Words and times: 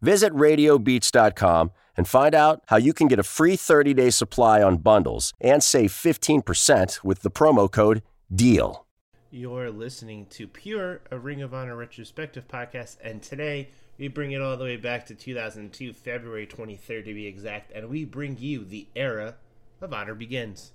Visit 0.00 0.32
radiobeats.com 0.32 1.72
and 1.96 2.06
find 2.06 2.34
out 2.34 2.62
how 2.68 2.76
you 2.76 2.92
can 2.92 3.08
get 3.08 3.18
a 3.18 3.24
free 3.24 3.56
30 3.56 3.94
day 3.94 4.10
supply 4.10 4.62
on 4.62 4.76
bundles 4.78 5.34
and 5.40 5.62
save 5.62 5.90
15% 5.90 7.02
with 7.02 7.22
the 7.22 7.30
promo 7.30 7.70
code 7.70 8.02
DEAL. 8.32 8.86
You're 9.30 9.70
listening 9.70 10.26
to 10.30 10.46
Pure, 10.48 11.02
a 11.10 11.18
Ring 11.18 11.42
of 11.42 11.52
Honor 11.52 11.76
retrospective 11.76 12.48
podcast, 12.48 12.96
and 13.02 13.22
today 13.22 13.68
we 13.98 14.08
bring 14.08 14.32
it 14.32 14.40
all 14.40 14.56
the 14.56 14.64
way 14.64 14.76
back 14.76 15.04
to 15.06 15.14
2002, 15.14 15.92
February 15.92 16.46
23rd 16.46 17.04
to 17.04 17.14
be 17.14 17.26
exact, 17.26 17.72
and 17.72 17.90
we 17.90 18.06
bring 18.06 18.38
you 18.38 18.64
the 18.64 18.86
era 18.94 19.34
of 19.82 19.92
Honor 19.92 20.14
Begins. 20.14 20.72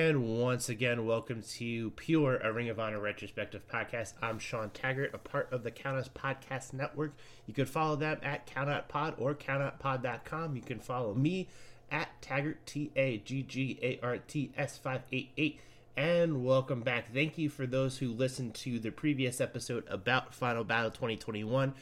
And 0.00 0.24
once 0.24 0.70
again, 0.70 1.04
welcome 1.04 1.42
to 1.58 1.90
Pure, 1.90 2.38
a 2.38 2.50
Ring 2.54 2.70
of 2.70 2.80
Honor 2.80 2.98
retrospective 2.98 3.68
podcast. 3.68 4.14
I'm 4.22 4.38
Sean 4.38 4.70
Taggart, 4.70 5.10
a 5.12 5.18
part 5.18 5.52
of 5.52 5.62
the 5.62 5.70
Countess 5.70 6.08
Podcast 6.08 6.72
Network. 6.72 7.12
You 7.46 7.52
can 7.52 7.66
follow 7.66 7.96
them 7.96 8.16
at 8.22 8.46
CountOutPod 8.46 9.20
or 9.20 9.34
CountOutPod.com. 9.34 10.56
You 10.56 10.62
can 10.62 10.80
follow 10.80 11.12
me 11.12 11.48
at 11.90 12.08
Taggart, 12.22 12.64
T 12.64 12.90
A 12.96 13.18
G 13.18 13.42
G 13.42 13.78
A 13.82 14.00
R 14.02 14.16
T 14.16 14.52
S 14.56 14.78
588. 14.78 15.60
And 15.98 16.46
welcome 16.46 16.80
back. 16.80 17.12
Thank 17.12 17.36
you 17.36 17.50
for 17.50 17.66
those 17.66 17.98
who 17.98 18.08
listened 18.08 18.54
to 18.54 18.78
the 18.78 18.90
previous 18.90 19.38
episode 19.38 19.84
about 19.86 20.34
Final 20.34 20.64
Battle 20.64 20.92
2021. 20.92 21.74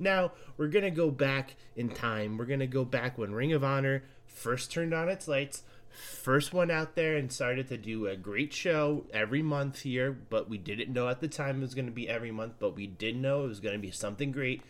Now, 0.00 0.32
we're 0.56 0.66
going 0.66 0.84
to 0.84 0.90
go 0.90 1.12
back 1.12 1.54
in 1.76 1.90
time. 1.90 2.36
We're 2.36 2.46
going 2.46 2.58
to 2.58 2.66
go 2.66 2.84
back 2.84 3.16
when 3.16 3.32
Ring 3.32 3.52
of 3.52 3.62
Honor 3.62 4.02
first 4.26 4.72
turned 4.72 4.92
on 4.92 5.08
its 5.08 5.28
lights 5.28 5.62
first 5.90 6.52
one 6.52 6.70
out 6.70 6.94
there 6.94 7.16
and 7.16 7.32
started 7.32 7.68
to 7.68 7.76
do 7.76 8.06
a 8.06 8.16
great 8.16 8.52
show 8.52 9.04
every 9.12 9.42
month 9.42 9.80
here 9.80 10.10
but 10.12 10.48
we 10.48 10.56
didn't 10.56 10.92
know 10.92 11.08
at 11.08 11.20
the 11.20 11.28
time 11.28 11.58
it 11.58 11.62
was 11.62 11.74
going 11.74 11.86
to 11.86 11.92
be 11.92 12.08
every 12.08 12.30
month 12.30 12.54
but 12.58 12.76
we 12.76 12.86
did 12.86 13.16
know 13.16 13.44
it 13.44 13.48
was 13.48 13.60
going 13.60 13.74
to 13.74 13.80
be 13.80 13.90
something 13.90 14.32
great 14.32 14.62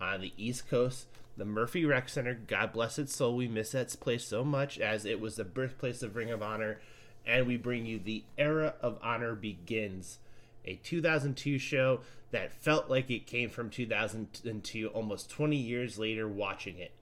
on 0.00 0.20
the 0.20 0.32
east 0.36 0.68
coast. 0.68 1.06
The 1.36 1.44
murphy 1.44 1.84
rec 1.84 2.08
center 2.08 2.34
god 2.34 2.72
bless 2.72 2.98
its 2.98 3.14
soul 3.14 3.36
we 3.36 3.48
miss 3.48 3.72
that 3.72 3.94
place 4.00 4.24
so 4.24 4.44
much 4.44 4.78
as 4.78 5.04
it 5.04 5.20
was 5.20 5.36
the 5.36 5.44
birthplace 5.44 6.02
of 6.02 6.16
ring 6.16 6.30
of 6.30 6.42
honor 6.42 6.80
and 7.26 7.46
we 7.46 7.56
bring 7.56 7.86
you 7.86 7.98
the 7.98 8.24
era 8.36 8.74
of 8.80 8.98
honor 9.02 9.34
begins 9.34 10.18
a 10.64 10.76
2002 10.76 11.58
show 11.58 12.00
that 12.30 12.52
felt 12.52 12.88
like 12.88 13.10
it 13.10 13.26
came 13.26 13.50
from 13.50 13.70
2002 13.70 14.88
almost 14.88 15.30
20 15.30 15.56
years 15.56 15.98
later 15.98 16.26
watching 16.26 16.78
it. 16.78 16.92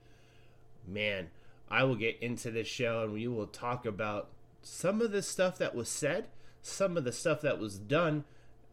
Man 0.87 1.29
I 1.71 1.85
will 1.85 1.97
get 1.97 2.19
into 2.21 2.51
this 2.51 2.67
show 2.67 3.05
and 3.05 3.13
we 3.13 3.29
will 3.29 3.47
talk 3.47 3.87
about 3.87 4.29
some 4.63 5.01
of 5.01 5.13
the 5.13 5.23
stuff 5.23 5.59
that 5.59 5.75
was 5.75 5.89
said, 5.89 6.27
some 6.63 6.97
of 6.97 7.05
the 7.05 7.13
stuff 7.13 7.41
that 7.43 7.59
was 7.59 7.79
done, 7.79 8.25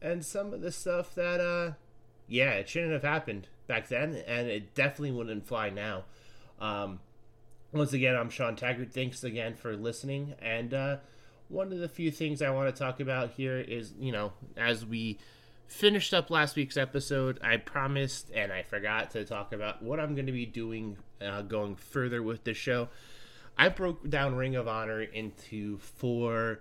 and 0.02 0.26
some 0.26 0.54
of 0.54 0.62
the 0.62 0.72
stuff 0.72 1.16
that, 1.16 1.40
uh, 1.40 1.74
yeah, 2.28 2.52
it 2.52 2.68
shouldn't 2.68 2.94
have 2.94 3.04
happened 3.04 3.48
back 3.68 3.88
then, 3.88 4.16
and 4.28 4.48
it 4.48 4.76
definitely 4.76 5.12
wouldn't 5.12 5.48
fly 5.48 5.70
now. 5.70 6.04
Um, 6.60 7.00
once 7.72 7.94
again, 7.94 8.16
I'm 8.16 8.30
Sean 8.30 8.56
Taggart. 8.56 8.92
Thanks 8.92 9.24
again 9.24 9.56
for 9.56 9.76
listening. 9.76 10.36
And 10.42 10.74
uh, 10.74 10.98
one 11.50 11.72
of 11.72 11.80
the 11.80 11.90
few 11.90 12.12
things 12.12 12.42
I 12.42 12.50
want 12.50 12.74
to 12.74 12.78
talk 12.78 13.00
about 13.00 13.32
here 13.32 13.58
is, 13.60 13.94
you 14.00 14.12
know, 14.12 14.34
as 14.56 14.86
we 14.86 15.20
finished 15.68 16.14
up 16.14 16.30
last 16.30 16.56
week's 16.56 16.78
episode, 16.78 17.40
I 17.44 17.58
promised 17.58 18.32
and 18.34 18.52
I 18.52 18.64
forgot 18.64 19.12
to 19.12 19.26
talk 19.26 19.54
about 19.54 19.82
what 19.84 20.00
I'm 20.00 20.16
going 20.16 20.26
to 20.28 20.32
be 20.32 20.46
doing 20.46 20.98
uh, 21.22 21.42
going 21.42 21.76
further 21.76 22.24
with 22.24 22.44
the 22.44 22.54
show. 22.54 22.90
I 23.58 23.70
broke 23.70 24.08
down 24.08 24.36
Ring 24.36 24.56
of 24.56 24.68
Honor 24.68 25.02
into 25.02 25.78
four 25.80 26.60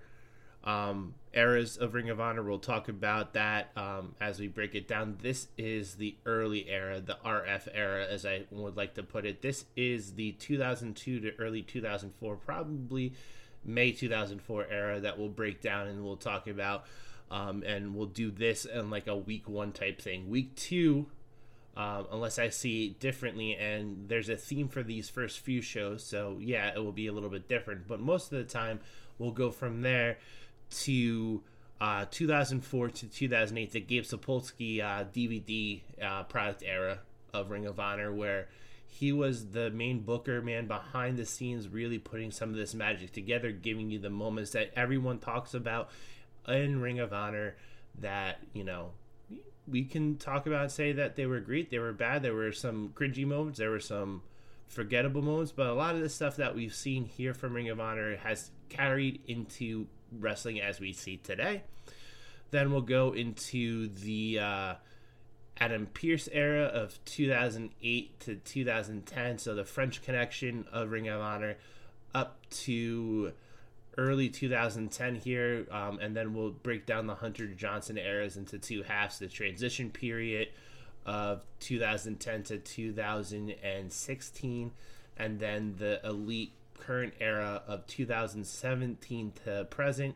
um, 0.64 1.14
eras 1.32 1.76
of 1.76 1.94
Ring 1.94 2.10
of 2.10 2.20
Honor. 2.20 2.42
We'll 2.42 2.58
talk 2.58 2.88
about 2.88 3.34
that 3.34 3.70
um, 3.76 4.14
as 4.20 4.40
we 4.40 4.48
break 4.48 4.74
it 4.74 4.88
down. 4.88 5.18
This 5.20 5.48
is 5.56 5.94
the 5.94 6.16
early 6.24 6.68
era, 6.68 7.00
the 7.00 7.18
RF 7.24 7.68
era, 7.72 8.06
as 8.06 8.26
I 8.26 8.44
would 8.50 8.76
like 8.76 8.94
to 8.94 9.02
put 9.02 9.26
it. 9.26 9.42
This 9.42 9.66
is 9.76 10.14
the 10.14 10.32
2002 10.32 11.20
to 11.20 11.32
early 11.38 11.62
2004, 11.62 12.36
probably 12.36 13.12
May 13.64 13.92
2004 13.92 14.66
era 14.70 15.00
that 15.00 15.18
we'll 15.18 15.28
break 15.28 15.60
down 15.60 15.86
and 15.88 16.02
we'll 16.02 16.16
talk 16.16 16.46
about. 16.46 16.86
Um, 17.30 17.62
and 17.64 17.94
we'll 17.94 18.06
do 18.06 18.30
this 18.30 18.64
in 18.64 18.90
like 18.90 19.06
a 19.06 19.16
week 19.16 19.48
one 19.48 19.72
type 19.72 20.00
thing. 20.00 20.28
Week 20.28 20.54
two, 20.54 21.06
um, 21.76 22.06
unless 22.12 22.38
I 22.38 22.48
see 22.48 22.90
differently, 23.00 23.56
and 23.56 24.08
there's 24.08 24.28
a 24.28 24.36
theme 24.36 24.68
for 24.68 24.82
these 24.82 25.08
first 25.08 25.40
few 25.40 25.60
shows, 25.60 26.04
so 26.04 26.38
yeah, 26.40 26.72
it 26.74 26.78
will 26.78 26.92
be 26.92 27.08
a 27.08 27.12
little 27.12 27.28
bit 27.28 27.48
different. 27.48 27.88
But 27.88 28.00
most 28.00 28.32
of 28.32 28.38
the 28.38 28.44
time, 28.44 28.80
we'll 29.18 29.32
go 29.32 29.50
from 29.50 29.82
there 29.82 30.18
to 30.82 31.42
uh, 31.80 32.06
2004 32.10 32.88
to 32.88 33.06
2008, 33.06 33.72
the 33.72 33.80
Gabe 33.80 34.04
Sapolsky 34.04 34.80
uh, 34.80 35.04
DVD 35.04 35.82
uh, 36.02 36.22
product 36.24 36.62
era 36.64 37.00
of 37.34 37.50
Ring 37.50 37.66
of 37.66 37.78
Honor, 37.78 38.12
where 38.12 38.48
he 38.86 39.12
was 39.12 39.48
the 39.50 39.70
main 39.70 40.00
booker 40.00 40.40
man 40.40 40.66
behind 40.66 41.18
the 41.18 41.26
scenes, 41.26 41.68
really 41.68 41.98
putting 41.98 42.30
some 42.30 42.50
of 42.50 42.56
this 42.56 42.74
magic 42.74 43.12
together, 43.12 43.52
giving 43.52 43.90
you 43.90 43.98
the 43.98 44.08
moments 44.08 44.52
that 44.52 44.70
everyone 44.74 45.18
talks 45.18 45.52
about 45.52 45.90
in 46.48 46.80
Ring 46.80 47.00
of 47.00 47.12
Honor 47.12 47.56
that 47.98 48.38
you 48.52 48.64
know 48.64 48.90
we 49.68 49.84
can 49.84 50.16
talk 50.16 50.46
about 50.46 50.70
say 50.70 50.92
that 50.92 51.16
they 51.16 51.26
were 51.26 51.40
great, 51.40 51.70
they 51.70 51.78
were 51.78 51.92
bad, 51.92 52.22
there 52.22 52.34
were 52.34 52.52
some 52.52 52.90
cringy 52.90 53.26
moments, 53.26 53.58
there 53.58 53.70
were 53.70 53.80
some 53.80 54.22
forgettable 54.66 55.22
moments, 55.22 55.52
but 55.52 55.66
a 55.66 55.74
lot 55.74 55.94
of 55.94 56.00
the 56.00 56.08
stuff 56.08 56.36
that 56.36 56.54
we've 56.54 56.74
seen 56.74 57.04
here 57.04 57.34
from 57.34 57.54
Ring 57.54 57.68
of 57.68 57.80
Honor 57.80 58.16
has 58.16 58.50
carried 58.68 59.20
into 59.26 59.86
wrestling 60.12 60.60
as 60.60 60.80
we 60.80 60.92
see 60.92 61.16
today. 61.16 61.62
Then 62.50 62.70
we'll 62.70 62.80
go 62.80 63.12
into 63.12 63.88
the 63.88 64.38
uh, 64.38 64.74
Adam 65.58 65.86
Pearce 65.86 66.28
era 66.32 66.64
of 66.64 67.02
2008 67.04 68.20
to 68.20 68.36
2010, 68.36 69.38
so 69.38 69.54
the 69.54 69.64
French 69.64 70.02
connection 70.02 70.64
of 70.72 70.90
Ring 70.90 71.08
of 71.08 71.20
Honor 71.20 71.56
up 72.14 72.38
to 72.50 73.32
early 73.98 74.28
2010 74.28 75.16
here, 75.16 75.66
um, 75.70 75.98
and 76.00 76.16
then 76.16 76.34
we'll 76.34 76.50
break 76.50 76.86
down 76.86 77.06
the 77.06 77.14
Hunter 77.14 77.46
Johnston 77.46 77.98
eras 77.98 78.36
into 78.36 78.58
two 78.58 78.82
halves 78.82 79.18
the 79.18 79.28
transition 79.28 79.90
period 79.90 80.48
of 81.04 81.44
2010 81.60 82.42
to 82.44 82.58
2016, 82.58 84.72
and 85.16 85.40
then 85.40 85.74
the 85.78 86.00
elite 86.04 86.52
current 86.78 87.14
era 87.20 87.62
of 87.66 87.86
2017 87.86 89.32
to 89.44 89.66
present. 89.70 90.14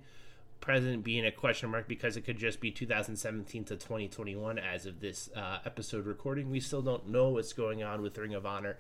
Present 0.61 1.03
being 1.03 1.25
a 1.25 1.33
question 1.33 1.71
mark 1.71 1.89
because 1.89 2.19
it 2.19 2.27
could 2.27 2.37
just 2.37 2.61
be 2.61 2.71
2017 2.71 3.65
to 3.65 3.77
2021 3.77 4.59
as 4.59 4.85
of 4.85 5.01
this 5.01 5.31
uh, 5.35 5.61
episode 5.65 6.05
recording. 6.05 6.51
We 6.51 6.61
still 6.61 6.83
don't 6.83 7.09
know 7.09 7.31
what's 7.31 7.55
going 7.55 7.83
on 7.83 8.03
with 8.03 8.19
Ring 8.19 8.35
of 8.35 8.45
Honor 8.45 8.77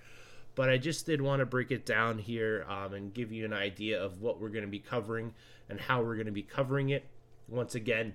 but 0.55 0.69
I 0.69 0.79
just 0.79 1.06
did 1.06 1.20
want 1.20 1.41
to 1.41 1.47
break 1.47 1.70
it 1.70 1.87
down 1.87 2.19
here 2.19 2.67
um, 2.69 2.93
and 2.94 3.14
give 3.14 3.32
you 3.32 3.44
an 3.44 3.52
idea 3.52 4.02
of 4.02 4.20
what 4.20 4.41
we're 4.41 4.49
going 4.49 4.64
to 4.64 4.70
be 4.70 4.79
covering 4.79 5.35
and 5.69 5.81
how 5.81 6.02
we're 6.02 6.17
going 6.17 6.26
to 6.26 6.32
be 6.32 6.43
covering 6.43 6.91
it. 6.91 7.05
Once 7.49 7.75
again, 7.75 8.14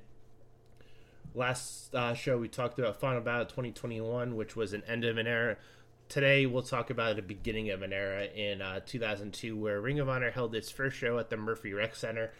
last 1.33 1.93
uh, 1.95 2.13
show 2.13 2.37
we 2.37 2.47
talked 2.47 2.79
about 2.79 2.99
Final 2.99 3.21
Battle 3.21 3.45
2021, 3.45 4.35
which 4.35 4.55
was 4.55 4.73
an 4.73 4.83
end 4.87 5.03
of 5.03 5.17
an 5.17 5.27
era. 5.27 5.57
Today 6.07 6.45
we'll 6.45 6.63
talk 6.63 6.89
about 6.89 7.15
the 7.15 7.21
beginning 7.21 7.71
of 7.71 7.81
an 7.81 7.91
era 7.91 8.25
in 8.25 8.61
uh, 8.61 8.79
2002, 8.85 9.57
where 9.57 9.81
Ring 9.81 9.99
of 9.99 10.07
Honor 10.07 10.31
held 10.31 10.53
its 10.55 10.69
first 10.69 10.97
show 10.97 11.17
at 11.17 11.29
the 11.29 11.37
Murphy 11.37 11.73
Rec 11.73 11.95
Center. 11.95 12.31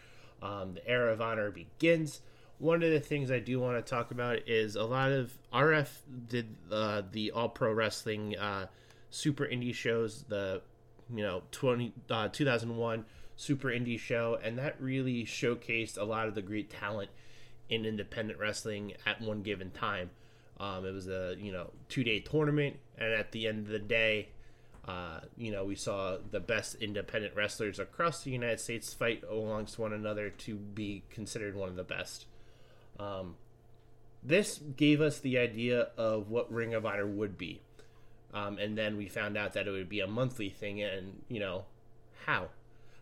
Um, 0.42 0.74
the 0.74 0.88
era 0.88 1.12
of 1.12 1.20
honor 1.20 1.50
begins. 1.50 2.20
One 2.58 2.82
of 2.82 2.90
the 2.90 3.00
things 3.00 3.30
I 3.30 3.38
do 3.38 3.60
want 3.60 3.84
to 3.84 3.90
talk 3.90 4.10
about 4.10 4.48
is 4.48 4.76
a 4.76 4.84
lot 4.84 5.12
of 5.12 5.36
RF 5.52 5.88
did 6.28 6.54
uh, 6.70 7.02
the 7.10 7.32
All 7.32 7.48
Pro 7.48 7.72
Wrestling 7.72 8.36
uh, 8.38 8.66
super 9.16 9.46
indie 9.46 9.74
shows, 9.74 10.24
the 10.28 10.62
you 11.12 11.22
know 11.22 11.42
20 11.52 11.92
uh, 12.10 12.28
2001 12.28 13.04
super 13.36 13.68
indie 13.68 13.98
show, 13.98 14.38
and 14.42 14.58
that 14.58 14.80
really 14.80 15.24
showcased 15.24 15.98
a 15.98 16.04
lot 16.04 16.28
of 16.28 16.34
the 16.34 16.42
great 16.42 16.70
talent 16.70 17.10
in 17.68 17.84
independent 17.84 18.38
wrestling 18.38 18.92
at 19.04 19.20
one 19.20 19.42
given 19.42 19.70
time. 19.70 20.10
Um, 20.58 20.86
it 20.86 20.92
was 20.92 21.08
a 21.08 21.36
you 21.38 21.52
know 21.52 21.70
two 21.88 22.04
day 22.04 22.20
tournament, 22.20 22.76
and 22.98 23.12
at 23.12 23.32
the 23.32 23.46
end 23.46 23.66
of 23.66 23.72
the 23.72 23.78
day, 23.78 24.28
uh, 24.86 25.20
you 25.36 25.50
know 25.50 25.64
we 25.64 25.74
saw 25.74 26.18
the 26.30 26.40
best 26.40 26.76
independent 26.76 27.34
wrestlers 27.34 27.78
across 27.78 28.22
the 28.22 28.30
United 28.30 28.60
States 28.60 28.92
fight 28.92 29.24
amongst 29.30 29.78
one 29.78 29.92
another 29.92 30.30
to 30.30 30.54
be 30.56 31.02
considered 31.10 31.54
one 31.56 31.68
of 31.68 31.76
the 31.76 31.84
best. 31.84 32.26
Um, 32.98 33.36
this 34.22 34.60
gave 34.76 35.00
us 35.00 35.20
the 35.20 35.38
idea 35.38 35.88
of 35.96 36.30
what 36.30 36.50
Ring 36.50 36.74
of 36.74 36.84
Honor 36.84 37.06
would 37.06 37.38
be, 37.38 37.60
um, 38.34 38.58
and 38.58 38.76
then 38.76 38.96
we 38.96 39.08
found 39.08 39.36
out 39.36 39.54
that 39.54 39.66
it 39.66 39.70
would 39.70 39.88
be 39.88 40.00
a 40.00 40.06
monthly 40.06 40.50
thing, 40.50 40.82
and 40.82 41.22
you 41.28 41.40
know 41.40 41.64
how? 42.26 42.48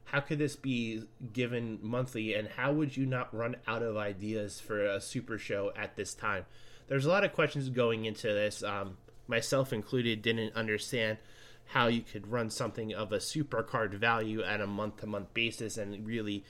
How 0.05 0.21
could 0.21 0.39
this 0.39 0.55
be 0.55 1.05
given 1.33 1.79
monthly 1.83 2.35
and 2.35 2.47
how 2.47 2.73
would 2.73 2.97
you 2.97 3.07
not 3.07 3.35
run 3.35 3.57
out 3.67 3.83
of 3.83 3.97
ideas 3.97 4.61
for 4.61 4.85
a 4.85 5.01
super 5.01 5.39
show 5.39 5.73
at 5.75 5.97
this 5.97 6.15
time? 6.15 6.45
There's 6.87 7.07
a 7.07 7.09
lot 7.09 7.25
of 7.25 7.33
questions 7.33 7.71
going 7.71 8.05
into 8.05 8.29
this. 8.29 8.63
Um, 8.63 8.99
myself 9.27 9.73
included 9.73 10.23
didn't 10.23 10.55
understand 10.55 11.19
how 11.67 11.87
you 11.87 12.03
could 12.03 12.29
run 12.29 12.51
something 12.51 12.93
of 12.93 13.13
a 13.13 13.21
super 13.21 13.63
card 13.63 13.95
value 13.95 14.43
at 14.43 14.61
a 14.61 14.67
month 14.67 14.99
to 14.99 15.07
month 15.07 15.33
basis 15.33 15.79
and 15.79 16.07
really 16.07 16.45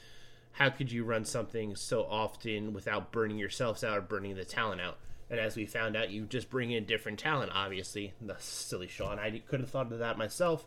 how 0.53 0.71
could 0.71 0.91
you 0.91 1.05
run 1.05 1.25
something 1.25 1.77
so 1.77 2.05
often 2.05 2.73
without 2.73 3.13
burning 3.13 3.39
yourselves 3.39 3.85
out 3.85 3.97
or 3.97 4.01
burning 4.01 4.35
the 4.35 4.45
talent 4.45 4.81
out 4.81 4.99
and 5.31 5.41
as 5.41 5.57
we 5.57 5.67
found 5.67 5.97
out 5.97 6.11
you 6.11 6.25
just 6.25 6.51
bring 6.51 6.71
in 6.71 6.85
different 6.85 7.19
talent 7.19 7.51
obviously 7.55 8.13
the 8.21 8.37
silly 8.39 8.89
sean 8.89 9.19
i 9.19 9.39
could 9.49 9.61
have 9.61 9.71
thought 9.71 9.91
of 9.93 9.99
that 9.99 10.19
myself 10.19 10.67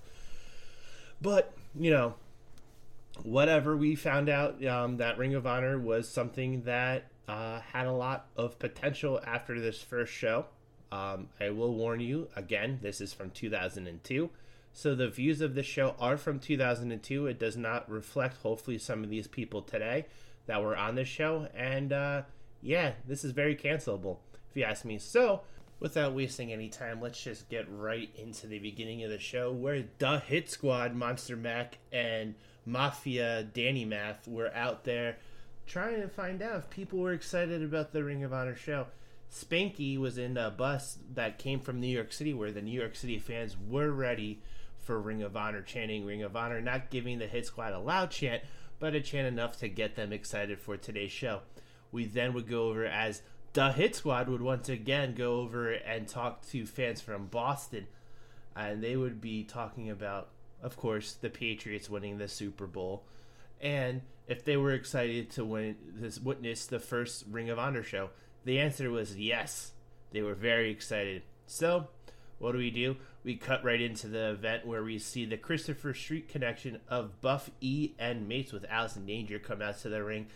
but 1.21 1.54
you 1.75 1.89
know 1.92 2.13
whatever 3.24 3.75
we 3.75 3.95
found 3.95 4.30
out 4.30 4.63
um, 4.65 4.98
that 4.98 5.18
Ring 5.18 5.36
of 5.36 5.48
Honor 5.48 5.77
was 5.77 6.07
something 6.07 6.63
that 6.63 7.06
uh, 7.27 7.59
had 7.59 7.88
a 7.88 7.92
lot 7.92 8.27
of 8.36 8.59
potential 8.59 9.19
after 9.25 9.59
this 9.59 9.81
first 9.81 10.13
show. 10.13 10.45
Um, 10.92 11.27
I 11.39 11.50
will 11.50 11.74
warn 11.74 12.00
you 12.00 12.30
again, 12.36 12.80
this 12.81 13.01
is 13.01 13.13
from 13.13 13.31
2002. 13.31 14.30
So 14.74 14.95
the 14.95 15.09
views 15.09 15.42
of 15.42 15.56
this 15.56 15.65
show 15.65 15.95
are 16.00 16.18
from 16.18 16.39
2002. 16.39 17.27
It 17.27 17.39
does 17.39 17.57
not 17.57 17.89
reflect, 17.89 18.38
hopefully, 18.44 18.77
some 18.77 19.04
of 19.04 19.09
these 19.09 19.27
people 19.27 19.63
today 19.63 20.06
that 20.45 20.62
were 20.62 20.77
on 20.77 20.95
this 20.95 21.07
show. 21.07 21.48
And 21.56 21.92
uh, 21.92 22.21
yeah, 22.62 22.94
this 23.07 23.25
is 23.25 23.31
very 23.31 23.56
cancelable, 23.56 24.18
you 24.57 24.63
ask 24.63 24.83
me. 24.86 24.98
So, 24.98 25.42
without 25.80 26.13
wasting 26.13 26.51
any 26.51 26.69
time, 26.69 27.01
let's 27.01 27.24
just 27.24 27.50
get 27.50 27.65
right 27.69 28.09
into 28.15 28.48
the 28.48 28.59
beginning 28.59 29.04
of 29.04 29.09
the 29.09 29.19
show 29.19 29.51
where 29.51 29.86
the 30.00 30.19
Hit 30.19 30.50
Squad, 30.50 30.95
Monsta 30.95 31.39
Mack, 31.39 31.77
and 31.92 32.36
Mafia 32.65 33.44
Danny 33.44 33.86
Math 33.86 34.27
were 34.27 34.54
out 34.54 34.83
there 34.83 35.18
trying 35.65 36.01
to 36.01 36.07
find 36.07 36.42
out 36.42 36.59
if 36.59 36.69
people 36.69 37.00
were 37.00 37.13
excited 37.13 37.62
about 37.62 37.92
the 37.92 38.04
Ring 38.04 38.24
of 38.24 38.33
Honor 38.33 38.56
show. 38.56 38.88
Spanky 39.31 39.98
was 39.98 40.18
in 40.18 40.38
a 40.38 40.50
bus 40.50 40.98
that 41.13 41.38
came 41.38 41.59
from 41.59 41.80
New 41.80 41.88
York 41.88 42.13
City 42.13 42.33
where 42.33 42.51
the 42.51 42.62
New 42.62 42.77
York 42.77 42.95
City 42.95 43.19
fans 43.19 43.57
were 43.69 43.92
ready 43.92 44.42
for 44.80 45.00
Ring 45.00 45.21
of 45.21 45.36
Honor, 45.36 45.62
chanting 45.62 46.06
Ring 46.06 46.24
of 46.24 46.36
Honor, 46.36 46.62
not 46.62 46.89
giving 46.89 47.19
the 47.19 47.27
Hit 47.27 47.45
Squad 47.45 47.74
a 47.74 47.80
loud 47.80 48.09
chant, 48.09 48.42
but 48.80 48.95
a 48.95 49.01
chant 49.01 49.27
enough 49.27 49.57
to 49.57 49.68
get 49.68 49.95
them 49.95 50.13
excited 50.13 50.59
for 50.59 50.77
today's 50.77 51.12
show. 51.12 51.42
We 51.92 52.06
then 52.06 52.33
would 52.33 52.48
go 52.48 52.69
over 52.69 52.86
as 52.86 53.21
the 53.57 53.71
Hit 53.71 53.95
Squad 53.95 54.30
would 54.30 54.44
once 54.44 54.69
again 54.69 55.15
go 55.15 55.39
over 55.39 55.71
and 55.71 56.07
talk 56.07 56.48
to 56.50 56.68
fans 56.68 57.01
from 57.01 57.25
Boston, 57.25 57.88
and 58.56 58.83
they 58.83 58.95
would 58.95 59.19
be 59.19 59.44
talking 59.44 59.89
about 59.89 60.30
of 60.62 60.77
course, 60.77 61.13
the 61.13 61.30
Patriots 61.31 61.89
winning 61.89 62.19
the 62.19 62.27
Super 62.27 62.68
Bowl, 62.68 63.04
and 63.59 64.01
if 64.27 64.45
they 64.45 64.57
were 64.57 64.74
excited 64.74 65.31
to 65.31 65.44
win 65.44 65.75
this 65.95 66.19
witness 66.19 66.68
the 66.68 66.77
first 66.77 67.25
Ring 67.31 67.50
of 67.50 67.57
Honor 67.57 67.81
show. 67.81 68.12
The 68.45 68.59
answer 68.59 68.92
was 68.92 69.18
yes. 69.18 69.71
They 70.12 70.21
were 70.21 70.36
very 70.36 70.69
excited. 70.69 71.24
So, 71.48 71.88
what 72.38 72.51
do 72.51 72.59
we 72.59 72.69
do? 72.69 72.98
We 73.24 73.38
cut 73.38 73.63
right 73.63 73.81
into 73.81 74.07
the 74.07 74.30
event 74.30 74.68
where 74.68 74.83
we 74.83 75.00
see 75.00 75.25
the 75.25 75.36
Christopher 75.36 75.95
Street 75.95 76.30
connection 76.30 76.80
of 76.88 77.21
Buff 77.21 77.50
E 77.59 77.94
and 77.98 78.27
Mates 78.27 78.54
with 78.54 78.65
Alice 78.65 78.92
Allison 78.92 79.07
Danger 79.07 79.39
come 79.39 79.63
out 79.63 79.80
to 79.80 79.89
the 79.89 80.04
ring 80.04 80.27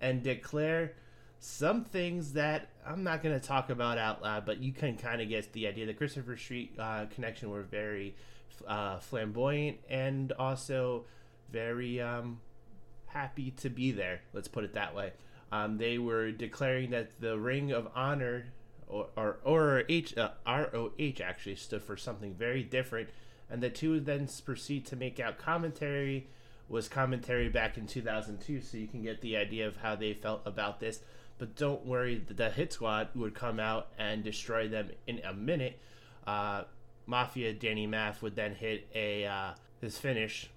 and 0.00 0.22
declare 0.22 0.94
some 1.40 1.84
things 1.84 2.34
that 2.34 2.68
I'm 2.86 3.02
not 3.02 3.22
going 3.22 3.38
to 3.38 3.44
talk 3.44 3.70
about 3.70 3.96
out 3.96 4.22
loud, 4.22 4.44
but 4.44 4.62
you 4.62 4.72
can 4.72 4.96
kind 4.98 5.22
of 5.22 5.28
get 5.28 5.52
the 5.54 5.66
idea. 5.66 5.86
The 5.86 5.94
Christopher 5.94 6.36
Street 6.36 6.74
uh, 6.78 7.06
connection 7.06 7.50
were 7.50 7.62
very 7.62 8.14
uh, 8.68 8.98
flamboyant 8.98 9.78
and 9.88 10.32
also 10.32 11.06
very 11.50 11.98
um, 12.00 12.40
happy 13.06 13.52
to 13.52 13.70
be 13.70 13.90
there. 13.90 14.20
Let's 14.34 14.48
put 14.48 14.64
it 14.64 14.74
that 14.74 14.94
way. 14.94 15.12
Um, 15.50 15.78
they 15.78 15.98
were 15.98 16.30
declaring 16.30 16.90
that 16.90 17.18
the 17.20 17.38
Ring 17.38 17.72
of 17.72 17.88
Honor, 17.94 18.46
or 18.86 19.08
or, 19.16 19.38
or 19.42 19.82
H, 19.88 20.16
uh, 20.18 20.30
ROH 20.46 21.22
actually 21.24 21.56
stood 21.56 21.82
for 21.82 21.96
something 21.96 22.34
very 22.34 22.62
different, 22.62 23.08
and 23.48 23.62
the 23.62 23.70
two 23.70 23.98
then 23.98 24.28
proceed 24.44 24.86
to 24.86 24.96
make 24.96 25.18
out 25.18 25.38
commentary 25.38 26.28
was 26.68 26.88
commentary 26.88 27.48
back 27.48 27.76
in 27.76 27.86
2002, 27.86 28.60
so 28.60 28.76
you 28.76 28.86
can 28.86 29.02
get 29.02 29.20
the 29.22 29.36
idea 29.36 29.66
of 29.66 29.78
how 29.78 29.96
they 29.96 30.14
felt 30.14 30.40
about 30.46 30.78
this. 30.78 31.00
But 31.40 31.56
don't 31.56 31.86
worry, 31.86 32.22
the 32.28 32.50
Hit 32.50 32.74
Squad 32.74 33.08
would 33.14 33.34
come 33.34 33.58
out 33.58 33.88
and 33.98 34.22
destroy 34.22 34.68
them 34.68 34.90
in 35.06 35.22
a 35.24 35.32
minute. 35.32 35.78
Uh, 36.26 36.64
Mafia 37.06 37.54
Danny 37.54 37.86
Math 37.86 38.20
would 38.20 38.36
then 38.36 38.54
hit 38.54 38.86
a 38.94 39.24
uh, 39.24 39.52
his 39.80 39.96
finish, 39.96 40.50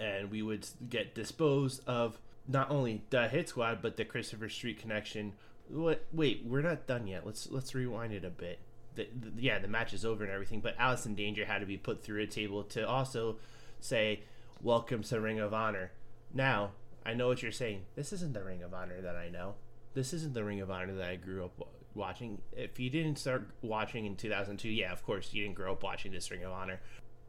and 0.00 0.30
we 0.30 0.40
would 0.40 0.66
get 0.88 1.14
disposed 1.14 1.86
of 1.86 2.18
not 2.48 2.70
only 2.70 3.02
the 3.10 3.28
Hit 3.28 3.50
Squad 3.50 3.82
but 3.82 3.98
the 3.98 4.06
Christopher 4.06 4.48
Street 4.48 4.80
connection. 4.80 5.34
What? 5.68 6.06
Wait, 6.14 6.46
we're 6.46 6.62
not 6.62 6.86
done 6.86 7.06
yet. 7.06 7.26
Let's 7.26 7.50
let's 7.50 7.74
rewind 7.74 8.14
it 8.14 8.24
a 8.24 8.30
bit. 8.30 8.60
The, 8.94 9.06
the, 9.14 9.42
yeah, 9.42 9.58
the 9.58 9.68
match 9.68 9.92
is 9.92 10.06
over 10.06 10.24
and 10.24 10.32
everything, 10.32 10.60
but 10.60 10.76
Allison 10.78 11.14
Danger 11.14 11.44
had 11.44 11.58
to 11.58 11.66
be 11.66 11.76
put 11.76 12.02
through 12.02 12.22
a 12.22 12.26
table 12.26 12.62
to 12.64 12.88
also 12.88 13.36
say, 13.82 14.22
"Welcome 14.62 15.02
to 15.02 15.20
Ring 15.20 15.40
of 15.40 15.52
Honor." 15.52 15.92
Now, 16.32 16.70
I 17.04 17.12
know 17.12 17.28
what 17.28 17.42
you're 17.42 17.52
saying. 17.52 17.82
This 17.96 18.14
isn't 18.14 18.32
the 18.32 18.42
Ring 18.42 18.62
of 18.62 18.72
Honor 18.72 19.02
that 19.02 19.14
I 19.14 19.28
know. 19.28 19.56
This 19.94 20.12
isn't 20.12 20.34
the 20.34 20.44
Ring 20.44 20.60
of 20.60 20.70
Honor 20.70 20.94
that 20.94 21.08
I 21.08 21.16
grew 21.16 21.44
up 21.44 21.68
watching. 21.94 22.40
If 22.52 22.78
you 22.80 22.90
didn't 22.90 23.18
start 23.18 23.48
watching 23.62 24.06
in 24.06 24.16
2002, 24.16 24.68
yeah, 24.68 24.92
of 24.92 25.04
course 25.04 25.32
you 25.32 25.42
didn't 25.42 25.54
grow 25.54 25.72
up 25.72 25.82
watching 25.82 26.12
this 26.12 26.30
Ring 26.30 26.44
of 26.44 26.52
Honor. 26.52 26.80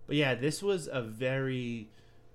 But 0.08 0.16
yeah, 0.16 0.36
this 0.36 0.62
was 0.62 0.90
a 0.92 1.02
very 1.02 1.90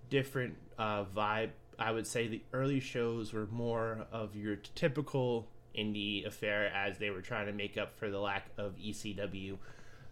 different 0.09 0.57
uh, 0.79 1.05
vibe. 1.05 1.51
I 1.79 1.93
would 1.93 2.07
say 2.07 2.29
the 2.29 2.43
early 2.53 2.81
shows 2.81 3.33
were 3.33 3.47
more 3.47 4.07
of 4.13 4.37
your 4.37 4.57
typical 4.57 5.49
indie 5.77 6.27
affair 6.27 6.67
as 6.75 6.99
they 6.99 7.11
were 7.11 7.23
trying 7.23 7.47
to 7.47 7.53
make 7.53 7.79
up 7.79 7.99
for 7.99 8.11
the 8.11 8.19
lack 8.19 8.47
of 8.59 8.77
ECW 8.77 9.57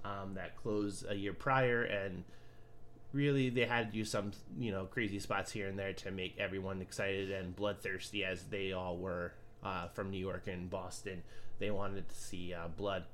um, 0.04 0.34
that 0.34 0.56
closed 0.56 1.04
a 1.08 1.14
year 1.14 1.32
prior 1.32 1.82
and 1.82 2.24
really 3.12 3.50
they 3.50 3.64
had 3.64 3.90
to 3.90 3.98
do 3.98 4.04
some 4.04 4.30
you 4.58 4.70
know 4.70 4.84
crazy 4.84 5.18
spots 5.18 5.50
here 5.50 5.66
and 5.66 5.78
there 5.78 5.92
to 5.92 6.10
make 6.10 6.38
everyone 6.38 6.80
excited 6.80 7.30
and 7.30 7.56
bloodthirsty 7.56 8.24
as 8.24 8.44
they 8.44 8.72
all 8.72 8.96
were 8.96 9.32
uh, 9.62 9.88
from 9.88 10.10
New 10.10 10.18
York 10.18 10.46
and 10.46 10.70
Boston 10.70 11.22
they 11.58 11.70
wanted 11.70 12.08
to 12.08 12.14
see 12.14 12.54
uh, 12.54 12.68
blood. 12.68 13.04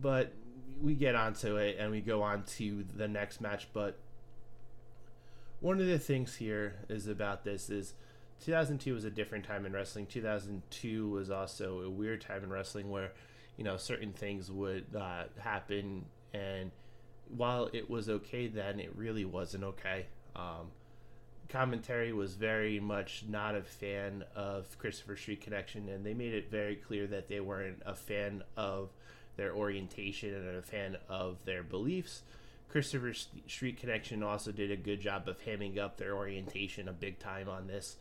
But 0.00 0.32
we 0.80 0.94
get 0.94 1.14
onto 1.14 1.56
it 1.56 1.76
and 1.78 1.90
we 1.90 2.00
go 2.00 2.22
on 2.22 2.44
to 2.56 2.84
the 2.94 3.08
next 3.08 3.40
match. 3.40 3.68
But 3.72 3.98
one 5.60 5.80
of 5.80 5.86
the 5.86 5.98
things 5.98 6.36
here 6.36 6.76
is 6.88 7.06
about 7.06 7.44
this 7.44 7.70
is 7.70 7.94
2002 8.44 8.94
was 8.94 9.04
a 9.04 9.10
different 9.10 9.44
time 9.44 9.64
in 9.66 9.72
wrestling. 9.72 10.06
2002 10.06 11.08
was 11.08 11.30
also 11.30 11.82
a 11.82 11.90
weird 11.90 12.20
time 12.20 12.42
in 12.42 12.50
wrestling 12.50 12.90
where 12.90 13.12
you 13.56 13.64
know 13.64 13.76
certain 13.76 14.12
things 14.12 14.50
would 14.50 14.86
uh, 14.96 15.24
happen 15.38 16.06
and 16.32 16.70
while 17.36 17.68
it 17.72 17.88
was 17.88 18.08
okay 18.08 18.48
then 18.48 18.80
it 18.80 18.90
really 18.96 19.26
wasn't 19.26 19.62
okay 19.62 20.06
um, 20.34 20.70
commentary 21.48 22.12
was 22.12 22.34
very 22.34 22.80
much 22.80 23.24
not 23.28 23.54
a 23.54 23.62
fan 23.62 24.24
of 24.34 24.78
Christopher 24.78 25.16
Street 25.16 25.40
Connection, 25.40 25.88
and 25.88 26.04
they 26.04 26.14
made 26.14 26.34
it 26.34 26.50
very 26.50 26.76
clear 26.76 27.06
that 27.08 27.28
they 27.28 27.40
weren't 27.40 27.82
a 27.84 27.94
fan 27.94 28.42
of 28.56 28.90
their 29.36 29.54
orientation 29.54 30.34
and 30.34 30.56
a 30.56 30.62
fan 30.62 30.96
of 31.08 31.44
their 31.44 31.62
beliefs. 31.62 32.22
Christopher 32.70 33.12
Street 33.46 33.78
Connection 33.78 34.22
also 34.22 34.50
did 34.50 34.70
a 34.70 34.76
good 34.76 35.00
job 35.00 35.28
of 35.28 35.38
hamming 35.44 35.78
up 35.78 35.98
their 35.98 36.14
orientation 36.14 36.88
a 36.88 36.92
big 36.92 37.18
time 37.18 37.48
on 37.48 37.66
this 37.66 37.96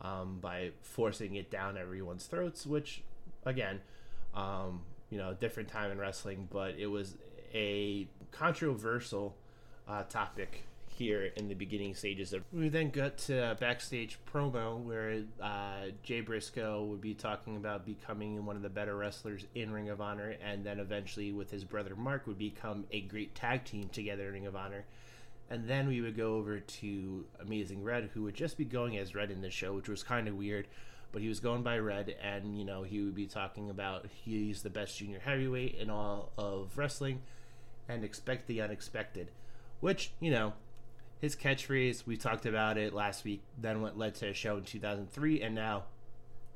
um, 0.00 0.38
by 0.40 0.70
forcing 0.80 1.34
it 1.34 1.50
down 1.50 1.76
everyone's 1.76 2.24
throats, 2.26 2.66
which, 2.66 3.02
again, 3.44 3.80
um, 4.34 4.80
you 5.10 5.18
know, 5.18 5.34
different 5.34 5.68
time 5.68 5.90
in 5.90 5.98
wrestling, 5.98 6.48
but 6.50 6.74
it 6.78 6.86
was 6.86 7.16
a 7.52 8.08
controversial 8.32 9.36
uh, 9.86 10.02
topic 10.04 10.64
here 10.96 11.30
in 11.36 11.48
the 11.48 11.54
beginning 11.54 11.94
stages 11.94 12.32
of. 12.32 12.42
We 12.52 12.68
then 12.68 12.90
got 12.90 13.18
to 13.18 13.56
backstage 13.60 14.18
promo 14.32 14.78
where 14.78 15.22
uh, 15.42 15.90
Jay 16.02 16.20
Briscoe 16.20 16.84
would 16.84 17.00
be 17.00 17.14
talking 17.14 17.56
about 17.56 17.84
becoming 17.84 18.44
one 18.46 18.56
of 18.56 18.62
the 18.62 18.68
better 18.68 18.96
wrestlers 18.96 19.44
in 19.54 19.72
Ring 19.72 19.88
of 19.90 20.00
Honor, 20.00 20.36
and 20.42 20.64
then 20.64 20.78
eventually 20.78 21.32
with 21.32 21.50
his 21.50 21.64
brother 21.64 21.94
Mark 21.96 22.26
would 22.26 22.38
become 22.38 22.84
a 22.92 23.00
great 23.00 23.34
tag 23.34 23.64
team 23.64 23.88
together 23.92 24.28
in 24.28 24.32
Ring 24.34 24.46
of 24.46 24.56
Honor. 24.56 24.84
And 25.50 25.68
then 25.68 25.88
we 25.88 26.00
would 26.00 26.16
go 26.16 26.36
over 26.36 26.58
to 26.58 27.24
Amazing 27.38 27.84
Red, 27.84 28.10
who 28.14 28.22
would 28.22 28.34
just 28.34 28.56
be 28.56 28.64
going 28.64 28.96
as 28.96 29.14
Red 29.14 29.30
in 29.30 29.42
the 29.42 29.50
show, 29.50 29.74
which 29.74 29.88
was 29.88 30.02
kind 30.02 30.26
of 30.26 30.36
weird. 30.36 30.66
but 31.14 31.22
he 31.22 31.28
was 31.28 31.38
going 31.38 31.62
by 31.62 31.78
Red, 31.78 32.16
and 32.20 32.58
you 32.58 32.64
know 32.64 32.82
he 32.82 33.00
would 33.00 33.14
be 33.14 33.26
talking 33.26 33.70
about 33.70 34.06
he's 34.24 34.62
the 34.62 34.68
best 34.70 34.98
junior 34.98 35.20
heavyweight 35.20 35.76
in 35.76 35.88
all 35.88 36.32
of 36.36 36.76
wrestling, 36.76 37.22
and 37.88 38.02
expect 38.02 38.48
the 38.48 38.60
unexpected, 38.60 39.30
which 39.78 40.10
you 40.18 40.32
know 40.32 40.54
his 41.20 41.36
catchphrase 41.36 42.06
we 42.06 42.16
talked 42.16 42.46
about 42.46 42.78
it 42.78 42.92
last 42.92 43.24
week. 43.24 43.42
Then 43.58 43.80
what 43.82 43.98
led 43.98 44.14
to 44.16 44.28
a 44.28 44.34
show 44.34 44.56
in 44.56 44.64
2003, 44.64 45.42
and 45.42 45.54
now 45.54 45.84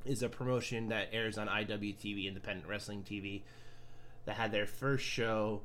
is 0.05 0.23
a 0.23 0.29
promotion 0.29 0.88
that 0.88 1.09
airs 1.12 1.38
on 1.38 1.49
IWTV, 1.49 2.27
Independent 2.27 2.69
Wrestling 2.69 3.03
TV, 3.03 3.43
that 4.25 4.37
had 4.37 4.53
their 4.53 4.67
first 4.67 5.05
show 5.05 5.61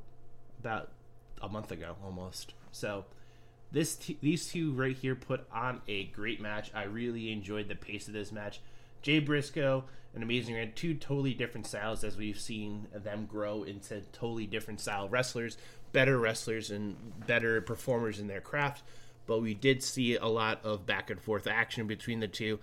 about 0.60 0.90
a 1.42 1.48
month 1.48 1.70
ago 1.70 1.96
almost. 2.04 2.54
So 2.72 3.04
this 3.72 3.96
t- 3.96 4.18
these 4.20 4.46
two 4.46 4.72
right 4.72 4.96
here 4.96 5.14
put 5.14 5.46
on 5.52 5.80
a 5.88 6.04
great 6.04 6.40
match. 6.40 6.70
I 6.74 6.84
really 6.84 7.32
enjoyed 7.32 7.68
the 7.68 7.74
pace 7.74 8.06
of 8.06 8.14
this 8.14 8.32
match. 8.32 8.60
Jay 9.02 9.18
Briscoe 9.18 9.84
and 10.14 10.22
Amazing 10.22 10.54
Red, 10.54 10.76
two 10.76 10.94
totally 10.94 11.34
different 11.34 11.66
styles 11.66 12.04
as 12.04 12.16
we've 12.16 12.40
seen 12.40 12.86
them 12.94 13.26
grow 13.26 13.64
into 13.64 14.00
totally 14.12 14.46
different 14.46 14.80
style 14.80 15.08
wrestlers, 15.08 15.56
better 15.94 16.18
wrestlers 16.18 16.70
and 16.70 16.96
better 17.26 17.62
performers 17.62 18.20
in 18.20 18.26
their 18.26 18.42
craft. 18.42 18.82
But 19.26 19.40
we 19.40 19.54
did 19.54 19.82
see 19.82 20.16
a 20.16 20.26
lot 20.26 20.62
of 20.62 20.84
back 20.84 21.08
and 21.08 21.18
forth 21.18 21.46
action 21.46 21.86
between 21.86 22.20
the 22.20 22.28
two. 22.28 22.58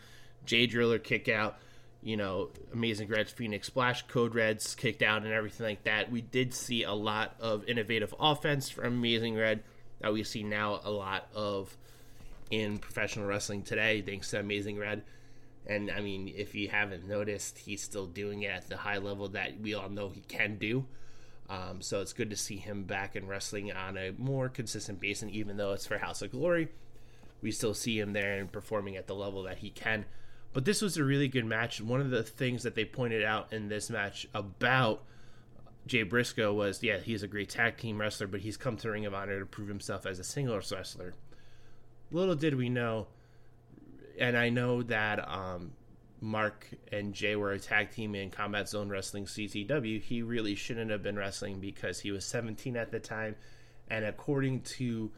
Jay 0.46 0.68
Driller 0.68 1.00
kick 1.00 1.28
out, 1.28 1.58
you 2.04 2.18
know, 2.18 2.50
Amazing 2.72 3.08
Red's 3.08 3.32
Phoenix 3.32 3.66
Splash, 3.68 4.04
Code 4.04 4.36
Reds 4.36 4.76
kicked 4.76 5.02
out, 5.02 5.24
and 5.24 5.34
everything 5.34 5.66
like 5.66 5.84
that. 5.86 6.12
We 6.12 6.22
did 6.22 6.54
see 6.54 6.84
a 6.84 6.94
lot 6.94 7.36
of 7.40 7.68
innovative 7.68 8.14
offense 8.20 8.70
from 8.70 8.86
Amazing 8.86 9.36
Red 9.36 9.64
that 10.02 10.14
we 10.14 10.24
see 10.24 10.44
now 10.44 10.80
a 10.84 10.92
lot 10.92 11.28
of 11.34 11.76
in 12.52 12.78
professional 12.78 13.26
wrestling 13.26 13.64
today, 13.64 14.02
thanks 14.02 14.30
to 14.32 14.40
Amazing 14.40 14.78
Red. 14.78 15.04
And 15.66 15.90
I 15.90 16.02
mean, 16.02 16.32
if 16.36 16.54
you 16.54 16.68
haven't 16.68 17.08
noticed, 17.08 17.58
he's 17.60 17.82
still 17.82 18.08
doing 18.08 18.44
it 18.44 18.52
at 18.52 18.68
the 18.68 18.78
high 18.78 18.98
level 18.98 19.30
that 19.30 19.60
we 19.62 19.74
all 19.74 19.90
know 19.90 20.10
he 20.10 20.22
can 20.22 20.58
do. 20.58 20.86
Um, 21.50 21.82
so 21.82 22.00
it's 22.02 22.14
good 22.14 22.30
to 22.30 22.38
see 22.38 22.58
him 22.58 22.84
back 22.84 23.16
in 23.16 23.28
wrestling 23.28 23.72
on 23.72 23.98
a 23.98 24.14
more 24.18 24.48
consistent 24.48 25.00
basis. 25.00 25.24
And 25.24 25.32
even 25.32 25.58
though 25.58 25.74
it's 25.74 25.86
for 25.86 25.98
House 25.98 26.22
of 26.22 26.32
Glory, 26.32 26.70
we 27.42 27.52
still 27.52 27.74
see 27.74 28.00
him 28.00 28.14
there 28.14 28.38
and 28.38 28.52
performing 28.52 28.96
at 28.96 29.08
the 29.08 29.16
level 29.16 29.44
that 29.44 29.58
he 29.58 29.70
can. 29.70 30.06
But 30.54 30.66
this 30.66 30.82
was 30.82 30.98
a 30.98 31.04
really 31.04 31.28
good 31.28 31.46
match. 31.46 31.82
One 31.82 32.02
of 32.02 32.10
the 32.10 32.24
things 32.24 32.64
that 32.64 32.76
they 32.76 32.86
pointed 32.86 33.24
out 33.24 33.52
in 33.52 33.70
this 33.70 33.90
match 33.90 34.28
about 34.34 35.04
Jay 35.88 36.04
Briscoe 36.04 36.54
was, 36.54 36.84
yeah, 36.84 36.98
he's 36.98 37.24
a 37.24 37.28
great 37.28 37.50
tag 37.50 37.78
team 37.78 38.00
wrestler, 38.00 38.28
but 38.28 38.42
he's 38.42 38.58
come 38.58 38.78
to 38.78 38.92
Ring 38.92 39.06
of 39.06 39.14
Honor 39.14 39.40
to 39.40 39.46
prove 39.46 39.68
himself 39.68 40.06
as 40.06 40.20
a 40.20 40.24
singles 40.24 40.72
wrestler. 40.72 41.14
Little 42.12 42.36
did 42.36 42.56
we 42.56 42.70
know, 42.70 43.08
and 44.20 44.38
I 44.38 44.50
know 44.50 44.84
that 44.84 45.28
um, 45.28 45.72
Mark 46.22 46.68
and 46.92 47.14
Jay 47.14 47.36
were 47.36 47.52
a 47.52 47.60
tag 47.60 47.90
team 47.90 48.14
in 48.14 48.30
Combat 48.30 48.70
Zone 48.70 48.90
Wrestling 48.90 49.26
CZW. 49.26 50.02
He 50.02 50.22
really 50.22 50.54
shouldn't 50.54 50.92
have 50.92 51.02
been 51.02 51.18
wrestling 51.18 51.60
because 51.60 52.00
he 52.00 52.12
was 52.12 52.24
17 52.26 52.78
at 52.78 52.92
the 52.92 53.00
time, 53.00 53.36
and 53.90 54.06
according 54.06 54.62
to 54.62 55.12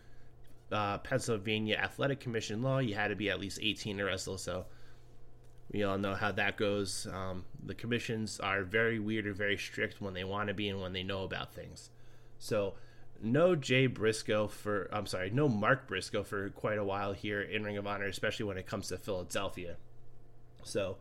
uh, 0.71 0.97
Pennsylvania 0.99 1.75
Athletic 1.75 2.21
Commission 2.21 2.63
law, 2.63 2.79
you 2.79 2.95
had 2.95 3.09
to 3.09 3.15
be 3.15 3.29
at 3.29 3.39
least 3.39 3.59
18 3.61 3.97
to 3.97 4.05
wrestle. 4.05 4.37
So 4.37 4.65
we 5.71 5.83
all 5.83 5.97
know 5.97 6.15
how 6.15 6.31
that 6.31 6.57
goes. 6.57 7.05
Um, 7.11 7.43
the 7.65 7.75
commissions 7.75 8.39
are 8.39 8.63
very 8.63 8.99
weird 8.99 9.27
or 9.27 9.33
very 9.33 9.57
strict 9.57 10.01
when 10.01 10.13
they 10.13 10.23
want 10.23 10.47
to 10.47 10.53
be 10.53 10.69
and 10.69 10.81
when 10.81 10.93
they 10.93 11.03
know 11.03 11.23
about 11.23 11.53
things. 11.53 11.89
So 12.39 12.75
no 13.21 13.55
Jay 13.55 13.87
Briscoe 13.87 14.47
for 14.47 14.89
I'm 14.91 15.05
sorry, 15.05 15.29
no 15.29 15.47
Mark 15.49 15.87
Briscoe 15.87 16.23
for 16.23 16.49
quite 16.51 16.77
a 16.77 16.83
while 16.83 17.13
here 17.13 17.41
in 17.41 17.63
Ring 17.63 17.77
of 17.77 17.87
Honor, 17.87 18.05
especially 18.05 18.45
when 18.45 18.57
it 18.57 18.67
comes 18.67 18.87
to 18.87 18.97
Philadelphia. 18.97 19.77
So, 20.63 20.97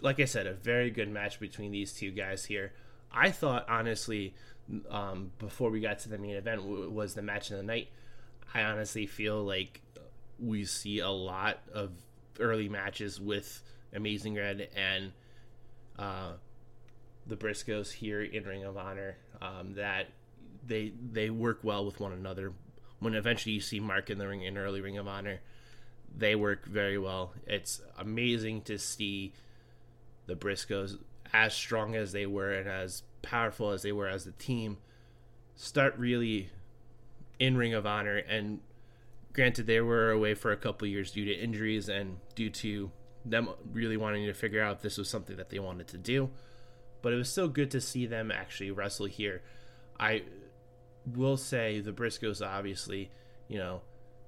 like 0.00 0.20
I 0.20 0.24
said, 0.24 0.46
a 0.46 0.54
very 0.54 0.90
good 0.90 1.08
match 1.08 1.40
between 1.40 1.72
these 1.72 1.92
two 1.92 2.10
guys 2.10 2.46
here. 2.46 2.72
I 3.12 3.30
thought 3.30 3.68
honestly, 3.68 4.34
um, 4.90 5.32
before 5.38 5.70
we 5.70 5.80
got 5.80 5.98
to 6.00 6.08
the 6.08 6.18
main 6.18 6.36
event, 6.36 6.62
w- 6.62 6.90
was 6.90 7.14
the 7.14 7.22
match 7.22 7.50
of 7.50 7.58
the 7.58 7.62
night. 7.62 7.88
I 8.54 8.62
honestly 8.62 9.06
feel 9.06 9.42
like 9.42 9.80
we 10.38 10.64
see 10.64 10.98
a 10.98 11.10
lot 11.10 11.58
of 11.72 11.90
early 12.40 12.68
matches 12.68 13.20
with 13.20 13.62
Amazing 13.94 14.34
Red 14.34 14.68
and 14.74 15.12
uh, 15.98 16.32
the 17.26 17.36
Briscoes 17.36 17.92
here 17.92 18.22
in 18.22 18.44
Ring 18.44 18.64
of 18.64 18.76
Honor 18.76 19.16
um, 19.40 19.74
that 19.74 20.08
they 20.66 20.92
they 21.12 21.30
work 21.30 21.60
well 21.62 21.84
with 21.84 22.00
one 22.00 22.12
another. 22.12 22.52
When 23.00 23.14
eventually 23.14 23.54
you 23.54 23.60
see 23.60 23.80
Mark 23.80 24.10
in 24.10 24.18
the 24.18 24.28
ring 24.28 24.42
in 24.42 24.56
early 24.56 24.80
Ring 24.80 24.96
of 24.96 25.08
Honor, 25.08 25.40
they 26.16 26.34
work 26.34 26.66
very 26.66 26.98
well. 26.98 27.32
It's 27.46 27.80
amazing 27.98 28.62
to 28.62 28.78
see 28.78 29.32
the 30.26 30.34
Briscoes 30.34 30.98
as 31.32 31.54
strong 31.54 31.94
as 31.94 32.12
they 32.12 32.26
were 32.26 32.52
and 32.52 32.68
as 32.68 33.02
powerful 33.22 33.70
as 33.70 33.82
they 33.82 33.92
were 33.92 34.08
as 34.08 34.26
a 34.26 34.32
team 34.32 34.78
start 35.54 35.94
really 35.96 36.50
in 37.38 37.56
Ring 37.56 37.74
of 37.74 37.86
Honor. 37.86 38.16
And 38.16 38.60
granted 39.32 39.66
they 39.66 39.80
were 39.80 40.10
away 40.10 40.34
for 40.34 40.52
a 40.52 40.56
couple 40.56 40.86
years 40.88 41.10
due 41.12 41.24
to 41.24 41.32
injuries 41.32 41.88
and 41.88 42.18
due 42.34 42.50
to 42.50 42.90
them 43.24 43.48
really 43.72 43.96
wanting 43.96 44.26
to 44.26 44.34
figure 44.34 44.62
out 44.62 44.76
if 44.76 44.82
this 44.82 44.98
was 44.98 45.08
something 45.08 45.36
that 45.36 45.50
they 45.50 45.58
wanted 45.58 45.88
to 45.88 45.98
do. 45.98 46.30
But 47.00 47.12
it 47.12 47.16
was 47.16 47.28
still 47.28 47.48
good 47.48 47.70
to 47.72 47.80
see 47.80 48.06
them 48.06 48.30
actually 48.30 48.70
wrestle 48.70 49.06
here. 49.06 49.42
I 49.98 50.22
will 51.06 51.36
say 51.36 51.80
the 51.80 51.92
briscoes 51.92 52.40
obviously 52.40 53.10
you 53.48 53.58
know 53.58 53.80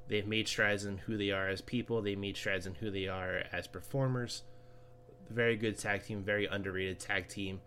they've 0.08 0.26
made 0.26 0.48
strides 0.48 0.84
in 0.84 0.98
who 0.98 1.16
they 1.16 1.30
are 1.30 1.48
as 1.48 1.60
people 1.60 2.02
they 2.02 2.16
made 2.16 2.36
strides 2.36 2.66
in 2.66 2.74
who 2.74 2.90
they 2.90 3.08
are 3.08 3.42
as 3.52 3.66
performers 3.66 4.42
very 5.30 5.56
good 5.56 5.78
tag 5.78 6.04
team 6.04 6.22
very 6.22 6.46
underrated 6.46 6.98
tag 6.98 7.28
team 7.28 7.60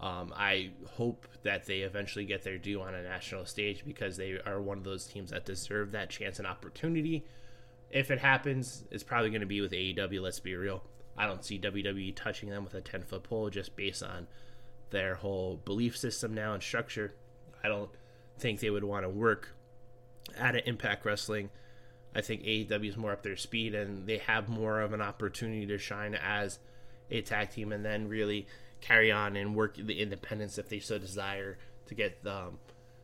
um, 0.00 0.32
I 0.36 0.70
hope 0.92 1.26
that 1.42 1.66
they 1.66 1.78
eventually 1.78 2.24
get 2.24 2.44
their 2.44 2.58
due 2.58 2.80
on 2.80 2.94
a 2.94 3.02
national 3.02 3.46
stage 3.46 3.84
because 3.84 4.16
they 4.16 4.38
are 4.46 4.60
one 4.60 4.78
of 4.78 4.84
those 4.84 5.06
teams 5.06 5.30
that 5.30 5.44
deserve 5.44 5.90
that 5.92 6.08
chance 6.08 6.38
and 6.38 6.46
opportunity. 6.46 7.24
If 7.90 8.10
it 8.10 8.20
happens, 8.20 8.84
it's 8.92 9.02
probably 9.02 9.30
going 9.30 9.40
to 9.40 9.46
be 9.46 9.60
with 9.60 9.72
AEW. 9.72 10.20
Let's 10.20 10.38
be 10.38 10.54
real. 10.54 10.84
I 11.16 11.26
don't 11.26 11.44
see 11.44 11.58
WWE 11.58 12.14
touching 12.14 12.48
them 12.48 12.62
with 12.62 12.74
a 12.74 12.80
10 12.80 13.02
foot 13.02 13.24
pole 13.24 13.50
just 13.50 13.74
based 13.74 14.04
on 14.04 14.28
their 14.90 15.16
whole 15.16 15.60
belief 15.64 15.96
system 15.96 16.32
now 16.32 16.54
and 16.54 16.62
structure. 16.62 17.14
I 17.64 17.66
don't 17.66 17.90
think 18.38 18.60
they 18.60 18.70
would 18.70 18.84
want 18.84 19.04
to 19.04 19.08
work 19.08 19.56
at 20.36 20.54
an 20.54 20.62
Impact 20.66 21.04
Wrestling. 21.04 21.50
I 22.14 22.20
think 22.20 22.42
AEW 22.42 22.88
is 22.88 22.96
more 22.96 23.12
up 23.12 23.22
their 23.22 23.36
speed 23.36 23.74
and 23.74 24.06
they 24.06 24.18
have 24.18 24.48
more 24.48 24.80
of 24.80 24.92
an 24.92 25.00
opportunity 25.00 25.66
to 25.66 25.78
shine 25.78 26.14
as 26.14 26.58
a 27.10 27.20
tag 27.22 27.50
team 27.50 27.72
and 27.72 27.84
then 27.84 28.08
really 28.08 28.46
carry 28.80 29.10
on 29.10 29.36
and 29.36 29.54
work 29.54 29.76
the 29.76 30.00
independence 30.00 30.58
if 30.58 30.68
they 30.68 30.78
so 30.78 30.98
desire 30.98 31.58
to 31.86 31.94
get 31.94 32.18
um, 32.26 32.58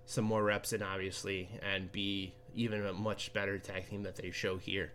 some 0.07 0.25
more 0.25 0.43
reps 0.43 0.73
in, 0.73 0.83
obviously, 0.83 1.49
and 1.63 1.91
be 1.91 2.35
even 2.55 2.85
a 2.87 2.93
much 2.93 3.33
better 3.33 3.59
tag 3.59 3.89
team 3.89 4.03
that 4.05 4.17
they 4.17 4.31
show 4.31 4.57
here 4.57 4.93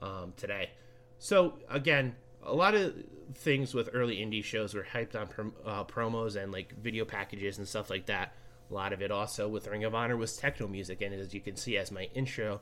um, 0.00 0.32
today. 0.36 0.70
So, 1.18 1.54
again, 1.68 2.14
a 2.42 2.54
lot 2.54 2.74
of 2.74 2.94
things 3.34 3.74
with 3.74 3.90
early 3.92 4.16
indie 4.16 4.44
shows 4.44 4.74
were 4.74 4.86
hyped 4.94 5.16
on 5.16 5.26
prom- 5.26 5.54
uh, 5.66 5.84
promos 5.84 6.40
and 6.40 6.52
like 6.52 6.74
video 6.80 7.04
packages 7.04 7.58
and 7.58 7.68
stuff 7.68 7.90
like 7.90 8.06
that. 8.06 8.32
A 8.70 8.74
lot 8.74 8.92
of 8.92 9.02
it 9.02 9.10
also 9.10 9.48
with 9.48 9.66
Ring 9.66 9.84
of 9.84 9.94
Honor 9.94 10.16
was 10.16 10.36
techno 10.36 10.68
music, 10.68 11.00
and 11.00 11.14
as 11.14 11.34
you 11.34 11.40
can 11.40 11.56
see, 11.56 11.76
as 11.76 11.90
my 11.90 12.08
intro, 12.14 12.60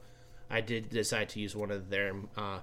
I 0.51 0.61
did 0.61 0.91
decide 0.91 1.29
to 1.31 1.41
use 1.41 1.57
one 1.57 1.71
of 1.71 1.91
their 1.91 2.15
uh, 2.37 2.61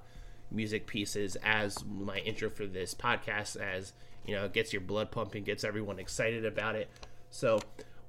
music 0.52 0.88
pieces 0.88 1.36
as 1.44 1.84
my 1.86 2.20
intro 2.20 2.50
for 2.50 2.66
this 2.66 2.94
podcast, 2.94 3.58
as 3.58 3.94
you 4.26 4.36
know, 4.36 4.46
it 4.46 4.54
gets 4.54 4.72
your 4.72 4.82
blood 4.82 5.12
pumping, 5.12 5.44
gets 5.44 5.64
everyone 5.64 6.00
excited 6.00 6.46
about 6.46 6.76
it. 6.76 6.90
So, 7.30 7.60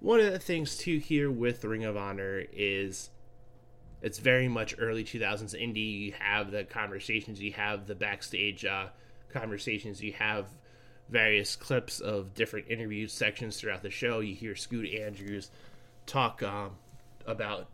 one 0.00 0.21
of 0.21 0.33
the 0.33 0.38
things 0.38 0.76
too 0.76 0.99
here 0.99 1.31
with 1.31 1.64
Ring 1.64 1.85
of 1.85 1.97
Honor 1.97 2.45
is 2.52 3.11
it's 4.02 4.19
very 4.19 4.49
much 4.49 4.75
early 4.78 5.02
2000s 5.02 5.59
indie. 5.59 6.00
You 6.00 6.12
have 6.19 6.50
the 6.50 6.64
conversations, 6.64 7.40
you 7.40 7.52
have 7.52 7.87
the 7.87 7.95
backstage 7.95 8.64
uh, 8.64 8.88
conversations, 9.33 10.02
you 10.02 10.12
have 10.12 10.47
various 11.09 11.57
clips 11.57 12.00
of 12.00 12.35
different 12.35 12.69
interview 12.69 13.09
sections 13.09 13.59
throughout 13.59 13.83
the 13.83 13.90
show. 13.90 14.21
You 14.21 14.35
hear 14.35 14.54
Scoot 14.54 14.93
Andrews 14.95 15.50
talk 16.07 16.43
um, 16.43 16.73
about 17.26 17.66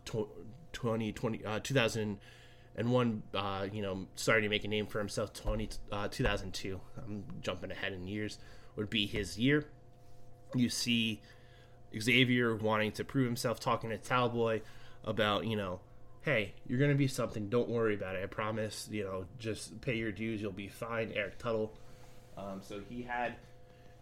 2020, 0.73 1.45
uh, 1.45 1.59
2001, 1.59 3.23
uh, 3.33 3.67
you 3.71 3.81
know, 3.81 4.07
starting 4.15 4.43
to 4.43 4.49
make 4.49 4.63
a 4.63 4.67
name 4.67 4.87
for 4.87 4.99
himself. 4.99 5.33
20, 5.33 5.69
uh, 5.91 6.07
2002, 6.09 6.79
I'm 6.97 7.23
jumping 7.41 7.71
ahead 7.71 7.93
in 7.93 8.07
years, 8.07 8.37
would 8.75 8.89
be 8.89 9.05
his 9.05 9.37
year. 9.37 9.65
You 10.53 10.69
see 10.69 11.21
Xavier 11.97 12.55
wanting 12.55 12.91
to 12.93 13.03
prove 13.03 13.25
himself, 13.25 13.59
talking 13.59 13.89
to 13.89 13.97
Talboy 13.97 14.61
about, 15.03 15.45
you 15.45 15.55
know, 15.55 15.79
hey, 16.21 16.53
you're 16.67 16.79
going 16.79 16.91
to 16.91 16.97
be 16.97 17.07
something. 17.07 17.49
Don't 17.49 17.69
worry 17.69 17.95
about 17.95 18.15
it. 18.15 18.23
I 18.23 18.27
promise. 18.27 18.87
You 18.91 19.03
know, 19.03 19.25
just 19.39 19.81
pay 19.81 19.95
your 19.95 20.11
dues. 20.11 20.41
You'll 20.41 20.51
be 20.51 20.67
fine. 20.67 21.11
Eric 21.15 21.37
Tuttle. 21.39 21.73
Um, 22.37 22.61
so 22.61 22.81
he 22.89 23.03
had 23.03 23.35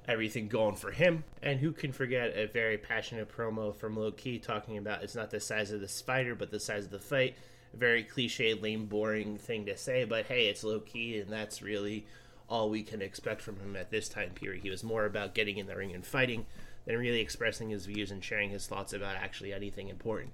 everything 0.08 0.48
going 0.48 0.76
for 0.76 0.92
him. 0.92 1.24
And 1.42 1.60
who 1.60 1.72
can 1.72 1.92
forget 1.92 2.36
a 2.36 2.48
very 2.48 2.78
passionate 2.78 3.36
promo 3.36 3.76
from 3.76 3.98
Low 3.98 4.12
Ki 4.12 4.40
talking 4.40 4.78
about 4.78 5.04
it's 5.04 5.16
not 5.16 5.32
the 5.32 5.40
size 5.40 5.72
of 5.72 5.82
the 5.82 5.88
spider, 5.88 6.36
but 6.36 6.52
the 6.52 6.60
size 6.60 6.86
of 6.86 6.92
the 6.92 7.00
fight. 7.00 7.36
Very 7.74 8.04
cliche, 8.04 8.56
lame, 8.56 8.88
boring 8.88 9.38
thing 9.38 9.66
to 9.68 9.78
say, 9.78 10.04
but 10.04 10.26
hey, 10.26 10.48
it's 10.48 10.64
Low 10.64 10.80
Ki, 10.80 11.20
and 11.20 11.32
that's 11.32 11.62
really 11.62 12.06
all 12.50 12.70
we 12.70 12.82
can 12.82 13.02
expect 13.02 13.42
from 13.42 13.60
him 13.60 13.76
at 13.76 13.92
this 13.92 14.10
time 14.10 14.32
period. 14.32 14.64
He 14.64 14.72
was 14.72 14.84
more 14.84 15.06
about 15.06 15.36
getting 15.36 15.58
in 15.58 15.68
the 15.68 15.76
ring 15.76 15.94
and 15.94 16.04
fighting 16.04 16.48
than 16.86 16.98
really 16.98 17.22
expressing 17.22 17.70
his 17.70 17.86
views 17.86 18.10
and 18.10 18.24
sharing 18.24 18.50
his 18.50 18.66
thoughts 18.66 18.94
about 18.94 19.16
actually 19.16 19.54
anything 19.54 19.90
important. 19.90 20.32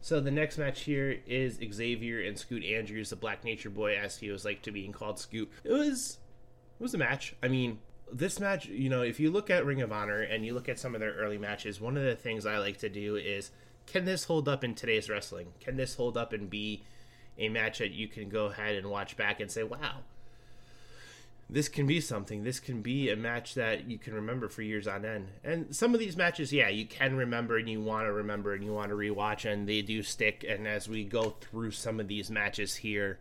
So 0.00 0.18
the 0.18 0.30
next 0.30 0.58
match 0.58 0.80
here 0.80 1.20
is 1.26 1.60
Xavier 1.72 2.20
and 2.22 2.36
Scoot 2.36 2.64
Andrews, 2.64 3.10
the 3.10 3.16
Black 3.16 3.44
Nature 3.44 3.70
Boy, 3.70 3.96
as 3.96 4.18
he 4.18 4.30
was 4.30 4.44
like 4.44 4.62
to 4.62 4.72
being 4.72 4.90
called 4.90 5.18
Scoot. 5.18 5.50
It 5.62 5.70
was 5.70 6.18
it 6.80 6.82
was 6.82 6.94
a 6.94 6.98
match. 6.98 7.36
I 7.42 7.48
mean, 7.48 7.78
this 8.12 8.38
match, 8.38 8.66
you 8.66 8.88
know, 8.88 9.02
if 9.02 9.18
you 9.18 9.30
look 9.30 9.50
at 9.50 9.64
Ring 9.64 9.82
of 9.82 9.92
Honor 9.92 10.20
and 10.20 10.44
you 10.44 10.54
look 10.54 10.68
at 10.68 10.78
some 10.78 10.94
of 10.94 11.00
their 11.00 11.14
early 11.14 11.38
matches, 11.38 11.80
one 11.80 11.96
of 11.96 12.04
the 12.04 12.14
things 12.14 12.46
I 12.46 12.58
like 12.58 12.78
to 12.78 12.88
do 12.88 13.16
is 13.16 13.50
can 13.86 14.04
this 14.04 14.24
hold 14.24 14.48
up 14.48 14.62
in 14.62 14.74
today's 14.74 15.08
wrestling? 15.08 15.48
Can 15.60 15.76
this 15.76 15.96
hold 15.96 16.16
up 16.16 16.32
and 16.32 16.48
be 16.48 16.82
a 17.38 17.48
match 17.48 17.78
that 17.78 17.92
you 17.92 18.08
can 18.08 18.28
go 18.28 18.46
ahead 18.46 18.76
and 18.76 18.88
watch 18.88 19.16
back 19.16 19.40
and 19.40 19.50
say, 19.50 19.62
wow, 19.62 20.00
this 21.48 21.68
can 21.68 21.86
be 21.86 22.00
something. 22.00 22.44
This 22.44 22.60
can 22.60 22.82
be 22.82 23.10
a 23.10 23.16
match 23.16 23.54
that 23.54 23.88
you 23.90 23.98
can 23.98 24.14
remember 24.14 24.48
for 24.48 24.62
years 24.62 24.86
on 24.86 25.04
end. 25.04 25.28
And 25.44 25.74
some 25.74 25.92
of 25.92 26.00
these 26.00 26.16
matches, 26.16 26.52
yeah, 26.52 26.68
you 26.68 26.86
can 26.86 27.16
remember 27.16 27.58
and 27.58 27.68
you 27.68 27.80
want 27.80 28.06
to 28.06 28.12
remember 28.12 28.54
and 28.54 28.64
you 28.64 28.72
want 28.72 28.90
to 28.90 28.96
rewatch, 28.96 29.50
and 29.50 29.68
they 29.68 29.82
do 29.82 30.02
stick. 30.02 30.44
And 30.48 30.66
as 30.66 30.88
we 30.88 31.04
go 31.04 31.34
through 31.40 31.72
some 31.72 32.00
of 32.00 32.08
these 32.08 32.30
matches 32.30 32.76
here 32.76 33.18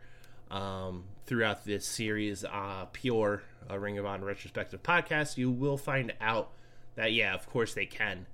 um, 0.52 1.06
throughout 1.26 1.66
this 1.66 1.88
series, 1.88 2.44
uh, 2.44 2.86
pure 2.92 3.42
uh, 3.70 3.80
Ring 3.80 3.98
of 3.98 4.06
Honor 4.06 4.26
retrospective 4.26 4.84
podcast, 4.84 5.38
you 5.38 5.50
will 5.50 5.78
find 5.78 6.14
out 6.22 6.52
that, 6.96 7.14
yeah, 7.14 7.34
of 7.34 7.50
course 7.50 7.74
they 7.74 7.88
can. 7.88 8.28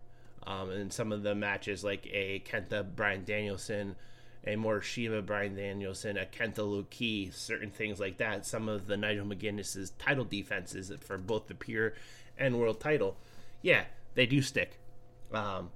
Um, 0.45 0.69
and 0.71 0.91
some 0.91 1.11
of 1.11 1.23
the 1.23 1.35
matches, 1.35 1.83
like 1.83 2.07
a 2.11 2.43
Kenta 2.45 2.83
Bryan 2.95 3.23
Danielson 3.23 3.95
a 4.47 4.55
Morishima 4.55 5.25
Bryan 5.25 5.55
Danielson, 5.55 6.17
a 6.17 6.25
Kenta 6.25 6.59
Low 6.59 6.85
Ki, 6.89 7.29
certain 7.33 7.69
things 7.69 7.99
like 7.99 8.17
that. 8.17 8.45
Some 8.45 8.69
of 8.69 8.87
the 8.87 8.95
Nigel 8.95 9.25
McGuinness's 9.25 9.91
title 9.99 10.23
defenses 10.23 10.91
for 11.01 11.17
both 11.17 11.47
the 11.47 11.53
pure 11.53 11.93
and 12.37 12.57
world 12.57 12.79
title, 12.79 13.17
yeah, 13.61 13.83
they 14.15 14.25
do 14.25 14.41
stick. 14.41 14.79
Um, 15.33 15.71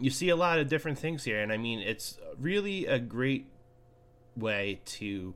you 0.00 0.10
see 0.10 0.30
a 0.30 0.36
lot 0.36 0.58
of 0.58 0.68
different 0.68 0.98
things 0.98 1.24
here, 1.24 1.40
and 1.40 1.52
I 1.52 1.58
mean, 1.58 1.80
it's 1.80 2.18
really 2.38 2.86
a 2.86 2.98
great 2.98 3.46
way 4.36 4.80
to 4.84 5.34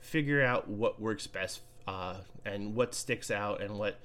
figure 0.00 0.42
out 0.42 0.68
what 0.68 1.00
works 1.00 1.26
best 1.26 1.60
uh, 1.86 2.16
and 2.44 2.74
what 2.74 2.94
sticks 2.94 3.30
out 3.30 3.60
and 3.60 3.78
what 3.78 3.98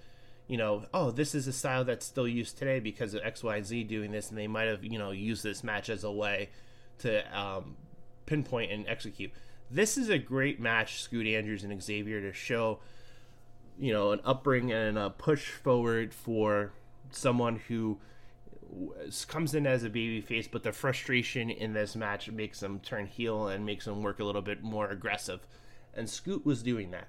you 0.48 0.58
know 0.58 0.84
oh 0.94 1.12
this 1.12 1.34
is 1.34 1.48
a 1.48 1.54
style 1.54 1.86
that's 1.86 2.06
still 2.06 2.28
used 2.28 2.58
today 2.58 2.80
because 2.80 3.14
of 3.14 3.22
x 3.24 3.44
y 3.44 3.58
and 3.58 3.66
z 3.66 3.84
doing 3.84 4.12
this 4.12 4.30
and 4.30 4.38
they 4.38 4.48
might 4.48 4.68
have 4.68 4.84
you 4.84 5.00
know 5.00 5.12
used 5.12 5.42
this 5.44 5.64
match 5.64 5.90
as 5.90 6.04
a 6.04 6.12
way 6.12 6.50
to 7.00 7.40
um, 7.40 7.76
pinpoint 8.26 8.72
and 8.72 8.88
execute. 8.88 9.32
This 9.70 9.98
is 9.98 10.10
a 10.10 10.18
great 10.18 10.60
match, 10.60 11.02
Scoot 11.02 11.28
Andrews 11.28 11.64
and 11.64 11.82
Xavier, 11.82 12.22
to 12.22 12.34
show, 12.34 12.80
you 13.80 13.94
know, 13.94 14.12
an 14.12 14.20
upbringing 14.24 14.72
and 14.72 14.98
a 14.98 15.10
push 15.10 15.50
forward 15.50 16.14
for 16.14 16.72
someone 17.12 17.58
who 17.68 18.00
comes 19.28 19.56
in 19.56 19.68
as 19.68 19.84
a 19.84 19.90
baby 19.90 20.22
face, 20.22 20.48
but 20.48 20.64
the 20.64 20.72
frustration 20.72 21.50
in 21.50 21.74
this 21.74 21.96
match 21.96 22.30
makes 22.32 22.60
them 22.60 22.80
turn 22.80 23.08
heel 23.08 23.48
and 23.48 23.66
makes 23.66 23.86
them 23.86 24.02
work 24.02 24.20
a 24.20 24.24
little 24.24 24.42
bit 24.42 24.64
more 24.64 24.90
aggressive. 24.90 25.46
And 25.94 26.10
Scoot 26.10 26.46
was 26.46 26.64
doing 26.64 26.92
that. 26.92 27.08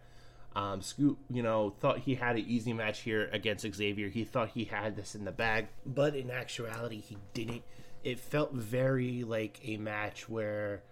Um, 0.57 0.83
Scoot, 0.83 1.19
you 1.31 1.43
know, 1.43 1.75
thought 1.81 2.01
he 2.01 2.15
had 2.15 2.37
an 2.37 2.45
easy 2.47 2.73
match 2.73 3.01
here 3.01 3.29
against 3.33 3.67
Xavier. 3.75 4.09
He 4.09 4.25
thought 4.25 4.51
he 4.51 4.65
had 4.65 4.95
this 4.95 5.15
in 5.15 5.25
the 5.25 5.33
bag, 5.33 5.67
but 5.85 6.15
in 6.15 6.31
actuality, 6.31 7.01
he 7.01 7.17
didn't 7.33 7.63
it 8.05 8.21
felt 8.21 8.53
very 8.53 9.25
like 9.25 9.59
a 9.65 9.79
match 9.79 10.29
where 10.29 10.83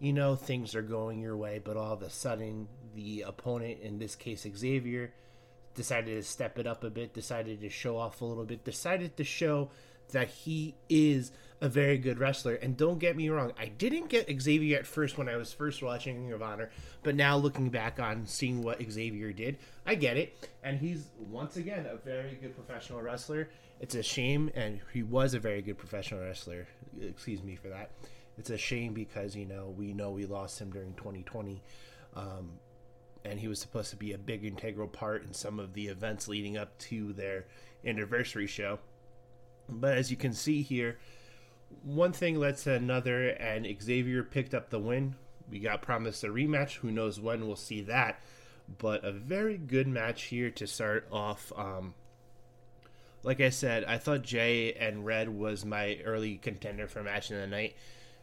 you 0.00 0.12
know 0.12 0.34
things 0.34 0.74
are 0.74 0.82
going 0.82 1.20
your 1.20 1.36
way 1.36 1.60
but 1.62 1.76
all 1.76 1.92
of 1.92 2.02
a 2.02 2.10
sudden 2.10 2.66
the 2.94 3.22
opponent 3.26 3.78
in 3.80 3.98
this 3.98 4.16
case 4.16 4.46
Xavier 4.56 5.12
decided 5.74 6.16
to 6.16 6.22
step 6.22 6.58
it 6.58 6.66
up 6.66 6.82
a 6.82 6.90
bit 6.90 7.14
decided 7.14 7.60
to 7.60 7.68
show 7.68 7.96
off 7.98 8.20
a 8.20 8.24
little 8.24 8.44
bit 8.44 8.64
decided 8.64 9.16
to 9.18 9.24
show 9.24 9.70
that 10.12 10.28
he 10.28 10.74
is 10.88 11.32
a 11.60 11.68
very 11.68 11.96
good 11.96 12.18
wrestler 12.18 12.54
and 12.54 12.76
don't 12.76 12.98
get 12.98 13.16
me 13.16 13.28
wrong 13.28 13.52
I 13.58 13.66
didn't 13.66 14.08
get 14.08 14.28
Xavier 14.40 14.78
at 14.78 14.86
first 14.86 15.16
when 15.16 15.28
I 15.28 15.36
was 15.36 15.52
first 15.52 15.82
watching 15.82 16.24
Ring 16.24 16.32
of 16.32 16.42
Honor 16.42 16.70
but 17.02 17.14
now 17.14 17.36
looking 17.36 17.68
back 17.68 18.00
on 18.00 18.26
seeing 18.26 18.62
what 18.62 18.82
Xavier 18.82 19.32
did 19.32 19.58
I 19.86 19.94
get 19.94 20.16
it 20.16 20.48
and 20.64 20.78
he's 20.78 21.06
once 21.30 21.56
again 21.56 21.86
a 21.86 21.96
very 21.96 22.36
good 22.40 22.56
professional 22.56 23.00
wrestler 23.00 23.48
it's 23.82 23.96
a 23.96 24.02
shame, 24.02 24.48
and 24.54 24.80
he 24.92 25.02
was 25.02 25.34
a 25.34 25.40
very 25.40 25.60
good 25.60 25.76
professional 25.76 26.20
wrestler. 26.20 26.68
Excuse 27.00 27.42
me 27.42 27.56
for 27.56 27.68
that. 27.68 27.90
It's 28.38 28.48
a 28.48 28.56
shame 28.56 28.94
because 28.94 29.34
you 29.34 29.44
know 29.44 29.74
we 29.76 29.92
know 29.92 30.12
we 30.12 30.24
lost 30.24 30.60
him 30.60 30.70
during 30.70 30.94
2020, 30.94 31.60
um, 32.14 32.52
and 33.24 33.40
he 33.40 33.48
was 33.48 33.58
supposed 33.60 33.90
to 33.90 33.96
be 33.96 34.12
a 34.12 34.18
big 34.18 34.44
integral 34.44 34.86
part 34.86 35.24
in 35.24 35.34
some 35.34 35.58
of 35.58 35.74
the 35.74 35.88
events 35.88 36.28
leading 36.28 36.56
up 36.56 36.78
to 36.78 37.12
their 37.12 37.46
anniversary 37.84 38.46
show. 38.46 38.78
But 39.68 39.96
as 39.96 40.10
you 40.10 40.16
can 40.16 40.32
see 40.32 40.62
here, 40.62 40.98
one 41.82 42.12
thing 42.12 42.38
led 42.38 42.58
to 42.58 42.74
another, 42.74 43.28
and 43.28 43.66
Xavier 43.80 44.22
picked 44.22 44.54
up 44.54 44.70
the 44.70 44.78
win. 44.78 45.14
We 45.50 45.58
got 45.58 45.82
promised 45.82 46.24
a 46.24 46.28
rematch. 46.28 46.76
Who 46.76 46.90
knows 46.90 47.20
when 47.20 47.46
we'll 47.46 47.56
see 47.56 47.82
that? 47.82 48.20
But 48.78 49.04
a 49.04 49.12
very 49.12 49.58
good 49.58 49.86
match 49.86 50.24
here 50.24 50.50
to 50.50 50.66
start 50.66 51.06
off 51.10 51.52
um, 51.56 51.94
like 53.22 53.40
I 53.40 53.50
said, 53.50 53.84
I 53.84 53.98
thought 53.98 54.22
Jay 54.22 54.72
and 54.74 55.06
Red 55.06 55.28
was 55.28 55.64
my 55.64 55.98
early 56.04 56.36
contender 56.38 56.88
for 56.88 57.02
match 57.02 57.30
of 57.30 57.38
the 57.38 57.46
night. 57.46 57.76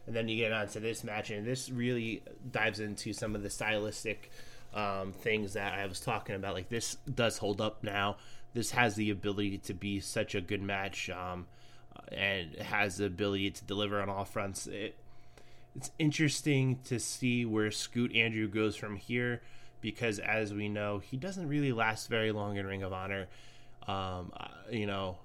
And 0.06 0.14
then 0.14 0.28
you 0.28 0.36
get 0.36 0.52
on 0.52 0.68
to 0.68 0.80
this 0.80 1.04
match, 1.04 1.30
and 1.30 1.46
this 1.46 1.70
really 1.70 2.22
dives 2.50 2.80
into 2.80 3.12
some 3.12 3.34
of 3.34 3.42
the 3.42 3.50
stylistic 3.50 4.30
um, 4.74 5.12
things 5.12 5.54
that 5.54 5.74
I 5.74 5.86
was 5.86 6.00
talking 6.00 6.34
about. 6.34 6.54
Like, 6.54 6.68
this 6.68 6.96
does 7.14 7.38
hold 7.38 7.60
up 7.60 7.82
now. 7.82 8.16
This 8.54 8.72
has 8.72 8.94
the 8.96 9.10
ability 9.10 9.58
to 9.58 9.74
be 9.74 10.00
such 10.00 10.34
a 10.34 10.40
good 10.40 10.62
match 10.62 11.08
um, 11.10 11.46
and 12.10 12.56
has 12.56 12.96
the 12.96 13.06
ability 13.06 13.50
to 13.52 13.64
deliver 13.64 14.00
on 14.00 14.08
all 14.08 14.24
fronts. 14.24 14.66
It, 14.66 14.96
it's 15.76 15.90
interesting 15.98 16.80
to 16.84 16.98
see 16.98 17.44
where 17.44 17.70
Scoot 17.70 18.14
Andrew 18.14 18.48
goes 18.48 18.76
from 18.76 18.96
here 18.96 19.40
because, 19.80 20.18
as 20.18 20.52
we 20.52 20.68
know, 20.68 20.98
he 20.98 21.16
doesn't 21.16 21.48
really 21.48 21.72
last 21.72 22.08
very 22.08 22.32
long 22.32 22.56
in 22.56 22.66
Ring 22.66 22.82
of 22.82 22.92
Honor. 22.92 23.28
Um, 23.86 24.32
you 24.70 24.86
know, 24.86 25.18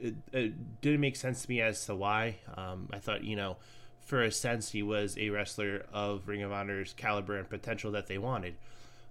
it, 0.00 0.14
it, 0.32 0.80
didn't 0.80 1.00
make 1.00 1.16
sense 1.16 1.42
to 1.42 1.48
me 1.48 1.60
as 1.60 1.84
to 1.86 1.94
why. 1.94 2.36
Um, 2.56 2.88
I 2.92 2.98
thought, 2.98 3.24
you 3.24 3.36
know, 3.36 3.56
for 4.00 4.22
a 4.22 4.30
sense, 4.30 4.70
he 4.70 4.82
was 4.82 5.18
a 5.18 5.30
wrestler 5.30 5.84
of 5.92 6.28
Ring 6.28 6.42
of 6.42 6.52
Honor's 6.52 6.92
caliber 6.92 7.36
and 7.36 7.48
potential 7.48 7.92
that 7.92 8.06
they 8.06 8.18
wanted. 8.18 8.54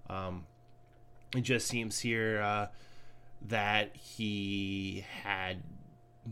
Um, 0.08 0.44
it 1.36 1.42
just 1.42 1.66
seems 1.66 1.98
here 2.00 2.40
uh, 2.40 2.66
that 3.48 3.94
he 3.96 5.04
had, 5.22 5.62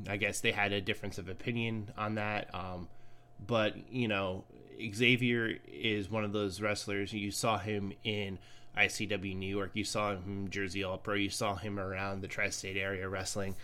I 0.09 0.16
guess 0.16 0.40
they 0.40 0.53
had 0.53 0.72
a 0.72 0.81
difference 0.81 1.18
of 1.18 1.29
opinion 1.29 1.90
on 1.96 2.14
that. 2.16 2.55
Um, 2.55 2.88
but, 3.46 3.75
you 3.90 4.09
know, 4.09 4.44
Xavier 4.94 5.59
is 5.66 6.11
one 6.11 6.25
of 6.25 6.33
those 6.33 6.61
wrestlers. 6.61 7.12
You 7.12 7.31
saw 7.31 7.59
him 7.59 7.92
in 8.05 8.38
ICW 8.77 9.37
New 9.37 9.55
York. 9.55 9.72
You 9.75 9.85
saw 9.85 10.12
him 10.12 10.22
in 10.27 10.51
Jersey 10.51 10.85
All 10.85 10.98
Pro. 10.98 11.14
You 11.14 11.31
saw 11.31 11.57
him 11.57 11.79
around 11.79 12.22
the 12.22 12.29
tri-state 12.29 12.77
area 12.77 13.09
wrestling. 13.09 13.55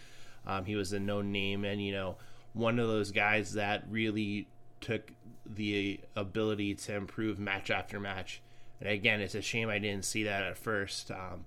Um, 0.46 0.64
he 0.64 0.76
was 0.76 0.92
a 0.92 1.00
known 1.00 1.32
name, 1.32 1.64
and 1.64 1.82
you 1.82 1.92
know, 1.92 2.16
one 2.52 2.78
of 2.78 2.88
those 2.88 3.10
guys 3.10 3.54
that 3.54 3.84
really 3.90 4.48
took 4.80 5.12
the 5.44 6.00
ability 6.14 6.74
to 6.74 6.94
improve 6.94 7.38
match 7.38 7.70
after 7.70 7.98
match. 7.98 8.42
And 8.80 8.88
again, 8.88 9.20
it's 9.20 9.34
a 9.34 9.42
shame 9.42 9.68
I 9.68 9.78
didn't 9.78 10.04
see 10.04 10.24
that 10.24 10.42
at 10.42 10.56
first. 10.56 11.10
Um, 11.10 11.46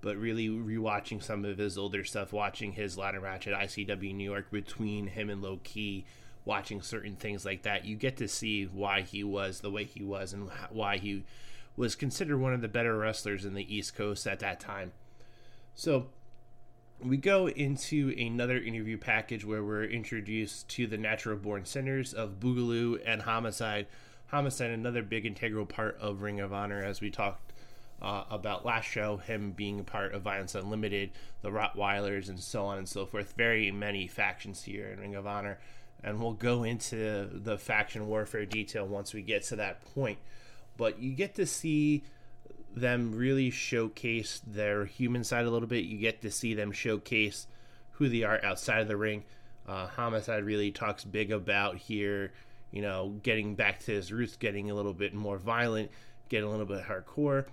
but 0.00 0.16
really 0.16 0.48
rewatching 0.48 1.22
some 1.22 1.44
of 1.44 1.58
his 1.58 1.76
older 1.76 2.04
stuff, 2.04 2.32
watching 2.32 2.72
his 2.72 2.96
ladder 2.96 3.20
match 3.20 3.46
at 3.46 3.54
ICW 3.54 4.14
New 4.14 4.30
York 4.30 4.50
between 4.50 5.08
him 5.08 5.28
and 5.28 5.42
Low 5.42 5.58
Ki, 5.64 6.04
watching 6.44 6.80
certain 6.80 7.16
things 7.16 7.44
like 7.44 7.62
that, 7.62 7.84
you 7.84 7.96
get 7.96 8.16
to 8.16 8.28
see 8.28 8.64
why 8.64 9.02
he 9.02 9.24
was 9.24 9.60
the 9.60 9.70
way 9.70 9.84
he 9.84 10.02
was 10.02 10.32
and 10.32 10.50
why 10.70 10.96
he 10.96 11.24
was 11.76 11.94
considered 11.94 12.38
one 12.38 12.54
of 12.54 12.60
the 12.60 12.68
better 12.68 12.96
wrestlers 12.96 13.44
in 13.44 13.54
the 13.54 13.74
East 13.74 13.94
Coast 13.94 14.26
at 14.26 14.40
that 14.40 14.60
time. 14.60 14.92
So 15.74 16.06
we 17.00 17.16
go 17.16 17.48
into 17.48 18.14
another 18.18 18.58
interview 18.58 18.98
package 18.98 19.44
where 19.44 19.62
we're 19.62 19.84
introduced 19.84 20.68
to 20.70 20.86
the 20.86 20.98
natural 20.98 21.36
born 21.36 21.64
sinners 21.64 22.12
of 22.12 22.40
Boogaloo 22.40 23.00
and 23.06 23.22
Homicide. 23.22 23.86
Homicide, 24.28 24.70
another 24.70 25.02
big 25.02 25.24
integral 25.24 25.66
part 25.66 25.96
of 26.00 26.22
Ring 26.22 26.40
of 26.40 26.52
Honor, 26.52 26.82
as 26.82 27.00
we 27.00 27.10
talked 27.10 27.47
uh, 28.00 28.24
about 28.30 28.64
last 28.64 28.86
show, 28.86 29.16
him 29.16 29.52
being 29.52 29.80
a 29.80 29.84
part 29.84 30.14
of 30.14 30.22
Violence 30.22 30.54
Unlimited, 30.54 31.10
the 31.42 31.50
Rottweilers, 31.50 32.28
and 32.28 32.38
so 32.38 32.64
on 32.64 32.78
and 32.78 32.88
so 32.88 33.06
forth. 33.06 33.34
Very 33.36 33.70
many 33.70 34.06
factions 34.06 34.62
here 34.62 34.88
in 34.88 35.00
Ring 35.00 35.14
of 35.14 35.26
Honor, 35.26 35.58
and 36.02 36.20
we'll 36.20 36.32
go 36.32 36.64
into 36.64 37.28
the 37.32 37.58
faction 37.58 38.06
warfare 38.06 38.46
detail 38.46 38.86
once 38.86 39.12
we 39.12 39.22
get 39.22 39.42
to 39.44 39.56
that 39.56 39.84
point 39.94 40.18
but 40.78 40.98
you 41.02 41.12
get 41.12 41.34
to 41.34 41.44
see 41.44 42.04
them 42.74 43.14
really 43.14 43.50
showcase 43.50 44.40
their 44.46 44.86
human 44.86 45.24
side 45.24 45.44
a 45.44 45.50
little 45.50 45.68
bit. 45.68 45.84
You 45.84 45.98
get 45.98 46.22
to 46.22 46.30
see 46.30 46.54
them 46.54 46.72
showcase 46.72 47.46
who 47.92 48.08
they 48.08 48.22
are 48.22 48.42
outside 48.42 48.80
of 48.80 48.88
the 48.88 48.96
ring. 48.96 49.24
Uh, 49.66 49.88
Homicide 49.88 50.44
really 50.44 50.70
talks 50.70 51.04
big 51.04 51.30
about 51.30 51.76
here, 51.76 52.32
you 52.70 52.80
know, 52.80 53.16
getting 53.22 53.54
back 53.56 53.80
to 53.80 53.92
his 53.92 54.10
roots, 54.10 54.36
getting 54.36 54.70
a 54.70 54.74
little 54.74 54.94
bit 54.94 55.12
more 55.12 55.36
violent, 55.36 55.90
getting 56.30 56.48
a 56.48 56.50
little 56.50 56.64
bit 56.64 56.84
hardcore. 56.84 57.46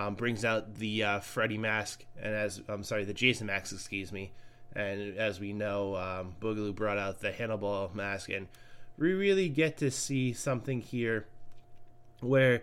Um, 0.00 0.14
brings 0.14 0.44
out 0.44 0.76
the 0.76 1.04
uh, 1.04 1.20
Freddy 1.20 1.58
mask, 1.58 2.04
and 2.20 2.34
as 2.34 2.62
I'm 2.68 2.84
sorry, 2.84 3.04
the 3.04 3.12
Jason 3.12 3.48
mask, 3.48 3.72
excuse 3.72 4.12
me. 4.12 4.32
And 4.74 5.18
as 5.18 5.40
we 5.40 5.52
know, 5.52 5.96
um, 5.96 6.34
Boogaloo 6.40 6.74
brought 6.74 6.96
out 6.96 7.20
the 7.20 7.32
Hannibal 7.32 7.90
mask, 7.92 8.30
and 8.30 8.48
we 8.96 9.12
really 9.12 9.48
get 9.48 9.76
to 9.78 9.90
see 9.90 10.32
something 10.32 10.80
here 10.80 11.26
where 12.20 12.62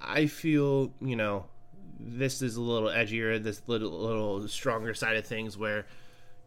I 0.00 0.26
feel, 0.26 0.92
you 1.00 1.16
know, 1.16 1.46
this 1.98 2.42
is 2.42 2.56
a 2.56 2.60
little 2.60 2.90
edgier, 2.90 3.42
this 3.42 3.62
little 3.66 3.90
little 3.90 4.46
stronger 4.46 4.94
side 4.94 5.16
of 5.16 5.26
things 5.26 5.56
where 5.56 5.86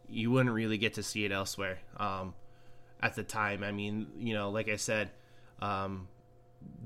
you 0.08 0.30
wouldn't 0.30 0.54
really 0.54 0.78
get 0.78 0.94
to 0.94 1.02
see 1.02 1.24
it 1.24 1.32
elsewhere 1.32 1.78
um, 1.98 2.32
at 3.02 3.16
the 3.16 3.22
time. 3.22 3.62
I 3.62 3.72
mean, 3.72 4.06
you 4.16 4.32
know, 4.34 4.50
like 4.50 4.68
I 4.68 4.76
said, 4.76 5.10
um, 5.60 6.08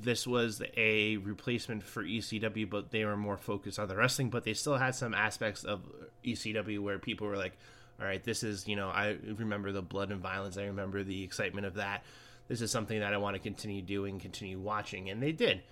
this 0.00 0.26
was 0.26 0.62
a 0.76 1.16
replacement 1.18 1.82
for 1.82 2.04
ECW, 2.04 2.68
but 2.68 2.90
they 2.90 3.04
were 3.04 3.16
more 3.16 3.36
focused 3.36 3.78
on 3.78 3.88
the 3.88 3.96
wrestling. 3.96 4.30
But 4.30 4.44
they 4.44 4.54
still 4.54 4.76
had 4.76 4.94
some 4.94 5.14
aspects 5.14 5.64
of 5.64 5.82
ECW 6.24 6.80
where 6.80 6.98
people 6.98 7.26
were 7.26 7.36
like, 7.36 7.56
"All 8.00 8.06
right, 8.06 8.22
this 8.22 8.42
is 8.42 8.68
you 8.68 8.76
know, 8.76 8.88
I 8.88 9.16
remember 9.36 9.72
the 9.72 9.82
blood 9.82 10.10
and 10.10 10.20
violence. 10.20 10.58
I 10.58 10.64
remember 10.64 11.02
the 11.02 11.22
excitement 11.22 11.66
of 11.66 11.74
that. 11.74 12.02
This 12.48 12.60
is 12.60 12.70
something 12.70 13.00
that 13.00 13.14
I 13.14 13.16
want 13.16 13.34
to 13.34 13.40
continue 13.40 13.82
doing, 13.82 14.18
continue 14.20 14.58
watching." 14.58 15.10
And 15.10 15.22
they 15.22 15.32
did. 15.32 15.62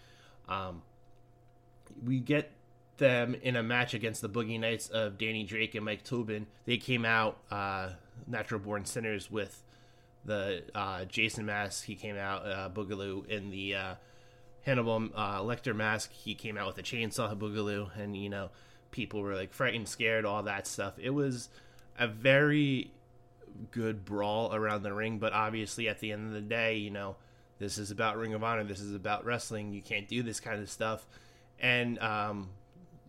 Um, 0.48 0.82
we 2.04 2.18
get 2.18 2.50
them 2.96 3.34
in 3.42 3.56
a 3.56 3.62
match 3.62 3.94
against 3.94 4.22
the 4.22 4.28
Boogie 4.28 4.58
Knights 4.58 4.88
of 4.88 5.18
Danny 5.18 5.44
Drake 5.44 5.74
and 5.74 5.84
Mike 5.84 6.04
Tobin. 6.04 6.46
They 6.64 6.76
came 6.76 7.04
out 7.04 7.38
uh, 7.50 7.90
natural 8.26 8.60
born 8.60 8.84
sinners 8.84 9.30
with 9.30 9.62
the 10.24 10.62
uh, 10.74 11.04
Jason 11.04 11.46
mask. 11.46 11.84
He 11.84 11.94
came 11.94 12.16
out 12.16 12.46
uh, 12.46 12.70
Boogaloo 12.72 13.26
in 13.28 13.50
the 13.50 13.74
uh, 13.74 13.94
Hannibal 14.62 15.08
uh, 15.14 15.40
Lecter 15.40 15.74
mask. 15.74 16.12
He 16.12 16.34
came 16.34 16.56
out 16.56 16.66
with 16.66 16.78
a 16.78 16.82
chainsaw 16.82 17.36
Boogaloo, 17.36 17.96
and 17.98 18.16
you 18.16 18.28
know 18.28 18.50
people 18.90 19.20
were 19.20 19.34
like 19.34 19.52
frightened, 19.52 19.88
scared, 19.88 20.24
all 20.24 20.42
that 20.44 20.66
stuff. 20.66 20.94
It 20.98 21.10
was 21.10 21.48
a 21.98 22.06
very 22.06 22.90
good 23.70 24.04
brawl 24.04 24.54
around 24.54 24.82
the 24.82 24.92
ring, 24.92 25.18
but 25.18 25.32
obviously 25.32 25.88
at 25.88 26.00
the 26.00 26.12
end 26.12 26.28
of 26.28 26.32
the 26.32 26.40
day, 26.40 26.76
you 26.76 26.90
know 26.90 27.16
this 27.62 27.78
is 27.78 27.92
about 27.92 28.18
Ring 28.18 28.34
of 28.34 28.42
Honor. 28.42 28.64
This 28.64 28.80
is 28.80 28.92
about 28.92 29.24
wrestling. 29.24 29.72
You 29.72 29.82
can't 29.82 30.08
do 30.08 30.24
this 30.24 30.40
kind 30.40 30.60
of 30.60 30.68
stuff. 30.68 31.06
And 31.60 31.96
um, 32.00 32.48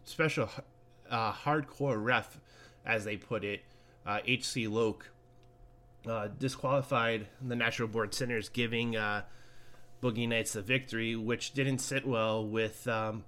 special 0.03 0.47
uh, 1.09 1.33
hardcore 1.33 2.01
ref, 2.01 2.39
as 2.85 3.03
they 3.03 3.17
put 3.17 3.43
it, 3.43 3.61
uh, 4.05 4.19
HC 4.27 4.67
Loc, 4.67 5.09
uh, 6.07 6.27
disqualified 6.39 7.27
the 7.41 7.55
Natural 7.55 7.87
Born 7.87 8.11
Sinners, 8.11 8.49
giving 8.49 8.95
uh, 8.95 9.23
Boogie 10.01 10.27
Knights 10.27 10.53
the 10.53 10.61
victory, 10.61 11.15
which 11.15 11.53
didn't 11.53 11.79
sit 11.79 12.05
well 12.05 12.45
with 12.45 12.87
um, 12.87 13.23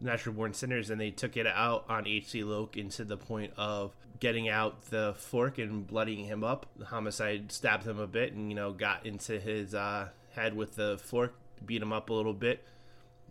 Natural 0.00 0.34
Born 0.34 0.52
Sinners, 0.52 0.90
and 0.90 1.00
they 1.00 1.10
took 1.10 1.36
it 1.36 1.46
out 1.46 1.84
on 1.88 2.06
HC 2.06 2.42
Loc 2.42 2.76
into 2.76 3.04
the 3.04 3.16
point 3.16 3.52
of 3.56 3.94
getting 4.20 4.48
out 4.48 4.90
the 4.90 5.14
fork 5.16 5.58
and 5.58 5.86
bloodying 5.86 6.26
him 6.26 6.44
up. 6.44 6.66
The 6.76 6.86
homicide 6.86 7.50
stabbed 7.50 7.86
him 7.86 7.98
a 7.98 8.06
bit 8.06 8.32
and, 8.32 8.50
you 8.50 8.54
know, 8.54 8.72
got 8.72 9.06
into 9.06 9.40
his 9.40 9.74
uh, 9.74 10.08
head 10.30 10.54
with 10.54 10.76
the 10.76 10.98
fork, 10.98 11.34
beat 11.64 11.82
him 11.82 11.92
up 11.92 12.10
a 12.10 12.12
little 12.12 12.34
bit, 12.34 12.64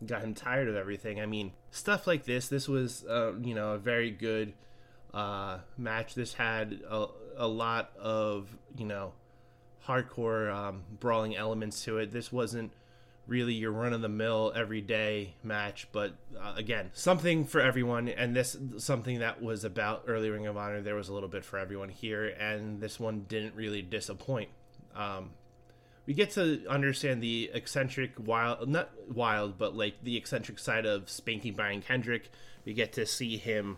got 0.06 0.22
him 0.22 0.34
tired 0.34 0.68
of 0.68 0.76
everything. 0.76 1.22
I 1.22 1.26
mean, 1.26 1.54
stuff 1.70 2.08
like 2.08 2.26
this, 2.26 2.48
this 2.48 2.68
was, 2.68 3.06
uh, 3.06 3.34
you 3.42 3.54
know, 3.54 3.74
a 3.74 3.78
very 3.78 4.12
good 4.12 4.54
uh, 5.14 5.60
match. 5.78 6.16
This 6.16 6.34
had 6.34 6.82
a, 6.90 7.08
a 7.38 7.48
lot 7.48 7.92
of, 7.98 8.56
you 8.78 8.86
know, 8.86 9.14
hardcore 9.88 10.54
um, 10.54 10.84
brawling 11.00 11.36
elements 11.36 11.84
to 11.86 11.98
it. 11.98 12.12
This 12.12 12.32
wasn't 12.32 12.72
really 13.28 13.54
your 13.54 13.72
run 13.72 13.94
of 13.94 14.02
the 14.02 14.10
mill 14.10 14.52
everyday 14.56 15.34
match, 15.44 15.88
but 15.92 16.16
uh, 16.40 16.54
again, 16.56 16.90
something 16.94 17.46
for 17.46 17.62
everyone. 17.62 18.10
And 18.10 18.36
this 18.36 18.58
something 18.78 19.20
that 19.20 19.42
was 19.42 19.64
about 19.64 20.04
early 20.08 20.30
Ring 20.30 20.48
of 20.48 20.58
Honor. 20.58 20.82
There 20.82 20.96
was 20.96 21.10
a 21.10 21.14
little 21.14 21.30
bit 21.30 21.46
for 21.46 21.58
everyone 21.58 21.90
here, 21.90 22.26
and 22.26 22.82
this 22.82 23.00
one 23.00 23.26
didn't 23.28 23.56
really 23.56 23.82
disappoint. 23.82 24.50
Um, 24.96 25.32
we 26.06 26.14
get 26.14 26.32
to 26.32 26.66
understand 26.68 27.22
the 27.22 27.52
eccentric 27.54 28.12
wild, 28.18 28.68
not 28.68 28.90
wild, 29.10 29.58
but 29.58 29.76
like 29.76 30.04
the 30.04 30.18
eccentric 30.18 30.60
side 30.60 30.86
of 30.86 31.10
spanking 31.10 31.54
Brian 31.54 31.82
Kendrick. 31.82 32.30
We 32.66 32.74
get 32.74 32.94
to 32.94 33.06
see 33.06 33.38
him, 33.38 33.78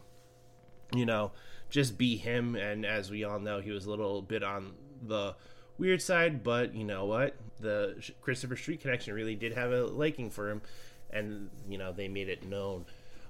you 0.94 1.06
know, 1.06 1.32
just 1.74 1.98
be 1.98 2.16
him. 2.16 2.56
And 2.56 2.86
as 2.86 3.10
we 3.10 3.24
all 3.24 3.40
know, 3.40 3.60
he 3.60 3.72
was 3.72 3.86
a 3.86 3.90
little 3.90 4.22
bit 4.22 4.44
on 4.44 4.74
the 5.02 5.36
weird 5.80 6.04
side, 6.04 6.44
but 6.44 6.76
you 6.76 6.84
know 6.84 7.06
what? 7.06 7.36
The 7.60 7.96
Christopher 8.22 8.56
Street 8.56 8.82
connection 8.82 9.16
really 9.16 9.36
did 9.36 9.54
have 9.54 9.72
a 9.72 9.86
liking 9.86 10.30
for 10.30 10.52
him, 10.52 10.62
and 11.10 11.50
you 11.68 11.78
know 11.80 11.92
they 11.92 12.08
made 12.08 12.30
it 12.30 12.46
known. 12.46 12.86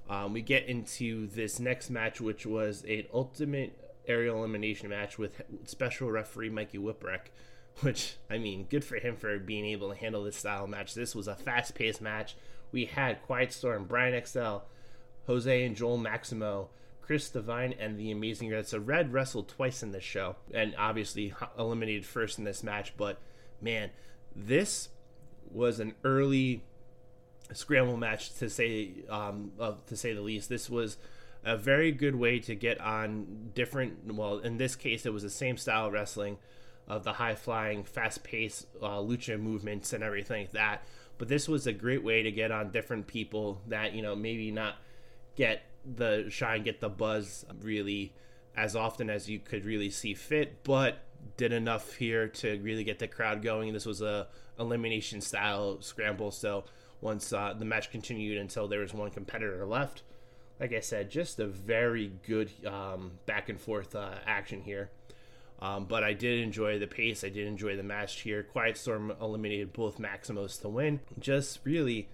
Um, 0.10 0.34
we 0.34 0.42
get 0.42 0.66
into 0.66 1.28
this 1.28 1.60
next 1.60 1.90
match, 1.90 2.20
which 2.20 2.46
was 2.46 2.84
an 2.84 3.06
ultimate 3.14 3.80
aerial 4.06 4.40
elimination 4.40 4.90
match 4.90 5.18
with 5.18 5.42
special 5.64 6.12
referee 6.12 6.50
Mikey 6.50 6.78
Whipwreck. 6.78 7.32
Which 7.80 8.18
I 8.30 8.38
mean, 8.38 8.68
good 8.70 8.84
for 8.84 8.98
him 8.98 9.16
for 9.16 9.40
being 9.40 9.66
able 9.66 9.90
to 9.90 9.96
handle 9.96 10.24
this 10.24 10.36
style 10.36 10.68
match. 10.68 10.94
This 10.94 11.16
was 11.16 11.28
a 11.28 11.36
fast-paced 11.36 12.02
match. 12.02 12.36
We 12.72 12.86
had 12.86 13.24
Quiet 13.24 13.54
Storm, 13.54 13.86
Brian 13.86 14.22
XL, 14.24 14.58
Jose 15.28 15.66
and 15.66 15.76
Joel 15.76 15.98
Maximo 15.98 16.70
Chris 17.06 17.30
Devine 17.30 17.74
and 17.80 18.00
the 18.00 18.12
Amazing 18.12 18.50
Red. 18.50 18.68
So 18.68 18.80
Red 18.80 19.12
wrestled 19.12 19.50
twice 19.50 19.84
in 19.84 19.92
this 19.92 20.04
show, 20.04 20.38
and 20.54 20.74
obviously 20.78 21.34
eliminated 21.60 22.06
first 22.06 22.38
in 22.38 22.46
this 22.46 22.64
match. 22.64 22.96
But 22.96 23.20
man, 23.62 23.90
this 24.36 24.90
was 25.52 25.80
an 25.80 25.96
early 26.04 26.64
scramble 27.52 27.98
match 27.98 28.34
to 28.36 28.50
say 28.50 28.92
um, 29.10 29.52
uh, 29.60 29.74
to 29.88 29.98
say 29.98 30.14
the 30.14 30.22
least. 30.22 30.48
This 30.48 30.70
was 30.70 30.98
a 31.44 31.58
very 31.58 31.92
good 31.92 32.16
way 32.16 32.40
to 32.40 32.56
get 32.56 32.80
on 32.80 33.52
different. 33.54 34.14
Well, 34.14 34.40
in 34.40 34.58
this 34.58 34.76
case, 34.76 35.06
it 35.06 35.12
was 35.12 35.24
the 35.24 35.30
same 35.30 35.58
style 35.58 35.88
of 35.88 35.94
wrestling 35.94 36.38
of 36.88 37.04
the 37.04 37.14
high 37.14 37.36
flying, 37.36 37.84
fast 37.84 38.24
paced 38.24 38.68
uh, 38.82 38.98
lucha 39.00 39.40
movements 39.40 39.94
and 39.94 40.04
everything 40.04 40.44
like 40.44 40.52
that. 40.52 40.84
But 41.18 41.28
this 41.28 41.48
was 41.48 41.68
a 41.68 41.74
great 41.74 42.04
way 42.04 42.24
to 42.24 42.32
get 42.32 42.52
on 42.52 42.72
different 42.72 43.08
people 43.08 43.62
that 43.68 43.94
you 43.94 44.02
know 44.02 44.16
maybe 44.16 44.52
not 44.52 44.76
get 45.36 45.64
the 45.86 46.28
shine, 46.30 46.64
get 46.64 46.80
the 46.80 46.90
buzz 46.90 47.46
really 47.62 48.14
as 48.56 48.76
often 48.76 49.10
as 49.10 49.30
you 49.30 49.40
could 49.40 49.66
really 49.66 49.90
see 49.90 50.14
fit, 50.14 50.64
but 50.64 51.00
did 51.38 51.54
enough 51.54 51.94
here 51.94 52.28
to 52.28 52.60
really 52.60 52.84
get 52.84 53.00
the 53.00 53.08
crowd 53.08 53.42
going. 53.42 53.74
This 53.74 53.86
was 53.86 54.02
a 54.02 54.28
elimination 54.60 55.22
style 55.22 55.82
scramble, 55.82 56.32
so 56.32 56.66
once 57.02 57.34
uh, 57.34 57.54
the 57.58 57.66
match 57.66 57.92
continued 57.92 58.38
until 58.38 58.68
there 58.68 58.80
was 58.80 58.94
one 58.94 59.10
competitor 59.10 59.66
left, 59.66 60.04
like 60.60 60.74
I 60.74 60.80
said, 60.80 61.10
just 61.10 61.40
a 61.40 61.48
very 61.48 62.14
good 62.26 62.52
um, 62.66 63.14
back 63.26 63.50
and 63.50 63.60
forth 63.60 63.96
uh, 63.96 64.12
action 64.26 64.62
here. 64.62 64.92
Um, 65.60 65.86
but 65.86 66.04
I 66.04 66.14
did 66.14 66.42
enjoy 66.42 66.78
the 66.80 66.88
pace. 66.88 67.24
I 67.24 67.30
did 67.30 67.48
enjoy 67.48 67.78
the 67.78 67.84
match 67.84 68.22
here. 68.22 68.44
Quiet 68.44 68.78
Storm 68.78 69.14
eliminated 69.22 69.72
both 69.72 69.98
Maximos 69.98 70.60
to 70.62 70.70
win. 70.70 71.00
Just 71.20 71.60
really 71.64 72.10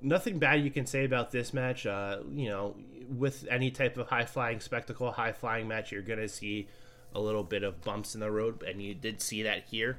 nothing 0.00 0.38
bad 0.38 0.62
you 0.62 0.70
can 0.70 0.86
say 0.86 1.04
about 1.04 1.30
this 1.30 1.52
match. 1.52 1.86
Uh, 1.86 2.18
you 2.34 2.48
know, 2.48 2.76
with 3.08 3.46
any 3.50 3.70
type 3.70 3.96
of 3.96 4.08
high 4.08 4.24
flying 4.24 4.60
spectacle, 4.60 5.12
high 5.12 5.32
flying 5.32 5.68
match, 5.68 5.92
you're 5.92 6.02
gonna 6.02 6.28
see 6.28 6.68
a 7.14 7.20
little 7.20 7.44
bit 7.44 7.62
of 7.62 7.82
bumps 7.82 8.14
in 8.14 8.20
the 8.20 8.30
road, 8.30 8.62
and 8.62 8.82
you 8.82 8.94
did 8.94 9.20
see 9.20 9.42
that 9.42 9.64
here. 9.70 9.98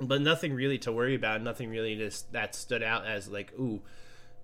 But 0.00 0.20
nothing 0.20 0.52
really 0.52 0.78
to 0.78 0.92
worry 0.92 1.14
about. 1.14 1.42
Nothing 1.42 1.70
really 1.70 1.96
just 1.96 2.32
that 2.32 2.54
stood 2.54 2.82
out 2.82 3.06
as 3.06 3.28
like, 3.28 3.52
ooh, 3.58 3.80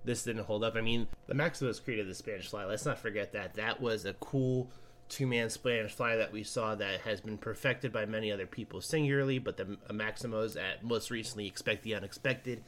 this 0.03 0.23
didn't 0.23 0.45
hold 0.45 0.63
up. 0.63 0.75
I 0.75 0.81
mean, 0.81 1.07
the 1.27 1.33
Maximos 1.33 1.83
created 1.83 2.07
the 2.07 2.15
Spanish 2.15 2.49
Fly. 2.49 2.65
Let's 2.65 2.85
not 2.85 2.99
forget 2.99 3.33
that. 3.33 3.53
That 3.55 3.81
was 3.81 4.05
a 4.05 4.13
cool 4.13 4.69
two 5.07 5.27
man 5.27 5.49
Spanish 5.49 5.93
Fly 5.93 6.15
that 6.15 6.31
we 6.31 6.43
saw 6.43 6.75
that 6.75 7.01
has 7.01 7.21
been 7.21 7.37
perfected 7.37 7.93
by 7.93 8.05
many 8.05 8.31
other 8.31 8.47
people 8.47 8.81
singularly, 8.81 9.39
but 9.39 9.57
the 9.57 9.77
Maximos 9.89 10.57
at 10.59 10.83
most 10.83 11.11
recently 11.11 11.47
Expect 11.47 11.83
the 11.83 11.95
Unexpected 11.95 12.63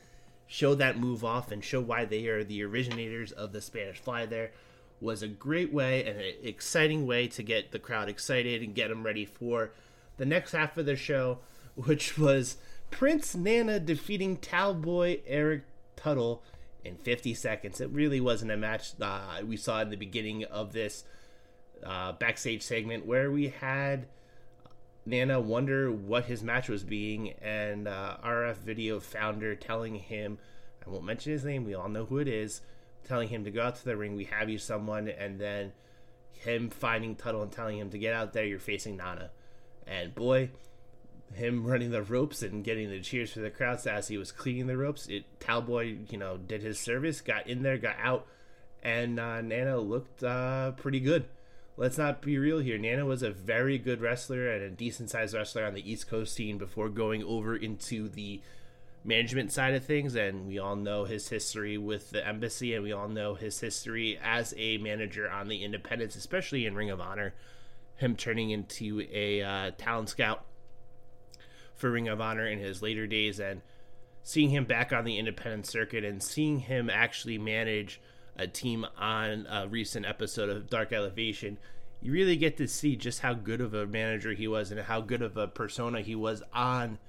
show 0.48 0.74
that 0.76 0.98
move 0.98 1.24
off 1.24 1.52
and 1.52 1.64
show 1.64 1.82
why 1.82 2.06
they 2.06 2.26
are 2.28 2.44
the 2.44 2.64
originators 2.64 3.32
of 3.32 3.52
the 3.52 3.62
Spanish 3.62 4.00
Fly 4.00 4.26
there 4.26 4.52
was 5.00 5.22
a 5.22 5.28
great 5.28 5.72
way 5.72 6.06
and 6.06 6.20
an 6.20 6.34
exciting 6.44 7.06
way 7.06 7.28
to 7.28 7.44
get 7.44 7.72
the 7.72 7.80
crowd 7.80 8.10
excited 8.10 8.64
and 8.64 8.74
get 8.74 8.90
them 8.90 9.04
ready 9.04 9.26
for 9.26 9.72
the 10.18 10.26
next 10.26 10.54
half 10.54 10.78
of 10.78 10.86
the 10.86 10.96
show, 10.96 11.40
which 11.76 12.18
was 12.18 12.58
Prince 12.90 13.36
Nana 13.36 13.80
defeating 13.80 14.38
Talboy 14.38 15.22
Eric 15.28 15.64
Tuttle 15.96 16.42
in 16.84 16.96
50 16.96 17.34
seconds. 17.34 17.82
It 17.82 17.90
really 17.90 18.20
wasn't 18.20 18.52
a 18.52 18.58
match 18.58 18.94
uh, 19.00 19.42
we 19.46 19.58
saw 19.58 19.82
in 19.82 19.90
the 19.90 19.98
beginning 19.98 20.46
of 20.46 20.74
this 20.74 21.04
uh, 21.84 22.14
backstage 22.14 22.64
segment 22.64 23.06
where 23.06 23.30
we 23.30 23.50
had 23.50 24.08
Nana 25.08 25.40
wonder 25.40 25.90
what 25.90 26.26
his 26.26 26.44
match 26.44 26.68
was 26.68 26.84
being, 26.84 27.32
and 27.42 27.88
uh, 27.88 28.18
RF 28.24 28.58
Video 28.58 29.00
founder 29.00 29.56
telling 29.56 29.96
him, 29.96 30.38
I 30.86 30.90
won't 30.90 31.06
mention 31.06 31.32
his 31.32 31.46
name, 31.46 31.64
we 31.64 31.76
all 31.76 31.88
know 31.88 32.06
who 32.06 32.18
it 32.18 32.28
is, 32.28 32.60
telling 33.06 33.30
him 33.30 33.46
to 33.46 33.52
go 33.52 33.64
out 33.64 33.78
to 33.78 33.86
the 33.86 33.96
ring, 33.96 34.18
we 34.18 34.26
have 34.26 34.50
you 34.50 34.58
someone, 34.58 35.08
and 35.08 35.40
then 35.40 35.72
him 36.34 36.70
finding 36.70 37.16
Tuttle 37.16 37.42
and 37.42 37.52
telling 37.52 37.78
him 37.78 37.90
to 37.92 37.98
get 37.98 38.14
out 38.14 38.34
there, 38.34 38.44
you're 38.44 38.60
facing 38.60 38.98
Nana. 38.98 39.32
And 39.88 40.14
boy, 40.14 40.50
him 41.34 41.66
running 41.66 41.92
the 41.92 42.04
ropes 42.04 42.44
and 42.44 42.62
getting 42.62 42.90
the 42.90 43.00
cheers 43.00 43.32
for 43.32 43.40
the 43.40 43.50
crowd 43.50 43.88
as 43.88 44.10
he 44.10 44.18
was 44.18 44.34
cleaning 44.34 44.68
the 44.68 44.76
ropes, 44.76 45.08
it 45.08 45.24
Talboy, 45.40 46.12
you 46.12 46.18
know, 46.18 46.36
did 46.36 46.62
his 46.62 46.80
service, 46.80 47.22
got 47.22 47.48
in 47.48 47.64
there, 47.64 47.78
got 47.78 47.96
out, 48.02 48.28
and 48.84 49.22
uh, 49.22 49.40
Nana 49.40 49.78
looked 49.78 50.22
uh, 50.22 50.72
pretty 50.72 51.00
good. 51.00 51.26
Let's 51.80 52.00
not 52.00 52.24
be 52.24 52.40
real 52.40 52.58
here. 52.58 52.80
Nana 52.80 53.06
was 53.06 53.22
a 53.22 53.30
very 53.30 53.78
good 53.78 54.02
wrestler 54.02 54.50
and 54.50 54.64
a 54.64 54.70
decent 54.72 55.12
sized 55.12 55.36
wrestler 55.36 55.64
on 55.64 55.76
the 55.76 55.92
East 55.92 56.10
Coast 56.10 56.34
scene 56.34 56.58
before 56.58 56.90
going 56.90 57.24
over 57.24 57.56
into 57.56 58.10
the 58.10 58.42
management 59.04 59.52
side 59.52 59.76
of 59.76 59.86
things. 59.86 60.16
And 60.16 60.48
we 60.48 60.58
all 60.58 60.76
know 60.76 61.06
his 61.06 61.30
history 61.30 61.78
with 61.78 62.10
the 62.10 62.28
embassy, 62.28 62.74
and 62.74 62.84
we 62.84 62.92
all 62.92 63.08
know 63.08 63.36
his 63.36 63.60
history 63.60 64.18
as 64.24 64.56
a 64.58 64.80
manager 64.80 65.30
on 65.30 65.50
the 65.50 65.64
independents, 65.64 66.16
especially 66.16 66.66
in 66.66 66.74
Ring 66.74 66.90
of 66.90 67.00
Honor. 67.00 67.36
Him 67.98 68.16
turning 68.16 68.50
into 68.50 69.06
a 69.14 69.44
uh, 69.44 69.72
talent 69.78 70.10
scout 70.10 70.46
for 71.76 71.92
Ring 71.92 72.08
of 72.08 72.20
Honor 72.20 72.48
in 72.48 72.58
his 72.58 72.82
later 72.82 73.06
days, 73.06 73.40
and 73.40 73.62
seeing 74.24 74.50
him 74.50 74.66
back 74.66 74.92
on 74.92 75.06
the 75.06 75.20
independent 75.20 75.68
circuit 75.68 76.04
and 76.04 76.22
seeing 76.24 76.60
him 76.60 76.90
actually 76.90 77.38
manage 77.38 78.02
a 78.38 78.48
team 78.48 78.86
on 78.98 79.48
a 79.50 79.68
recent 79.68 80.06
episode 80.06 80.50
of 80.50 80.70
Dark 80.70 80.94
Elevation, 80.94 81.58
you 82.02 82.12
really 82.12 82.38
get 82.38 82.58
to 82.58 82.68
see 82.68 82.96
just 82.96 83.22
how 83.22 83.34
good 83.34 83.62
of 83.62 83.74
a 83.74 83.88
manager 83.88 84.34
he 84.34 84.48
was 84.48 84.72
and 84.72 84.80
how 84.82 85.02
good 85.02 85.22
of 85.22 85.36
a 85.38 85.48
persona 85.48 86.02
he 86.02 86.16
was 86.16 86.44
on 86.54 87.00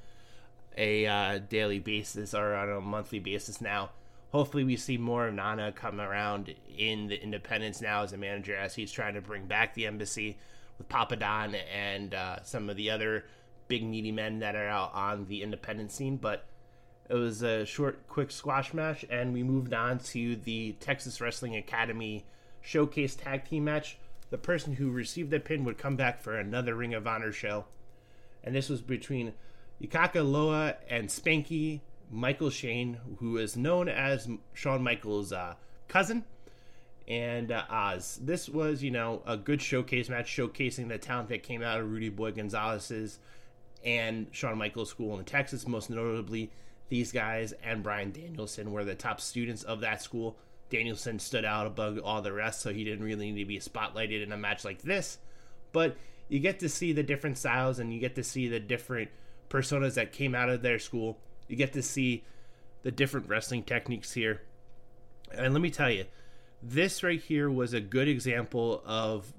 a 0.76 1.06
uh, 1.06 1.38
daily 1.38 1.78
basis 1.78 2.32
or 2.32 2.54
on 2.54 2.70
a 2.70 2.80
monthly 2.80 3.18
basis 3.18 3.60
now. 3.60 3.90
Hopefully, 4.30 4.64
we 4.64 4.76
see 4.76 4.98
more 4.98 5.26
of 5.26 5.34
Nana 5.34 5.72
come 5.72 6.00
around 6.00 6.54
in 6.76 7.08
the 7.08 7.22
independence 7.22 7.80
now 7.80 8.02
as 8.02 8.12
a 8.12 8.18
manager 8.18 8.54
as 8.54 8.74
he's 8.74 8.92
trying 8.92 9.14
to 9.14 9.22
bring 9.22 9.46
back 9.46 9.74
the 9.74 9.86
embassy 9.86 10.36
with 10.76 10.88
Papa 10.88 11.16
Don 11.16 11.54
and 11.54 12.14
uh, 12.14 12.42
some 12.42 12.68
of 12.68 12.76
the 12.76 12.90
other 12.90 13.24
big 13.68 13.84
meaty 13.84 14.12
men 14.12 14.38
that 14.40 14.54
are 14.54 14.68
out 14.68 14.94
on 14.94 15.26
the 15.26 15.42
independent 15.42 15.92
scene. 15.92 16.16
But 16.16 16.44
it 17.08 17.14
was 17.14 17.42
a 17.42 17.64
short, 17.64 18.06
quick 18.06 18.30
squash 18.30 18.74
match, 18.74 19.04
and 19.08 19.32
we 19.32 19.42
moved 19.42 19.72
on 19.72 19.98
to 19.98 20.36
the 20.36 20.72
Texas 20.80 21.20
Wrestling 21.20 21.56
Academy 21.56 22.24
showcase 22.60 23.14
tag 23.14 23.48
team 23.48 23.64
match. 23.64 23.96
The 24.30 24.38
person 24.38 24.74
who 24.74 24.90
received 24.90 25.30
the 25.30 25.40
pin 25.40 25.64
would 25.64 25.78
come 25.78 25.96
back 25.96 26.20
for 26.20 26.36
another 26.36 26.74
Ring 26.74 26.92
of 26.92 27.06
Honor 27.06 27.32
show, 27.32 27.64
and 28.44 28.54
this 28.54 28.68
was 28.68 28.82
between 28.82 29.32
Yuka 29.82 30.30
Loa 30.30 30.76
and 30.90 31.08
Spanky 31.08 31.80
Michael 32.10 32.50
Shane, 32.50 32.98
who 33.20 33.38
is 33.38 33.56
known 33.56 33.88
as 33.88 34.28
Shawn 34.52 34.82
Michaels' 34.82 35.32
uh, 35.32 35.54
cousin, 35.88 36.24
and 37.06 37.50
uh, 37.50 37.64
Oz. 37.70 38.20
This 38.22 38.50
was, 38.50 38.82
you 38.82 38.90
know, 38.90 39.22
a 39.26 39.38
good 39.38 39.62
showcase 39.62 40.10
match, 40.10 40.34
showcasing 40.34 40.88
the 40.88 40.98
talent 40.98 41.30
that 41.30 41.42
came 41.42 41.62
out 41.62 41.80
of 41.80 41.90
Rudy 41.90 42.10
Boy 42.10 42.32
Gonzalez's 42.32 43.18
and 43.84 44.26
Shawn 44.32 44.58
Michaels 44.58 44.90
School 44.90 45.18
in 45.18 45.24
Texas, 45.24 45.66
most 45.66 45.88
notably 45.88 46.50
these 46.88 47.12
guys 47.12 47.52
and 47.62 47.82
Bryan 47.82 48.12
Danielson 48.12 48.72
were 48.72 48.84
the 48.84 48.94
top 48.94 49.20
students 49.20 49.62
of 49.62 49.80
that 49.80 50.02
school. 50.02 50.36
Danielson 50.70 51.18
stood 51.18 51.44
out 51.44 51.66
above 51.66 51.98
all 52.04 52.20
the 52.22 52.32
rest, 52.32 52.60
so 52.60 52.72
he 52.72 52.84
didn't 52.84 53.04
really 53.04 53.30
need 53.30 53.42
to 53.42 53.48
be 53.48 53.58
spotlighted 53.58 54.22
in 54.22 54.32
a 54.32 54.36
match 54.36 54.64
like 54.64 54.82
this. 54.82 55.18
But 55.72 55.96
you 56.28 56.38
get 56.40 56.60
to 56.60 56.68
see 56.68 56.92
the 56.92 57.02
different 57.02 57.38
styles 57.38 57.78
and 57.78 57.92
you 57.92 58.00
get 58.00 58.14
to 58.16 58.24
see 58.24 58.48
the 58.48 58.60
different 58.60 59.10
personas 59.48 59.94
that 59.94 60.12
came 60.12 60.34
out 60.34 60.50
of 60.50 60.62
their 60.62 60.78
school. 60.78 61.18
You 61.46 61.56
get 61.56 61.72
to 61.72 61.82
see 61.82 62.24
the 62.82 62.90
different 62.90 63.28
wrestling 63.28 63.62
techniques 63.62 64.12
here. 64.12 64.42
And 65.32 65.52
let 65.52 65.62
me 65.62 65.70
tell 65.70 65.90
you, 65.90 66.04
this 66.62 67.02
right 67.02 67.20
here 67.20 67.50
was 67.50 67.72
a 67.72 67.80
good 67.80 68.08
example 68.08 68.82
of 68.84 69.32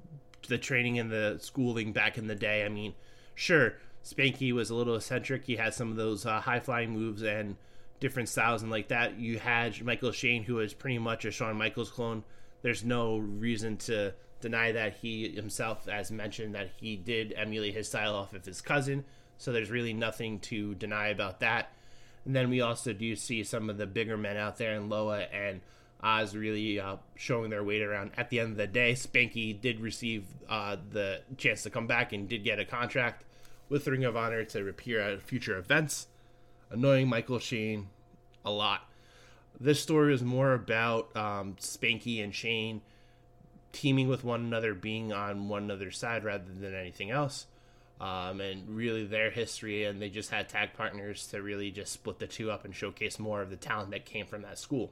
the 0.47 0.57
training 0.57 0.99
and 0.99 1.11
the 1.11 1.37
schooling 1.39 1.93
back 1.93 2.17
in 2.17 2.27
the 2.27 2.35
day. 2.35 2.65
I 2.65 2.69
mean, 2.69 2.93
sure, 3.35 3.75
Spanky 4.03 4.53
was 4.53 4.69
a 4.69 4.75
little 4.75 4.95
eccentric. 4.95 5.45
He 5.45 5.55
had 5.55 5.73
some 5.73 5.91
of 5.91 5.97
those 5.97 6.25
uh, 6.25 6.39
high 6.41 6.59
flying 6.59 6.91
moves 6.91 7.21
and 7.21 7.55
different 7.99 8.29
styles 8.29 8.61
and 8.61 8.71
like 8.71 8.87
that. 8.89 9.19
You 9.19 9.39
had 9.39 9.83
Michael 9.83 10.11
Shane, 10.11 10.43
who 10.43 10.59
is 10.59 10.73
pretty 10.73 10.99
much 10.99 11.25
a 11.25 11.31
Shawn 11.31 11.57
Michaels 11.57 11.91
clone. 11.91 12.23
There's 12.61 12.83
no 12.83 13.17
reason 13.17 13.77
to 13.77 14.13
deny 14.41 14.71
that 14.71 14.97
he 14.97 15.29
himself, 15.29 15.87
as 15.87 16.11
mentioned, 16.11 16.55
that 16.55 16.69
he 16.77 16.95
did 16.95 17.33
emulate 17.35 17.73
his 17.73 17.87
style 17.87 18.15
off 18.15 18.33
of 18.33 18.45
his 18.45 18.61
cousin. 18.61 19.05
So 19.37 19.51
there's 19.51 19.71
really 19.71 19.93
nothing 19.93 20.39
to 20.41 20.75
deny 20.75 21.07
about 21.07 21.41
that. 21.41 21.71
And 22.25 22.35
then 22.35 22.49
we 22.49 22.61
also 22.61 22.93
do 22.93 23.15
see 23.15 23.43
some 23.43 23.69
of 23.69 23.77
the 23.77 23.87
bigger 23.87 24.17
men 24.17 24.37
out 24.37 24.57
there 24.57 24.73
in 24.73 24.89
Loa 24.89 25.21
and 25.21 25.61
Oz 26.01 26.35
really 26.35 26.79
uh, 26.79 26.97
showing 27.15 27.49
their 27.49 27.63
weight 27.63 27.81
around. 27.81 28.11
At 28.17 28.29
the 28.29 28.39
end 28.39 28.51
of 28.51 28.57
the 28.57 28.67
day, 28.67 28.93
Spanky 28.93 29.59
did 29.59 29.79
receive 29.79 30.25
uh, 30.47 30.77
the 30.91 31.21
chance 31.37 31.63
to 31.63 31.69
come 31.69 31.87
back 31.87 32.13
and 32.13 32.27
did 32.27 32.43
get 32.43 32.59
a 32.59 32.65
contract 32.65 33.25
with 33.69 33.85
the 33.85 33.91
Ring 33.91 34.03
of 34.03 34.17
Honor 34.17 34.43
to 34.43 34.67
appear 34.67 34.99
at 34.99 35.21
future 35.21 35.57
events, 35.57 36.07
annoying 36.69 37.07
Michael 37.07 37.39
Shane 37.39 37.89
a 38.43 38.51
lot. 38.51 38.89
This 39.59 39.79
story 39.79 40.13
is 40.13 40.23
more 40.23 40.53
about 40.53 41.15
um, 41.15 41.55
Spanky 41.59 42.23
and 42.23 42.33
Shane 42.33 42.81
teaming 43.71 44.07
with 44.07 44.23
one 44.23 44.41
another, 44.41 44.73
being 44.73 45.13
on 45.13 45.47
one 45.47 45.63
another's 45.63 45.97
side 45.97 46.23
rather 46.23 46.51
than 46.51 46.73
anything 46.73 47.11
else. 47.11 47.45
Um, 48.01 48.39
and 48.39 48.69
really 48.69 49.05
their 49.05 49.29
history, 49.29 49.83
and 49.83 50.01
they 50.01 50.09
just 50.09 50.31
had 50.31 50.47
tag 50.47 50.73
partners 50.73 51.27
to 51.27 51.41
really 51.41 51.69
just 51.69 51.91
split 51.91 52.17
the 52.17 52.27
two 52.27 52.49
up 52.49 52.63
and 52.63 52.73
showcase 52.73 53.19
more 53.19 53.41
of 53.41 53.49
the 53.49 53.57
talent 53.57 53.91
that 53.91 54.05
came 54.05 54.25
from 54.25 54.41
that 54.43 54.57
school. 54.57 54.91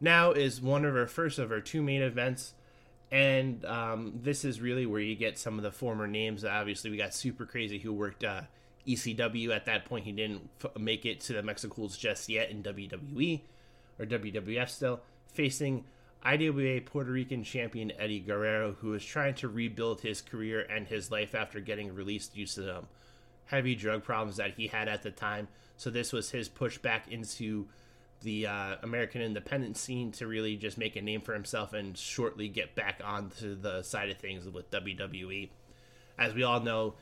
Now 0.00 0.32
is 0.32 0.60
one 0.60 0.84
of 0.84 0.96
our 0.96 1.06
first 1.06 1.38
of 1.38 1.52
our 1.52 1.60
two 1.60 1.82
main 1.82 2.02
events 2.02 2.54
and 3.12 3.64
um, 3.64 4.20
this 4.22 4.44
is 4.44 4.60
really 4.60 4.86
where 4.86 5.00
you 5.00 5.16
get 5.16 5.38
some 5.38 5.58
of 5.58 5.62
the 5.62 5.72
former 5.72 6.06
names. 6.06 6.44
Obviously, 6.44 6.90
we 6.90 6.96
got 6.96 7.14
Super 7.14 7.44
Crazy, 7.44 7.78
who 7.78 7.92
worked 7.92 8.22
uh, 8.22 8.42
ECW 8.86 9.54
at 9.54 9.66
that 9.66 9.84
point. 9.84 10.04
He 10.04 10.12
didn't 10.12 10.48
f- 10.64 10.78
make 10.78 11.04
it 11.04 11.20
to 11.22 11.32
the 11.32 11.42
Mexicools 11.42 11.96
just 11.96 12.28
yet 12.28 12.50
in 12.50 12.62
WWE 12.62 13.40
or 13.98 14.06
WWF 14.06 14.68
still, 14.68 15.00
facing 15.32 15.84
IWA 16.24 16.80
Puerto 16.82 17.10
Rican 17.10 17.42
champion 17.42 17.92
Eddie 17.98 18.20
Guerrero, 18.20 18.76
who 18.80 18.90
was 18.90 19.04
trying 19.04 19.34
to 19.34 19.48
rebuild 19.48 20.00
his 20.00 20.22
career 20.22 20.60
and 20.60 20.86
his 20.86 21.10
life 21.10 21.34
after 21.34 21.60
getting 21.60 21.94
released 21.94 22.34
due 22.34 22.46
to 22.46 22.78
um, 22.78 22.86
heavy 23.46 23.74
drug 23.74 24.04
problems 24.04 24.36
that 24.36 24.54
he 24.54 24.68
had 24.68 24.88
at 24.88 25.02
the 25.02 25.10
time. 25.10 25.48
So 25.76 25.90
this 25.90 26.12
was 26.12 26.30
his 26.30 26.48
push 26.48 26.78
back 26.78 27.10
into 27.10 27.66
the 28.22 28.46
uh, 28.46 28.76
American 28.82 29.22
independent 29.22 29.76
scene 29.76 30.12
to 30.12 30.26
really 30.26 30.56
just 30.56 30.76
make 30.78 30.96
a 30.96 31.02
name 31.02 31.20
for 31.20 31.32
himself 31.32 31.72
and 31.72 31.96
shortly 31.96 32.48
get 32.48 32.74
back 32.74 33.00
onto 33.04 33.54
the 33.54 33.82
side 33.82 34.10
of 34.10 34.18
things 34.18 34.48
with 34.48 34.70
WWE. 34.70 35.48
As 36.18 36.34
we 36.34 36.42
all 36.42 36.60
know, 36.60 36.94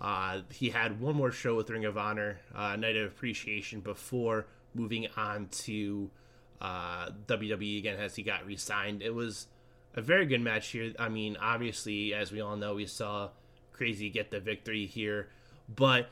uh, 0.00 0.40
he 0.50 0.70
had 0.70 1.00
one 1.00 1.14
more 1.14 1.30
show 1.30 1.54
with 1.54 1.70
Ring 1.70 1.84
of 1.84 1.98
Honor, 1.98 2.40
uh, 2.54 2.76
Night 2.76 2.96
of 2.96 3.12
Appreciation, 3.12 3.80
before 3.80 4.46
moving 4.74 5.06
on 5.16 5.48
to 5.48 6.10
uh, 6.60 7.10
WWE 7.26 7.78
again 7.78 7.98
as 7.98 8.16
he 8.16 8.22
got 8.22 8.46
re 8.46 8.56
signed. 8.56 9.02
It 9.02 9.14
was 9.14 9.48
a 9.94 10.00
very 10.00 10.26
good 10.26 10.40
match 10.40 10.68
here. 10.68 10.92
I 10.98 11.08
mean, 11.08 11.36
obviously, 11.40 12.14
as 12.14 12.32
we 12.32 12.40
all 12.40 12.56
know, 12.56 12.74
we 12.74 12.86
saw 12.86 13.30
Crazy 13.72 14.10
get 14.10 14.30
the 14.30 14.40
victory 14.40 14.86
here, 14.86 15.28
but 15.68 16.08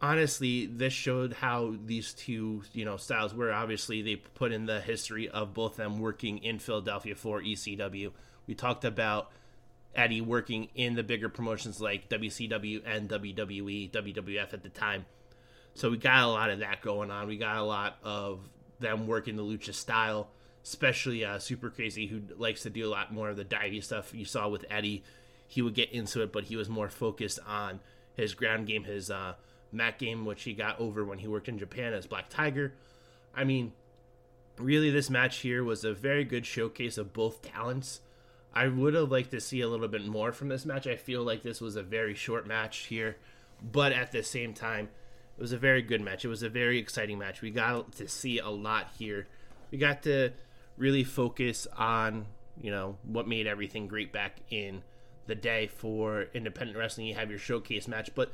honestly, 0.00 0.66
this 0.66 0.92
showed 0.92 1.32
how 1.32 1.74
these 1.84 2.12
two, 2.12 2.62
you 2.72 2.84
know, 2.84 2.96
styles 2.96 3.34
were. 3.34 3.52
Obviously, 3.52 4.02
they 4.02 4.16
put 4.16 4.52
in 4.52 4.66
the 4.66 4.80
history 4.80 5.28
of 5.28 5.54
both 5.54 5.76
them 5.76 5.98
working 5.98 6.38
in 6.38 6.58
Philadelphia 6.58 7.14
for 7.14 7.40
ECW. 7.40 8.12
We 8.46 8.54
talked 8.54 8.84
about 8.84 9.30
Eddie 9.94 10.20
working 10.20 10.68
in 10.74 10.94
the 10.94 11.02
bigger 11.02 11.28
promotions 11.28 11.80
like 11.80 12.08
WCW 12.08 12.82
and 12.84 13.08
WWE, 13.08 13.90
WWF 13.90 14.52
at 14.52 14.62
the 14.62 14.68
time. 14.68 15.06
So 15.74 15.90
we 15.90 15.96
got 15.96 16.22
a 16.22 16.28
lot 16.28 16.50
of 16.50 16.60
that 16.60 16.82
going 16.82 17.10
on. 17.10 17.26
We 17.26 17.36
got 17.36 17.56
a 17.56 17.62
lot 17.62 17.98
of 18.02 18.40
them 18.78 19.06
working 19.06 19.36
the 19.36 19.42
lucha 19.42 19.74
style, 19.74 20.28
especially 20.62 21.24
uh, 21.24 21.38
Super 21.38 21.70
Crazy, 21.70 22.06
who 22.06 22.22
likes 22.36 22.62
to 22.62 22.70
do 22.70 22.86
a 22.86 22.90
lot 22.90 23.12
more 23.12 23.30
of 23.30 23.36
the 23.36 23.44
divey 23.44 23.82
stuff. 23.82 24.14
You 24.14 24.24
saw 24.24 24.48
with 24.48 24.64
Eddie, 24.70 25.02
he 25.48 25.62
would 25.62 25.74
get 25.74 25.92
into 25.92 26.22
it, 26.22 26.32
but 26.32 26.44
he 26.44 26.56
was 26.56 26.68
more 26.68 26.88
focused 26.88 27.38
on 27.46 27.80
his 28.14 28.34
ground 28.34 28.66
game, 28.66 28.84
his 28.84 29.10
uh, 29.10 29.34
mat 29.72 29.98
game, 29.98 30.24
which 30.24 30.44
he 30.44 30.52
got 30.52 30.80
over 30.80 31.04
when 31.04 31.18
he 31.18 31.28
worked 31.28 31.48
in 31.48 31.58
Japan 31.58 31.92
as 31.92 32.06
Black 32.06 32.28
Tiger. 32.28 32.72
I 33.34 33.44
mean, 33.44 33.72
really, 34.58 34.90
this 34.90 35.10
match 35.10 35.38
here 35.38 35.62
was 35.62 35.84
a 35.84 35.92
very 35.92 36.24
good 36.24 36.46
showcase 36.46 36.98
of 36.98 37.12
both 37.12 37.42
talents. 37.42 38.00
I 38.54 38.68
would 38.68 38.94
have 38.94 39.10
liked 39.10 39.32
to 39.32 39.40
see 39.40 39.60
a 39.60 39.68
little 39.68 39.88
bit 39.88 40.06
more 40.06 40.32
from 40.32 40.48
this 40.48 40.64
match. 40.64 40.86
I 40.86 40.96
feel 40.96 41.22
like 41.22 41.42
this 41.42 41.60
was 41.60 41.76
a 41.76 41.82
very 41.82 42.14
short 42.14 42.46
match 42.46 42.86
here, 42.86 43.18
but 43.60 43.92
at 43.92 44.12
the 44.12 44.22
same 44.22 44.54
time, 44.54 44.88
it 45.36 45.42
was 45.42 45.52
a 45.52 45.58
very 45.58 45.82
good 45.82 46.00
match. 46.00 46.24
It 46.24 46.28
was 46.28 46.42
a 46.42 46.48
very 46.48 46.78
exciting 46.78 47.18
match. 47.18 47.42
We 47.42 47.50
got 47.50 47.92
to 47.96 48.08
see 48.08 48.38
a 48.38 48.48
lot 48.48 48.88
here. 48.98 49.26
We 49.70 49.76
got 49.76 50.02
to 50.04 50.30
really 50.78 51.04
focus 51.04 51.66
on, 51.76 52.26
you 52.58 52.70
know, 52.70 52.96
what 53.02 53.28
made 53.28 53.46
everything 53.46 53.88
great 53.88 54.12
back 54.12 54.38
in 54.48 54.82
the 55.26 55.34
day 55.34 55.66
for 55.66 56.28
independent 56.32 56.78
wrestling. 56.78 57.08
You 57.08 57.14
have 57.14 57.28
your 57.28 57.38
showcase 57.38 57.86
match, 57.86 58.10
but 58.14 58.32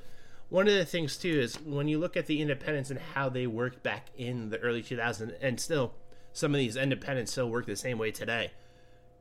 one 0.53 0.69
of 0.69 0.75
the 0.75 0.85
things 0.85 1.17
too 1.17 1.41
is 1.41 1.57
when 1.65 1.89
you 1.89 1.99
look 1.99 2.15
at 2.15 2.27
the 2.27 2.43
independents 2.43 2.91
and 2.91 3.01
how 3.15 3.31
they 3.31 3.47
worked 3.47 3.83
back 3.83 4.09
in 4.19 4.51
the 4.51 4.59
early 4.59 4.83
2000s, 4.83 5.35
and 5.41 5.59
still 5.59 5.95
some 6.35 6.55
of 6.55 6.59
these 6.59 6.77
independents 6.77 7.33
still 7.33 7.49
work 7.49 7.65
the 7.65 7.75
same 7.75 7.97
way 7.97 8.11
today. 8.11 8.51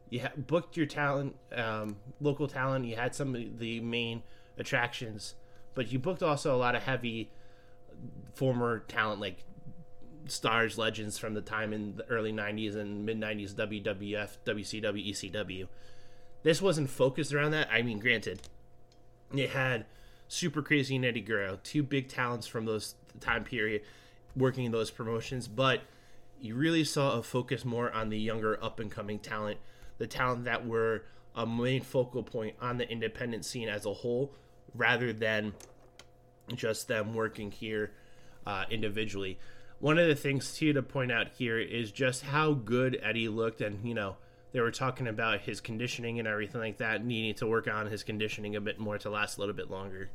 You 0.10 0.28
booked 0.36 0.76
your 0.76 0.88
talent, 0.88 1.38
um, 1.56 1.96
local 2.20 2.50
talent. 2.50 2.84
You 2.84 2.98
had 2.98 3.16
some 3.16 3.34
of 3.34 3.60
the 3.60 3.80
main 3.80 4.24
attractions, 4.58 5.36
but 5.74 5.90
you 5.90 6.00
booked 6.00 6.22
also 6.22 6.54
a 6.54 6.60
lot 6.60 6.76
of 6.76 6.84
heavy 6.84 7.32
former 8.34 8.80
talent 8.90 9.22
like 9.22 9.46
stars, 10.26 10.78
legends 10.78 11.18
from 11.18 11.34
the 11.34 11.42
time 11.42 11.72
in 11.72 11.96
the 11.96 12.06
early 12.10 12.34
90s 12.34 12.76
and 12.76 13.06
mid 13.06 13.18
90s 13.18 13.54
WWF, 13.54 14.32
WCW, 14.46 15.10
ECW. 15.12 15.70
This 16.44 16.62
wasn't 16.62 16.90
focused 16.90 17.34
around 17.34 17.52
that. 17.52 17.70
I 17.72 17.84
mean, 17.84 18.00
granted, 18.00 18.42
it 19.34 19.52
had 19.52 19.86
Super 20.32 20.62
Crazy 20.62 20.96
and 20.96 21.04
Eddie 21.04 21.20
Guerrero, 21.20 21.60
two 21.62 21.84
big 21.84 22.08
talents 22.08 22.48
from 22.48 22.64
those 22.64 22.96
time 23.20 23.44
period 23.44 23.82
working 24.34 24.64
in 24.64 24.72
those 24.72 24.90
promotions, 24.90 25.46
but 25.46 25.82
you 26.40 26.56
really 26.56 26.86
saw 26.86 27.18
a 27.18 27.22
focus 27.22 27.66
more 27.66 27.92
on 27.92 28.08
the 28.08 28.18
younger 28.18 28.58
up 28.64 28.80
and 28.80 28.90
coming 28.90 29.20
talent, 29.20 29.60
the 29.98 30.08
talent 30.08 30.46
that 30.46 30.66
were 30.66 31.04
a 31.36 31.46
main 31.46 31.82
focal 31.82 32.24
point 32.24 32.56
on 32.62 32.78
the 32.78 32.90
independent 32.90 33.44
scene 33.44 33.68
as 33.68 33.86
a 33.86 33.92
whole, 33.94 34.32
rather 34.74 35.12
than 35.12 35.54
just 36.56 36.88
them 36.88 37.14
working 37.14 37.52
here 37.52 37.92
uh, 38.46 38.64
individually. 38.72 39.38
One 39.80 40.00
of 40.00 40.08
the 40.08 40.16
things 40.16 40.54
too 40.54 40.72
to 40.72 40.82
point 40.82 41.12
out 41.12 41.28
here 41.38 41.60
is 41.60 41.92
just 41.92 42.24
how 42.24 42.54
good 42.54 42.98
Eddie 43.04 43.28
looked, 43.28 43.60
and 43.60 43.86
you 43.86 43.94
know 43.94 44.16
they 44.54 44.62
were 44.62 44.72
talking 44.72 45.08
about 45.08 45.42
his 45.42 45.60
conditioning 45.60 46.20
and 46.20 46.28
everything 46.28 46.62
like 46.62 46.78
that, 46.78 47.04
needing 47.04 47.34
to 47.36 47.48
work 47.48 47.68
on 47.68 47.88
his 47.88 48.02
conditioning 48.02 48.56
a 48.56 48.62
bit 48.62 48.80
more 48.80 48.98
to 48.98 49.10
last 49.10 49.36
a 49.36 49.42
little 49.42 49.56
bit 49.56 49.70
longer. 49.70 50.10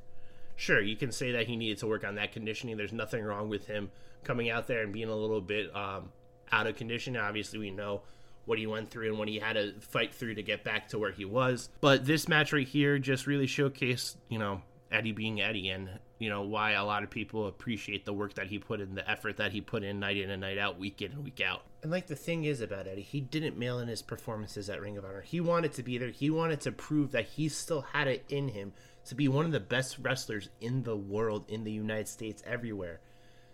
Sure, 0.56 0.80
you 0.80 0.96
can 0.96 1.12
say 1.12 1.32
that 1.32 1.46
he 1.46 1.56
needed 1.56 1.78
to 1.78 1.86
work 1.86 2.02
on 2.02 2.14
that 2.14 2.32
conditioning. 2.32 2.76
There's 2.76 2.92
nothing 2.92 3.22
wrong 3.22 3.48
with 3.48 3.66
him 3.66 3.90
coming 4.24 4.50
out 4.50 4.66
there 4.66 4.82
and 4.82 4.92
being 4.92 5.08
a 5.08 5.14
little 5.14 5.40
bit 5.40 5.74
um, 5.76 6.10
out 6.50 6.66
of 6.66 6.76
condition. 6.76 7.16
Obviously, 7.16 7.58
we 7.58 7.70
know 7.70 8.02
what 8.46 8.58
he 8.58 8.66
went 8.66 8.90
through 8.90 9.10
and 9.10 9.18
what 9.18 9.28
he 9.28 9.38
had 9.38 9.54
to 9.54 9.72
fight 9.80 10.14
through 10.14 10.34
to 10.34 10.42
get 10.42 10.64
back 10.64 10.88
to 10.88 10.98
where 10.98 11.12
he 11.12 11.24
was. 11.24 11.68
But 11.80 12.06
this 12.06 12.28
match 12.28 12.52
right 12.52 12.66
here 12.66 12.98
just 12.98 13.26
really 13.26 13.46
showcased, 13.46 14.16
you 14.28 14.38
know, 14.38 14.62
Eddie 14.90 15.12
being 15.12 15.40
Eddie 15.40 15.68
and, 15.68 15.90
you 16.18 16.30
know, 16.30 16.42
why 16.42 16.72
a 16.72 16.84
lot 16.84 17.02
of 17.02 17.10
people 17.10 17.48
appreciate 17.48 18.04
the 18.04 18.12
work 18.12 18.34
that 18.34 18.46
he 18.46 18.58
put 18.58 18.80
in, 18.80 18.94
the 18.94 19.08
effort 19.10 19.38
that 19.38 19.52
he 19.52 19.60
put 19.60 19.82
in 19.82 19.98
night 19.98 20.16
in 20.16 20.30
and 20.30 20.40
night 20.40 20.58
out, 20.58 20.78
week 20.78 21.02
in 21.02 21.12
and 21.12 21.24
week 21.24 21.40
out. 21.40 21.62
And 21.82 21.90
like 21.90 22.06
the 22.06 22.16
thing 22.16 22.44
is 22.44 22.60
about 22.60 22.86
Eddie, 22.86 23.02
he 23.02 23.20
didn't 23.20 23.58
mail 23.58 23.80
in 23.80 23.88
his 23.88 24.00
performances 24.00 24.70
at 24.70 24.80
Ring 24.80 24.96
of 24.96 25.04
Honor. 25.04 25.22
He 25.22 25.40
wanted 25.40 25.72
to 25.74 25.82
be 25.82 25.98
there. 25.98 26.10
He 26.10 26.30
wanted 26.30 26.60
to 26.62 26.72
prove 26.72 27.10
that 27.12 27.26
he 27.26 27.48
still 27.48 27.82
had 27.92 28.06
it 28.06 28.24
in 28.28 28.48
him 28.48 28.72
to 29.06 29.14
be 29.14 29.28
one 29.28 29.44
of 29.44 29.52
the 29.52 29.60
best 29.60 29.98
wrestlers 30.00 30.48
in 30.60 30.82
the 30.82 30.96
world, 30.96 31.44
in 31.48 31.64
the 31.64 31.72
United 31.72 32.08
States, 32.08 32.42
everywhere. 32.46 33.00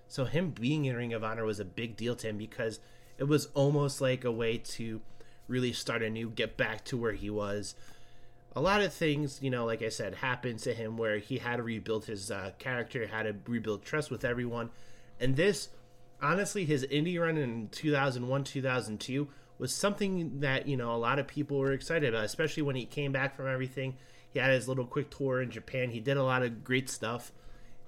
So 0.08 0.24
him 0.24 0.50
being 0.50 0.84
in 0.84 0.96
Ring 0.96 1.12
of 1.12 1.24
Honor 1.24 1.44
was 1.44 1.60
a 1.60 1.64
big 1.64 1.96
deal 1.96 2.16
to 2.16 2.28
him 2.28 2.38
because 2.38 2.80
it 3.18 3.24
was 3.24 3.48
almost 3.54 4.00
like 4.00 4.24
a 4.24 4.32
way 4.32 4.58
to 4.58 5.00
really 5.48 5.72
start 5.72 6.02
anew, 6.02 6.30
get 6.30 6.56
back 6.56 6.84
to 6.86 6.96
where 6.96 7.12
he 7.12 7.30
was. 7.30 7.74
A 8.54 8.60
lot 8.60 8.82
of 8.82 8.92
things, 8.92 9.40
you 9.42 9.50
know, 9.50 9.64
like 9.64 9.82
I 9.82 9.88
said, 9.88 10.16
happened 10.16 10.58
to 10.60 10.74
him 10.74 10.96
where 10.96 11.18
he 11.18 11.38
had 11.38 11.56
to 11.56 11.62
rebuild 11.62 12.06
his 12.06 12.30
uh, 12.30 12.52
character, 12.58 13.06
had 13.06 13.22
to 13.22 13.34
rebuild 13.46 13.84
trust 13.84 14.10
with 14.10 14.24
everyone. 14.24 14.70
And 15.20 15.36
this, 15.36 15.68
honestly, 16.20 16.64
his 16.64 16.84
indie 16.86 17.20
run 17.20 17.36
in 17.36 17.68
2001, 17.70 18.44
2002 18.44 19.28
was 19.58 19.74
something 19.74 20.40
that, 20.40 20.66
you 20.66 20.76
know, 20.76 20.94
a 20.94 20.96
lot 20.96 21.18
of 21.18 21.26
people 21.26 21.58
were 21.58 21.72
excited 21.72 22.08
about, 22.08 22.24
especially 22.24 22.62
when 22.62 22.76
he 22.76 22.84
came 22.84 23.12
back 23.12 23.36
from 23.36 23.46
everything. 23.46 23.96
He 24.32 24.38
had 24.38 24.50
his 24.50 24.68
little 24.68 24.86
quick 24.86 25.10
tour 25.10 25.42
in 25.42 25.50
Japan. 25.50 25.90
He 25.90 26.00
did 26.00 26.16
a 26.16 26.24
lot 26.24 26.42
of 26.42 26.64
great 26.64 26.88
stuff 26.88 27.32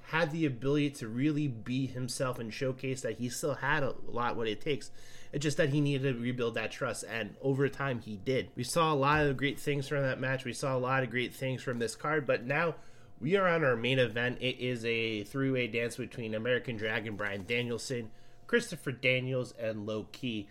had 0.08 0.30
the 0.32 0.46
ability 0.46 0.90
to 0.90 1.08
really 1.08 1.48
be 1.48 1.86
himself 1.86 2.38
and 2.38 2.52
showcase 2.52 3.00
that 3.02 3.18
he 3.18 3.28
still 3.28 3.54
had 3.54 3.82
a 3.82 3.94
lot 4.06 4.36
what 4.36 4.48
it 4.48 4.60
takes. 4.60 4.90
It's 5.32 5.42
just 5.42 5.56
that 5.56 5.70
he 5.70 5.80
needed 5.80 6.14
to 6.14 6.20
rebuild 6.20 6.54
that 6.54 6.70
trust, 6.70 7.04
and 7.08 7.34
over 7.42 7.68
time 7.68 8.00
he 8.00 8.16
did. 8.16 8.50
We 8.54 8.64
saw 8.64 8.92
a 8.92 8.94
lot 8.94 9.26
of 9.26 9.36
great 9.36 9.58
things 9.58 9.88
from 9.88 10.02
that 10.02 10.20
match. 10.20 10.44
We 10.44 10.52
saw 10.52 10.76
a 10.76 10.78
lot 10.78 11.02
of 11.02 11.10
great 11.10 11.34
things 11.34 11.62
from 11.62 11.78
this 11.78 11.96
card, 11.96 12.26
but 12.26 12.44
now 12.44 12.76
we 13.20 13.36
are 13.36 13.48
on 13.48 13.64
our 13.64 13.76
main 13.76 13.98
event. 13.98 14.38
It 14.40 14.60
is 14.60 14.84
a 14.84 15.24
three-way 15.24 15.66
dance 15.68 15.96
between 15.96 16.34
American 16.34 16.76
Dragon 16.76 17.16
Bryan 17.16 17.44
Danielson, 17.46 18.10
Christopher 18.46 18.92
Daniels, 18.92 19.54
and 19.58 19.86
Low 19.86 20.06
Ki. 20.12 20.48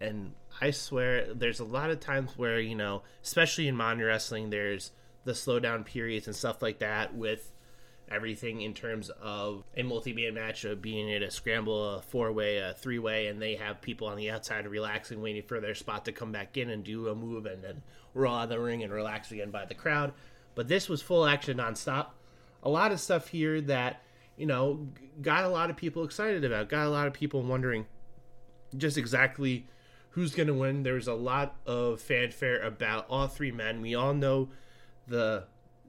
And 0.00 0.32
I 0.60 0.70
swear, 0.70 1.32
there's 1.34 1.60
a 1.60 1.64
lot 1.64 1.90
of 1.90 2.00
times 2.00 2.32
where 2.36 2.58
you 2.58 2.74
know, 2.74 3.02
especially 3.22 3.68
in 3.68 3.76
modern 3.76 4.04
wrestling, 4.04 4.50
there's 4.50 4.90
the 5.28 5.34
slowdown 5.34 5.84
periods 5.84 6.26
and 6.26 6.34
stuff 6.34 6.62
like 6.62 6.78
that 6.78 7.14
with 7.14 7.52
everything 8.10 8.62
in 8.62 8.72
terms 8.72 9.10
of 9.20 9.62
a 9.76 9.82
multi-man 9.82 10.32
match 10.32 10.64
of 10.64 10.80
being 10.80 11.06
it 11.10 11.22
a 11.22 11.30
scramble, 11.30 11.96
a 11.96 12.00
four-way, 12.00 12.56
a 12.56 12.72
three-way, 12.72 13.26
and 13.26 13.40
they 13.40 13.54
have 13.54 13.82
people 13.82 14.08
on 14.08 14.16
the 14.16 14.30
outside 14.30 14.66
relaxing, 14.66 15.20
waiting 15.20 15.42
for 15.42 15.60
their 15.60 15.74
spot 15.74 16.06
to 16.06 16.12
come 16.12 16.32
back 16.32 16.56
in 16.56 16.70
and 16.70 16.82
do 16.82 17.08
a 17.08 17.14
move, 17.14 17.44
and 17.44 17.62
then 17.62 17.82
roll 18.14 18.34
out 18.34 18.44
of 18.44 18.48
the 18.48 18.58
ring 18.58 18.82
and 18.82 18.90
relax 18.90 19.30
again 19.30 19.50
by 19.50 19.66
the 19.66 19.74
crowd. 19.74 20.14
But 20.54 20.66
this 20.66 20.88
was 20.88 21.02
full 21.02 21.26
action 21.26 21.58
nonstop. 21.58 22.06
A 22.62 22.70
lot 22.70 22.90
of 22.90 22.98
stuff 22.98 23.28
here 23.28 23.60
that 23.60 24.02
you 24.38 24.46
know 24.46 24.88
got 25.20 25.44
a 25.44 25.48
lot 25.48 25.68
of 25.68 25.76
people 25.76 26.04
excited 26.04 26.42
about, 26.42 26.70
got 26.70 26.86
a 26.86 26.90
lot 26.90 27.06
of 27.06 27.12
people 27.12 27.42
wondering 27.42 27.84
just 28.78 28.96
exactly 28.96 29.66
who's 30.12 30.34
going 30.34 30.46
to 30.46 30.54
win. 30.54 30.84
There's 30.84 31.06
a 31.06 31.12
lot 31.12 31.56
of 31.66 32.00
fanfare 32.00 32.62
about 32.62 33.04
all 33.10 33.28
three 33.28 33.52
men. 33.52 33.82
We 33.82 33.94
all 33.94 34.14
know 34.14 34.48
the 35.08 35.44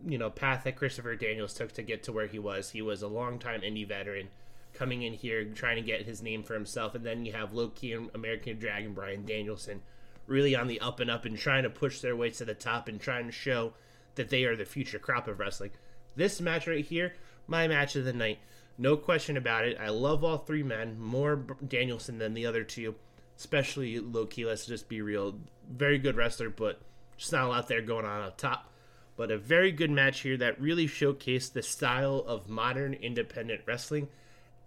you 0.06 0.18
know 0.18 0.30
path 0.30 0.64
that 0.64 0.76
Christopher 0.76 1.16
Daniels 1.16 1.54
took 1.54 1.74
to 1.74 1.84
get 1.84 2.04
to 2.04 2.12
where 2.12 2.28
he 2.28 2.40
was. 2.40 2.72
He 2.72 2.82
was 2.82 3.02
a 3.02 3.08
longtime 3.08 3.62
indie 3.62 3.88
veteran 3.88 4.30
coming 4.74 5.02
in 5.02 5.14
here 5.14 5.44
trying 5.46 5.76
to 5.76 5.82
get 5.82 6.06
his 6.06 6.22
name 6.22 6.44
for 6.44 6.54
himself, 6.54 6.96
and 6.96 7.06
then 7.06 7.26
you 7.26 7.34
have 7.34 7.54
Low 7.54 7.70
Ki 7.70 7.94
and 7.94 8.10
American 8.14 8.58
Dragon 8.58 8.94
Bryan 8.94 9.26
Danielson 9.26 9.82
really 10.26 10.56
on 10.56 10.68
the 10.68 10.80
up 10.80 11.00
and 11.00 11.10
up 11.10 11.26
and 11.26 11.38
trying 11.38 11.64
to 11.64 11.70
push 11.70 12.02
their 12.02 12.16
way 12.16 12.30
to 12.30 12.46
the 12.46 12.54
top 12.54 12.88
and 12.88 13.02
trying 13.02 13.26
to 13.26 13.32
show 13.32 13.74
that 14.16 14.30
they 14.30 14.44
are 14.44 14.56
the 14.56 14.66
future 14.66 15.00
crop 15.00 15.28
of 15.28 15.40
wrestling. 15.40 15.72
This 16.16 16.40
match 16.40 16.68
right 16.68 16.86
here, 16.86 17.16
my 17.48 17.68
match 17.68 17.96
of 17.96 18.06
the 18.06 18.14
night, 18.14 18.40
no 18.78 18.96
question 18.96 19.38
about 19.38 19.66
it. 19.66 19.78
I 19.80 19.90
love 19.90 20.24
all 20.24 20.38
three 20.38 20.64
men 20.64 21.00
more 21.00 21.36
Danielson 21.68 22.20
than 22.20 22.34
the 22.34 22.46
other 22.46 22.64
two, 22.64 22.96
especially 23.38 24.00
Low 24.00 24.26
Ki. 24.26 24.46
Let's 24.46 24.66
just 24.66 24.88
be 24.88 25.02
real, 25.02 25.40
very 25.70 25.98
good 25.98 26.16
wrestler, 26.16 26.50
but 26.50 26.80
just 27.18 27.32
not 27.32 27.46
a 27.46 27.48
lot 27.48 27.68
there 27.68 27.82
going 27.82 28.06
on 28.06 28.22
up 28.22 28.38
top 28.38 28.72
but 29.20 29.32
a 29.32 29.38
very 29.38 29.70
good 29.74 29.92
match 29.92 30.22
here 30.22 30.38
that 30.38 30.62
really 30.62 30.88
showcased 30.88 31.52
the 31.52 31.62
style 31.62 32.24
of 32.26 32.48
modern 32.48 32.94
independent 32.94 33.60
wrestling 33.66 34.08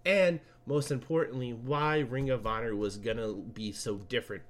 and 0.05 0.39
most 0.67 0.91
importantly 0.91 1.51
why 1.51 1.97
ring 1.97 2.29
of 2.29 2.45
honor 2.45 2.75
was 2.75 2.97
gonna 2.97 3.33
be 3.33 3.71
so 3.71 3.95
different. 3.95 4.43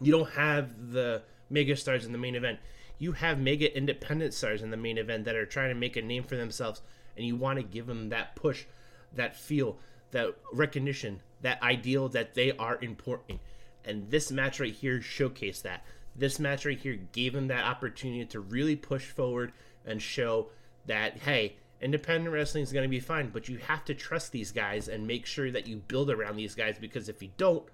You 0.00 0.12
don't 0.12 0.30
have 0.30 0.92
the 0.92 1.24
mega 1.50 1.74
stars 1.74 2.06
in 2.06 2.12
the 2.12 2.18
main 2.18 2.36
event. 2.36 2.60
You 3.00 3.10
have 3.12 3.40
mega 3.40 3.76
independent 3.76 4.32
stars 4.32 4.62
in 4.62 4.70
the 4.70 4.76
main 4.76 4.96
event 4.96 5.24
that 5.24 5.34
are 5.34 5.44
trying 5.44 5.70
to 5.70 5.74
make 5.74 5.96
a 5.96 6.02
name 6.02 6.22
for 6.22 6.36
themselves 6.36 6.80
and 7.16 7.26
you 7.26 7.34
want 7.34 7.58
to 7.58 7.64
give 7.64 7.88
them 7.88 8.10
that 8.10 8.36
push 8.36 8.66
that 9.12 9.34
feel 9.34 9.76
that 10.12 10.36
recognition 10.52 11.20
that 11.40 11.60
ideal 11.64 12.08
that 12.10 12.34
they 12.34 12.52
are 12.52 12.78
important. 12.80 13.40
And 13.84 14.08
this 14.08 14.30
match 14.30 14.60
right 14.60 14.72
here 14.72 15.00
showcased 15.00 15.62
that 15.62 15.84
this 16.18 16.38
match 16.38 16.64
right 16.64 16.78
here 16.78 16.98
gave 17.12 17.34
him 17.34 17.48
that 17.48 17.64
opportunity 17.64 18.24
to 18.24 18.40
really 18.40 18.76
push 18.76 19.04
forward 19.06 19.52
and 19.84 20.00
show 20.00 20.48
that 20.86 21.18
hey 21.18 21.56
independent 21.80 22.32
wrestling 22.32 22.62
is 22.62 22.72
going 22.72 22.82
to 22.82 22.88
be 22.88 23.00
fine 23.00 23.28
but 23.28 23.48
you 23.48 23.58
have 23.58 23.84
to 23.84 23.94
trust 23.94 24.32
these 24.32 24.50
guys 24.50 24.88
and 24.88 25.06
make 25.06 25.26
sure 25.26 25.50
that 25.50 25.66
you 25.66 25.76
build 25.76 26.10
around 26.10 26.36
these 26.36 26.54
guys 26.54 26.78
because 26.78 27.08
if 27.08 27.22
you 27.22 27.30
don't 27.36 27.64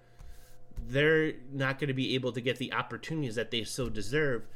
they're 0.88 1.32
not 1.52 1.78
going 1.78 1.88
to 1.88 1.94
be 1.94 2.14
able 2.14 2.32
to 2.32 2.40
get 2.40 2.58
the 2.58 2.72
opportunities 2.72 3.36
that 3.36 3.50
they 3.50 3.62
so 3.62 3.88
deserve. 3.88 4.46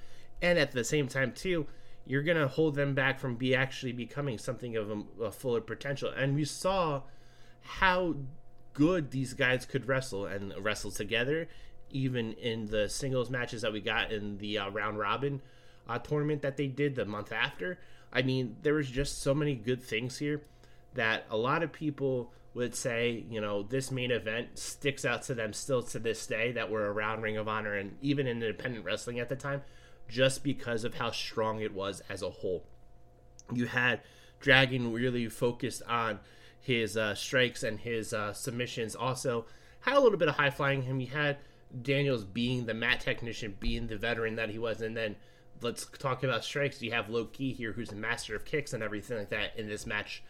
And 0.42 0.58
at 0.58 0.72
the 0.72 0.84
same 0.84 1.08
time 1.08 1.32
too 1.32 1.66
you're 2.08 2.22
going 2.22 2.36
to 2.36 2.46
hold 2.46 2.76
them 2.76 2.94
back 2.94 3.18
from 3.18 3.34
be 3.34 3.54
actually 3.54 3.92
becoming 3.92 4.38
something 4.38 4.76
of 4.76 4.90
a, 4.90 5.24
a 5.24 5.32
fuller 5.32 5.60
potential. 5.60 6.08
And 6.08 6.36
we 6.36 6.44
saw 6.44 7.02
how 7.62 8.14
good 8.74 9.10
these 9.10 9.34
guys 9.34 9.66
could 9.66 9.88
wrestle 9.88 10.24
and 10.24 10.54
wrestle 10.60 10.92
together 10.92 11.48
even 11.90 12.32
in 12.34 12.66
the 12.66 12.88
singles 12.88 13.30
matches 13.30 13.62
that 13.62 13.72
we 13.72 13.80
got 13.80 14.12
in 14.12 14.38
the 14.38 14.58
uh, 14.58 14.68
round 14.70 14.98
robin 14.98 15.40
uh, 15.88 15.98
tournament 15.98 16.42
that 16.42 16.56
they 16.56 16.66
did 16.66 16.94
the 16.94 17.04
month 17.04 17.32
after. 17.32 17.78
I 18.12 18.22
mean, 18.22 18.56
there 18.62 18.74
was 18.74 18.90
just 18.90 19.22
so 19.22 19.34
many 19.34 19.54
good 19.54 19.82
things 19.82 20.18
here 20.18 20.42
that 20.94 21.26
a 21.30 21.36
lot 21.36 21.62
of 21.62 21.72
people 21.72 22.32
would 22.54 22.74
say, 22.74 23.24
you 23.30 23.40
know, 23.40 23.62
this 23.62 23.90
main 23.90 24.10
event 24.10 24.58
sticks 24.58 25.04
out 25.04 25.22
to 25.22 25.34
them 25.34 25.52
still 25.52 25.82
to 25.82 25.98
this 25.98 26.26
day 26.26 26.52
that 26.52 26.70
were 26.70 26.92
around 26.92 27.20
Ring 27.20 27.36
of 27.36 27.48
Honor 27.48 27.74
and 27.74 27.96
even 28.00 28.26
in 28.26 28.42
independent 28.42 28.84
wrestling 28.84 29.20
at 29.20 29.28
the 29.28 29.36
time, 29.36 29.62
just 30.08 30.42
because 30.42 30.84
of 30.84 30.94
how 30.94 31.10
strong 31.10 31.60
it 31.60 31.74
was 31.74 32.02
as 32.08 32.22
a 32.22 32.30
whole. 32.30 32.64
You 33.52 33.66
had 33.66 34.00
Dragon 34.40 34.92
really 34.92 35.28
focused 35.28 35.82
on 35.86 36.20
his 36.58 36.96
uh, 36.96 37.14
strikes 37.14 37.62
and 37.62 37.78
his 37.78 38.12
uh, 38.14 38.32
submissions. 38.32 38.96
Also, 38.96 39.44
had 39.80 39.96
a 39.96 40.00
little 40.00 40.18
bit 40.18 40.28
of 40.28 40.36
high 40.36 40.50
flying 40.50 40.82
him. 40.82 40.98
He 40.98 41.06
had 41.06 41.36
Daniels 41.82 42.24
being 42.24 42.66
the 42.66 42.74
mat 42.74 43.00
technician, 43.00 43.56
being 43.58 43.86
the 43.86 43.96
veteran 43.96 44.36
that 44.36 44.50
he 44.50 44.58
was, 44.58 44.80
and 44.80 44.96
then 44.96 45.16
let's 45.60 45.86
talk 45.98 46.22
about 46.22 46.44
strikes. 46.44 46.82
You 46.82 46.92
have 46.92 47.08
Low 47.08 47.28
here, 47.36 47.72
who's 47.72 47.92
a 47.92 47.96
master 47.96 48.34
of 48.34 48.44
kicks 48.44 48.72
and 48.72 48.82
everything 48.82 49.18
like 49.18 49.30
that 49.30 49.56
in 49.56 49.68
this 49.68 49.86
match, 49.86 50.22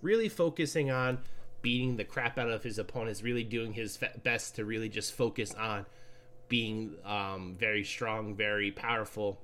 really 0.00 0.28
focusing 0.28 0.90
on 0.90 1.18
beating 1.62 1.96
the 1.96 2.04
crap 2.04 2.38
out 2.38 2.50
of 2.50 2.62
his 2.62 2.78
opponents, 2.78 3.22
really 3.22 3.44
doing 3.44 3.72
his 3.72 3.98
best 4.22 4.56
to 4.56 4.64
really 4.64 4.88
just 4.88 5.12
focus 5.12 5.54
on 5.54 5.86
being 6.48 6.96
um, 7.04 7.56
very 7.58 7.84
strong, 7.84 8.34
very 8.34 8.70
powerful, 8.70 9.40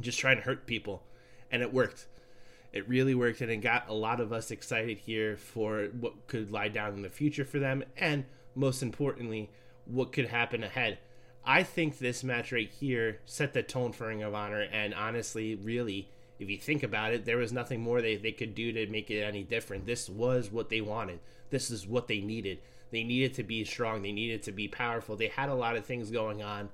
just 0.00 0.18
trying 0.18 0.36
to 0.36 0.42
hurt 0.42 0.66
people, 0.66 1.02
and 1.50 1.62
it 1.62 1.72
worked. 1.72 2.06
It 2.72 2.86
really 2.88 3.14
worked 3.14 3.40
and 3.40 3.50
it 3.50 3.58
got 3.58 3.88
a 3.88 3.94
lot 3.94 4.20
of 4.20 4.32
us 4.32 4.50
excited 4.50 4.98
here 4.98 5.36
for 5.36 5.84
what 5.98 6.26
could 6.26 6.52
lie 6.52 6.68
down 6.68 6.92
in 6.92 7.02
the 7.02 7.08
future 7.08 7.44
for 7.44 7.58
them 7.58 7.82
and 7.96 8.24
most 8.54 8.82
importantly, 8.82 9.50
what 9.88 10.12
could 10.12 10.26
happen 10.26 10.62
ahead. 10.62 10.98
I 11.44 11.62
think 11.62 11.98
this 11.98 12.22
match 12.22 12.52
right 12.52 12.70
here 12.70 13.20
set 13.24 13.54
the 13.54 13.62
tone 13.62 13.92
for 13.92 14.08
Ring 14.08 14.22
of 14.22 14.34
Honor 14.34 14.60
and 14.60 14.92
honestly, 14.94 15.54
really, 15.54 16.08
if 16.38 16.48
you 16.48 16.58
think 16.58 16.82
about 16.82 17.12
it, 17.12 17.24
there 17.24 17.38
was 17.38 17.52
nothing 17.52 17.80
more 17.80 18.00
they, 18.00 18.16
they 18.16 18.32
could 18.32 18.54
do 18.54 18.72
to 18.72 18.86
make 18.86 19.10
it 19.10 19.22
any 19.22 19.42
different. 19.42 19.86
This 19.86 20.08
was 20.08 20.52
what 20.52 20.68
they 20.68 20.80
wanted. 20.80 21.20
This 21.50 21.70
is 21.70 21.86
what 21.86 22.06
they 22.06 22.20
needed. 22.20 22.58
They 22.90 23.02
needed 23.02 23.34
to 23.34 23.42
be 23.42 23.64
strong. 23.64 24.02
They 24.02 24.12
needed 24.12 24.42
to 24.44 24.52
be 24.52 24.68
powerful. 24.68 25.16
They 25.16 25.28
had 25.28 25.48
a 25.48 25.54
lot 25.54 25.76
of 25.76 25.84
things 25.84 26.10
going 26.10 26.42
on 26.42 26.68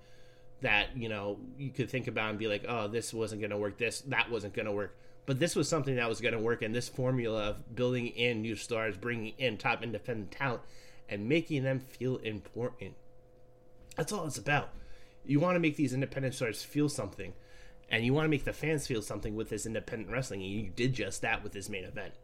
that, 0.61 0.97
you 0.97 1.09
know, 1.09 1.39
you 1.59 1.71
could 1.71 1.91
think 1.91 2.09
about 2.09 2.31
and 2.31 2.39
be 2.39 2.49
like, 2.49 2.65
oh, 2.69 2.89
this 2.89 3.13
wasn't 3.13 3.41
going 3.41 3.51
to 3.51 3.57
work. 3.57 3.79
This, 3.79 4.01
that 4.03 4.31
wasn't 4.31 4.55
going 4.55 4.67
to 4.67 4.73
work. 4.73 4.97
But 5.27 5.39
this 5.39 5.57
was 5.57 5.69
something 5.69 5.97
that 5.97 6.09
was 6.09 6.21
going 6.21 6.35
to 6.35 6.41
work. 6.41 6.63
And 6.63 6.75
this 6.75 6.89
formula 6.89 7.51
of 7.51 7.75
building 7.75 8.09
in 8.09 8.43
new 8.43 8.57
stars, 8.57 8.97
bringing 8.97 9.35
in 9.39 9.57
top 9.57 9.83
independent 9.83 10.31
talent, 10.31 10.63
and 11.09 11.29
making 11.29 11.63
them 11.65 11.81
feel 11.81 12.17
important. 12.19 12.95
That's 13.97 14.13
all 14.13 14.27
it's 14.27 14.39
about. 14.39 14.71
You 15.25 15.41
want 15.41 15.57
to 15.57 15.61
make 15.61 15.77
these 15.77 15.95
independent 15.95 16.35
stars 16.35 16.63
feel 16.63 16.89
something, 16.89 17.33
and 17.89 18.05
you 18.05 18.13
want 18.13 18.25
to 18.25 18.31
make 18.31 18.45
the 18.45 18.53
fans 18.53 18.87
feel 18.87 19.03
something 19.03 19.35
with 19.35 19.49
this 19.49 19.67
independent 19.67 20.11
wrestling, 20.11 20.43
and 20.43 20.51
you 20.51 20.71
did 20.75 20.93
just 20.93 21.23
that 21.23 21.43
with 21.43 21.53
this 21.53 21.69
main 21.69 21.85
event. 21.85 22.15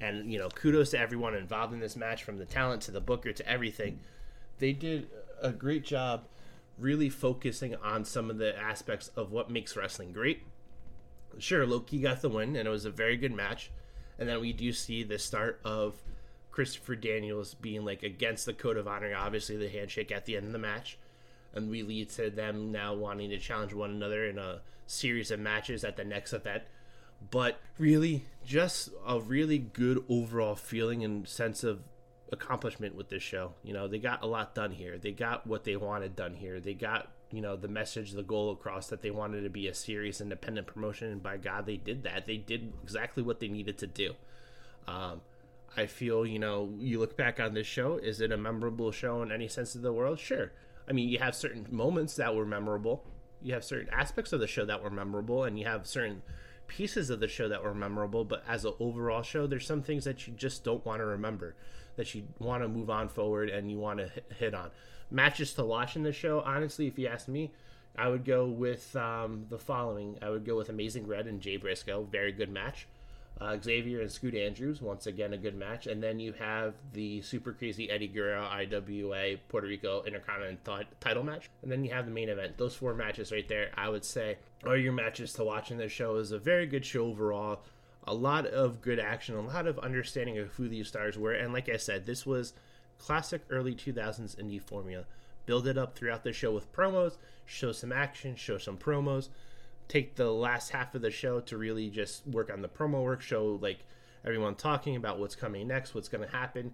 And, 0.00 0.32
you 0.32 0.38
know, 0.38 0.48
kudos 0.48 0.90
to 0.90 0.98
everyone 0.98 1.34
involved 1.34 1.74
in 1.74 1.80
this 1.80 1.96
match, 1.96 2.24
from 2.24 2.38
the 2.38 2.46
talent 2.46 2.82
to 2.82 2.90
the 2.90 3.00
booker 3.00 3.32
to 3.32 3.48
everything. 3.48 4.00
They 4.58 4.72
did 4.72 5.08
a 5.42 5.52
great 5.52 5.84
job 5.84 6.24
really 6.78 7.10
focusing 7.10 7.74
on 7.76 8.04
some 8.04 8.30
of 8.30 8.38
the 8.38 8.58
aspects 8.58 9.08
of 9.14 9.30
what 9.30 9.50
makes 9.50 9.76
wrestling 9.76 10.12
great. 10.12 10.42
Sure, 11.38 11.66
Low 11.66 11.80
Ki 11.80 12.00
got 12.00 12.22
the 12.22 12.28
win, 12.28 12.56
and 12.56 12.66
it 12.66 12.70
was 12.70 12.86
a 12.86 12.90
very 12.90 13.16
good 13.16 13.32
match. 13.32 13.70
And 14.18 14.28
then 14.28 14.40
we 14.40 14.52
do 14.52 14.72
see 14.72 15.02
the 15.02 15.18
start 15.18 15.60
of 15.64 15.94
Christopher 16.50 16.96
Daniels 16.96 17.54
being 17.54 17.84
like 17.84 18.02
against 18.02 18.46
the 18.46 18.52
code 18.52 18.76
of 18.76 18.88
honor, 18.88 19.14
obviously 19.16 19.56
the 19.56 19.68
handshake 19.68 20.10
at 20.10 20.26
the 20.26 20.36
end 20.36 20.46
of 20.46 20.52
the 20.52 20.58
match, 20.58 20.98
and 21.54 21.70
we 21.70 21.82
lead 21.82 22.10
to 22.10 22.30
them 22.30 22.72
now 22.72 22.94
wanting 22.94 23.30
to 23.30 23.38
challenge 23.38 23.72
one 23.72 23.90
another 23.90 24.24
in 24.26 24.38
a 24.38 24.60
series 24.86 25.30
of 25.30 25.40
matches 25.40 25.84
at 25.84 25.96
the 25.96 26.04
next 26.04 26.32
event. 26.32 26.62
But 27.30 27.60
really, 27.78 28.24
just 28.44 28.90
a 29.06 29.20
really 29.20 29.58
good 29.58 30.02
overall 30.08 30.54
feeling 30.54 31.04
and 31.04 31.28
sense 31.28 31.62
of 31.64 31.80
accomplishment 32.32 32.94
with 32.94 33.08
this 33.08 33.22
show. 33.22 33.52
You 33.62 33.74
know, 33.74 33.88
they 33.88 33.98
got 33.98 34.22
a 34.22 34.26
lot 34.26 34.54
done 34.54 34.70
here. 34.72 34.98
They 34.98 35.12
got 35.12 35.46
what 35.46 35.64
they 35.64 35.76
wanted 35.76 36.16
done 36.16 36.34
here. 36.34 36.60
They 36.60 36.74
got, 36.74 37.10
you 37.30 37.40
know, 37.40 37.56
the 37.56 37.68
message, 37.68 38.12
the 38.12 38.22
goal 38.22 38.52
across 38.52 38.88
that 38.88 39.02
they 39.02 39.10
wanted 39.10 39.42
to 39.42 39.50
be 39.50 39.68
a 39.68 39.74
serious 39.74 40.20
independent 40.20 40.66
promotion. 40.66 41.08
And 41.08 41.22
by 41.22 41.36
God, 41.36 41.66
they 41.66 41.76
did 41.76 42.04
that. 42.04 42.26
They 42.26 42.38
did 42.38 42.72
exactly 42.82 43.22
what 43.22 43.40
they 43.40 43.48
needed 43.48 43.78
to 43.78 43.86
do. 43.86 44.14
Um, 44.88 45.20
I 45.76 45.86
feel, 45.86 46.26
you 46.26 46.38
know, 46.38 46.72
you 46.78 46.98
look 46.98 47.16
back 47.16 47.38
on 47.38 47.54
this 47.54 47.66
show, 47.66 47.96
is 47.96 48.20
it 48.20 48.32
a 48.32 48.36
memorable 48.36 48.92
show 48.92 49.22
in 49.22 49.30
any 49.30 49.46
sense 49.46 49.74
of 49.74 49.82
the 49.82 49.92
world? 49.92 50.18
Sure. 50.18 50.52
I 50.88 50.92
mean, 50.92 51.08
you 51.08 51.18
have 51.18 51.34
certain 51.34 51.66
moments 51.70 52.16
that 52.16 52.34
were 52.34 52.46
memorable. 52.46 53.04
You 53.42 53.54
have 53.54 53.64
certain 53.64 53.88
aspects 53.90 54.32
of 54.32 54.40
the 54.40 54.46
show 54.46 54.64
that 54.66 54.82
were 54.82 54.90
memorable, 54.90 55.44
and 55.44 55.58
you 55.58 55.64
have 55.64 55.86
certain 55.86 56.22
pieces 56.66 57.10
of 57.10 57.20
the 57.20 57.28
show 57.28 57.48
that 57.48 57.62
were 57.62 57.74
memorable. 57.74 58.24
But 58.24 58.44
as 58.46 58.64
an 58.64 58.74
overall 58.80 59.22
show, 59.22 59.46
there's 59.46 59.66
some 59.66 59.82
things 59.82 60.04
that 60.04 60.26
you 60.26 60.32
just 60.34 60.64
don't 60.64 60.84
want 60.84 61.00
to 61.00 61.06
remember, 61.06 61.54
that 61.96 62.14
you 62.14 62.24
want 62.38 62.62
to 62.62 62.68
move 62.68 62.90
on 62.90 63.08
forward 63.08 63.48
and 63.48 63.70
you 63.70 63.78
want 63.78 63.98
to 63.98 64.10
hit 64.38 64.54
on. 64.54 64.70
Matches 65.10 65.54
to 65.54 65.64
watch 65.64 65.96
in 65.96 66.02
the 66.02 66.12
show, 66.12 66.40
honestly, 66.40 66.86
if 66.86 66.98
you 66.98 67.08
ask 67.08 67.28
me, 67.28 67.50
I 67.96 68.08
would 68.08 68.24
go 68.24 68.46
with 68.46 68.94
um, 68.94 69.46
the 69.48 69.58
following. 69.58 70.18
I 70.22 70.30
would 70.30 70.44
go 70.44 70.56
with 70.56 70.68
Amazing 70.68 71.06
Red 71.06 71.26
and 71.26 71.40
Jay 71.40 71.56
Briscoe. 71.56 72.04
Very 72.04 72.32
good 72.32 72.50
match. 72.50 72.86
Uh, 73.40 73.56
Xavier 73.62 74.02
and 74.02 74.12
Scoot 74.12 74.34
Andrews, 74.34 74.82
once 74.82 75.06
again, 75.06 75.32
a 75.32 75.38
good 75.38 75.54
match. 75.54 75.86
And 75.86 76.02
then 76.02 76.20
you 76.20 76.34
have 76.34 76.74
the 76.92 77.22
super 77.22 77.52
crazy 77.52 77.90
Eddie 77.90 78.08
Guerrero 78.08 78.42
IWA 78.44 79.36
Puerto 79.48 79.66
Rico 79.66 80.02
Intercontinental 80.04 80.76
th- 80.76 80.88
title 81.00 81.22
match. 81.22 81.48
And 81.62 81.72
then 81.72 81.82
you 81.82 81.90
have 81.90 82.04
the 82.04 82.12
main 82.12 82.28
event. 82.28 82.58
Those 82.58 82.74
four 82.74 82.92
matches 82.92 83.32
right 83.32 83.48
there, 83.48 83.70
I 83.74 83.88
would 83.88 84.04
say, 84.04 84.36
are 84.66 84.76
your 84.76 84.92
matches 84.92 85.32
to 85.34 85.44
watch 85.44 85.70
in 85.70 85.78
this 85.78 85.90
show. 85.90 86.16
is 86.16 86.32
a 86.32 86.38
very 86.38 86.66
good 86.66 86.84
show 86.84 87.06
overall. 87.06 87.62
A 88.04 88.12
lot 88.12 88.46
of 88.46 88.82
good 88.82 89.00
action, 89.00 89.36
a 89.36 89.40
lot 89.40 89.66
of 89.66 89.78
understanding 89.78 90.38
of 90.38 90.48
who 90.48 90.68
these 90.68 90.88
stars 90.88 91.16
were. 91.16 91.32
And 91.32 91.52
like 91.52 91.70
I 91.70 91.78
said, 91.78 92.04
this 92.04 92.26
was 92.26 92.52
classic 92.98 93.42
early 93.48 93.74
2000s 93.74 94.36
indie 94.36 94.60
formula. 94.60 95.04
Build 95.46 95.66
it 95.66 95.78
up 95.78 95.96
throughout 95.96 96.24
the 96.24 96.32
show 96.32 96.52
with 96.52 96.72
promos, 96.72 97.16
show 97.46 97.72
some 97.72 97.92
action, 97.92 98.36
show 98.36 98.58
some 98.58 98.76
promos 98.76 99.30
take 99.90 100.14
the 100.14 100.30
last 100.30 100.70
half 100.70 100.94
of 100.94 101.02
the 101.02 101.10
show 101.10 101.40
to 101.40 101.58
really 101.58 101.90
just 101.90 102.26
work 102.26 102.50
on 102.50 102.62
the 102.62 102.68
promo 102.68 103.02
work, 103.02 103.20
show 103.20 103.58
like 103.60 103.80
everyone 104.24 104.54
talking 104.54 104.94
about 104.94 105.18
what's 105.18 105.34
coming 105.34 105.66
next, 105.66 105.94
what's 105.94 106.08
going 106.08 106.26
to 106.26 106.34
happen. 106.34 106.72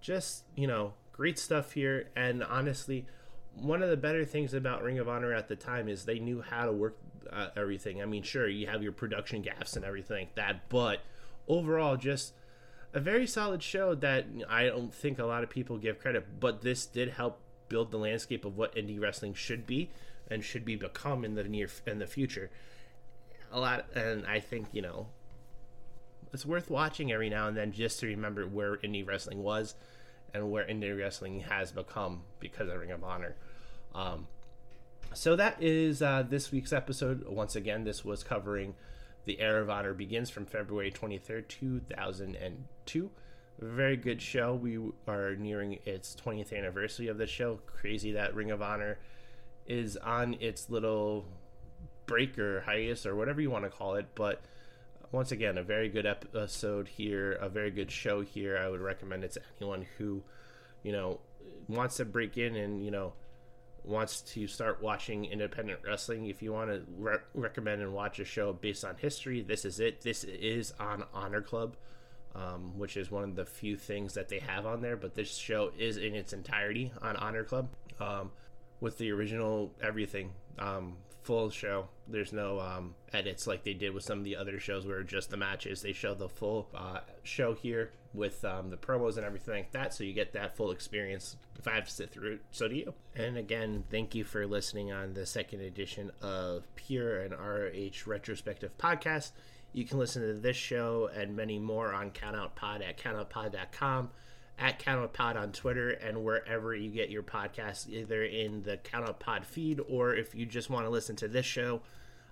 Just, 0.00 0.44
you 0.54 0.66
know, 0.66 0.94
great 1.12 1.38
stuff 1.38 1.72
here. 1.72 2.08
And 2.14 2.44
honestly, 2.44 3.06
one 3.54 3.82
of 3.82 3.90
the 3.90 3.96
better 3.96 4.24
things 4.24 4.54
about 4.54 4.82
Ring 4.82 4.98
of 4.98 5.08
Honor 5.08 5.32
at 5.32 5.48
the 5.48 5.56
time 5.56 5.88
is 5.88 6.04
they 6.04 6.20
knew 6.20 6.42
how 6.42 6.66
to 6.66 6.72
work 6.72 6.96
uh, 7.30 7.48
everything. 7.56 8.00
I 8.00 8.04
mean, 8.04 8.22
sure, 8.22 8.48
you 8.48 8.68
have 8.68 8.82
your 8.82 8.92
production 8.92 9.42
gaps 9.42 9.74
and 9.74 9.84
everything 9.84 10.18
like 10.18 10.34
that, 10.36 10.68
but 10.68 11.00
overall, 11.48 11.96
just 11.96 12.34
a 12.92 13.00
very 13.00 13.26
solid 13.26 13.62
show 13.62 13.96
that 13.96 14.26
I 14.48 14.66
don't 14.66 14.94
think 14.94 15.18
a 15.18 15.24
lot 15.24 15.42
of 15.42 15.50
people 15.50 15.78
give 15.78 15.98
credit, 15.98 16.38
but 16.38 16.62
this 16.62 16.86
did 16.86 17.08
help 17.10 17.40
build 17.68 17.90
the 17.90 17.98
landscape 17.98 18.44
of 18.44 18.56
what 18.56 18.76
indie 18.76 19.00
wrestling 19.00 19.34
should 19.34 19.66
be 19.66 19.90
and 20.30 20.44
should 20.44 20.64
be 20.64 20.76
become 20.76 21.24
in 21.24 21.34
the 21.34 21.44
near 21.44 21.68
in 21.86 21.98
the 21.98 22.06
future. 22.06 22.50
A 23.52 23.60
lot, 23.60 23.86
and 23.94 24.26
I 24.26 24.40
think 24.40 24.68
you 24.72 24.82
know, 24.82 25.06
it's 26.32 26.44
worth 26.44 26.70
watching 26.70 27.12
every 27.12 27.30
now 27.30 27.48
and 27.48 27.56
then 27.56 27.72
just 27.72 28.00
to 28.00 28.06
remember 28.06 28.46
where 28.46 28.76
indie 28.78 29.06
wrestling 29.06 29.42
was 29.42 29.74
and 30.32 30.50
where 30.50 30.66
indie 30.66 30.98
wrestling 30.98 31.40
has 31.40 31.70
become 31.70 32.22
because 32.40 32.68
of 32.68 32.78
Ring 32.78 32.90
of 32.90 33.04
Honor. 33.04 33.36
Um, 33.94 34.26
so 35.12 35.36
that 35.36 35.62
is 35.62 36.02
uh, 36.02 36.24
this 36.28 36.50
week's 36.50 36.72
episode. 36.72 37.24
Once 37.28 37.54
again, 37.54 37.84
this 37.84 38.04
was 38.04 38.24
covering 38.24 38.74
the 39.24 39.40
Era 39.40 39.62
of 39.62 39.70
Honor 39.70 39.94
begins 39.94 40.28
from 40.28 40.44
February 40.44 40.90
23rd, 40.90 41.48
2002. 41.48 43.10
Very 43.60 43.96
good 43.96 44.20
show. 44.20 44.54
We 44.54 44.78
are 45.06 45.36
nearing 45.36 45.78
its 45.86 46.16
20th 46.16 46.56
anniversary 46.56 47.06
of 47.06 47.18
the 47.18 47.26
show. 47.26 47.60
Crazy 47.66 48.12
that 48.12 48.34
Ring 48.34 48.50
of 48.50 48.60
Honor 48.60 48.98
is 49.66 49.96
on 49.96 50.34
its 50.40 50.68
little 50.70 51.24
break 52.06 52.38
or 52.38 52.60
hiatus 52.62 53.06
or 53.06 53.14
whatever 53.14 53.40
you 53.40 53.50
want 53.50 53.64
to 53.64 53.70
call 53.70 53.94
it. 53.94 54.06
But 54.14 54.42
once 55.12 55.32
again, 55.32 55.58
a 55.58 55.62
very 55.62 55.88
good 55.88 56.06
episode 56.06 56.88
here, 56.88 57.32
a 57.32 57.48
very 57.48 57.70
good 57.70 57.90
show 57.90 58.20
here. 58.20 58.58
I 58.58 58.68
would 58.68 58.80
recommend 58.80 59.24
it 59.24 59.32
to 59.32 59.40
anyone 59.60 59.86
who, 59.98 60.22
you 60.82 60.92
know, 60.92 61.20
wants 61.68 61.96
to 61.96 62.04
break 62.04 62.36
in 62.36 62.56
and, 62.56 62.84
you 62.84 62.90
know, 62.90 63.12
wants 63.84 64.22
to 64.22 64.46
start 64.46 64.82
watching 64.82 65.26
independent 65.26 65.80
wrestling. 65.86 66.26
If 66.26 66.42
you 66.42 66.52
want 66.52 66.70
to 66.70 66.82
re- 66.96 67.18
recommend 67.34 67.82
and 67.82 67.92
watch 67.92 68.18
a 68.18 68.24
show 68.24 68.52
based 68.52 68.84
on 68.84 68.96
history, 68.96 69.42
this 69.42 69.64
is 69.64 69.80
it. 69.80 70.00
This 70.00 70.24
is 70.24 70.72
on 70.80 71.04
Honor 71.12 71.42
Club. 71.42 71.76
Um, 72.36 72.76
which 72.76 72.96
is 72.96 73.12
one 73.12 73.22
of 73.22 73.36
the 73.36 73.44
few 73.44 73.76
things 73.76 74.14
that 74.14 74.28
they 74.28 74.40
have 74.40 74.66
on 74.66 74.80
there, 74.80 74.96
but 74.96 75.14
this 75.14 75.36
show 75.36 75.70
is 75.78 75.96
in 75.96 76.16
its 76.16 76.32
entirety 76.32 76.90
on 77.00 77.14
Honor 77.14 77.44
Club. 77.44 77.68
Um, 78.00 78.32
with 78.80 78.98
the 78.98 79.10
original 79.10 79.72
everything 79.82 80.32
um, 80.58 80.96
full 81.22 81.50
show. 81.50 81.88
There's 82.06 82.32
no 82.32 82.60
um, 82.60 82.94
edits 83.12 83.46
like 83.46 83.64
they 83.64 83.72
did 83.72 83.94
with 83.94 84.04
some 84.04 84.18
of 84.18 84.24
the 84.24 84.36
other 84.36 84.60
shows 84.60 84.86
where 84.86 85.02
just 85.02 85.30
the 85.30 85.36
matches. 85.36 85.82
They 85.82 85.92
show 85.92 86.14
the 86.14 86.28
full 86.28 86.68
uh, 86.74 87.00
show 87.22 87.54
here 87.54 87.92
with 88.12 88.44
um, 88.44 88.70
the 88.70 88.76
promos 88.76 89.16
and 89.16 89.24
everything 89.24 89.54
like 89.54 89.72
that, 89.72 89.92
so 89.92 90.04
you 90.04 90.12
get 90.12 90.34
that 90.34 90.56
full 90.56 90.70
experience. 90.70 91.36
If 91.58 91.66
I 91.66 91.74
have 91.74 91.86
to 91.86 91.90
sit 91.90 92.12
through 92.12 92.34
it, 92.34 92.40
so 92.50 92.68
do 92.68 92.76
you. 92.76 92.94
And 93.16 93.36
again, 93.36 93.84
thank 93.90 94.14
you 94.14 94.22
for 94.22 94.46
listening 94.46 94.92
on 94.92 95.14
the 95.14 95.26
second 95.26 95.62
edition 95.62 96.12
of 96.22 96.62
Pure 96.76 97.22
and 97.22 97.32
ROH 97.32 98.06
Retrospective 98.06 98.76
Podcast. 98.78 99.32
You 99.72 99.84
can 99.84 99.98
listen 99.98 100.22
to 100.22 100.34
this 100.34 100.56
show 100.56 101.10
and 101.16 101.34
many 101.34 101.58
more 101.58 101.92
on 101.92 102.10
CountOutPod 102.10 102.86
at 102.86 102.98
countoutpod.com 102.98 104.10
at 104.58 104.78
Count 104.78 105.12
Pod 105.12 105.36
on 105.36 105.52
Twitter 105.52 105.90
and 105.90 106.24
wherever 106.24 106.74
you 106.74 106.90
get 106.90 107.10
your 107.10 107.22
podcasts, 107.22 107.88
either 107.88 108.22
in 108.22 108.62
the 108.62 108.76
Count 108.76 109.18
Pod 109.18 109.44
feed 109.44 109.80
or 109.88 110.14
if 110.14 110.34
you 110.34 110.46
just 110.46 110.70
want 110.70 110.86
to 110.86 110.90
listen 110.90 111.16
to 111.16 111.28
this 111.28 111.46
show. 111.46 111.82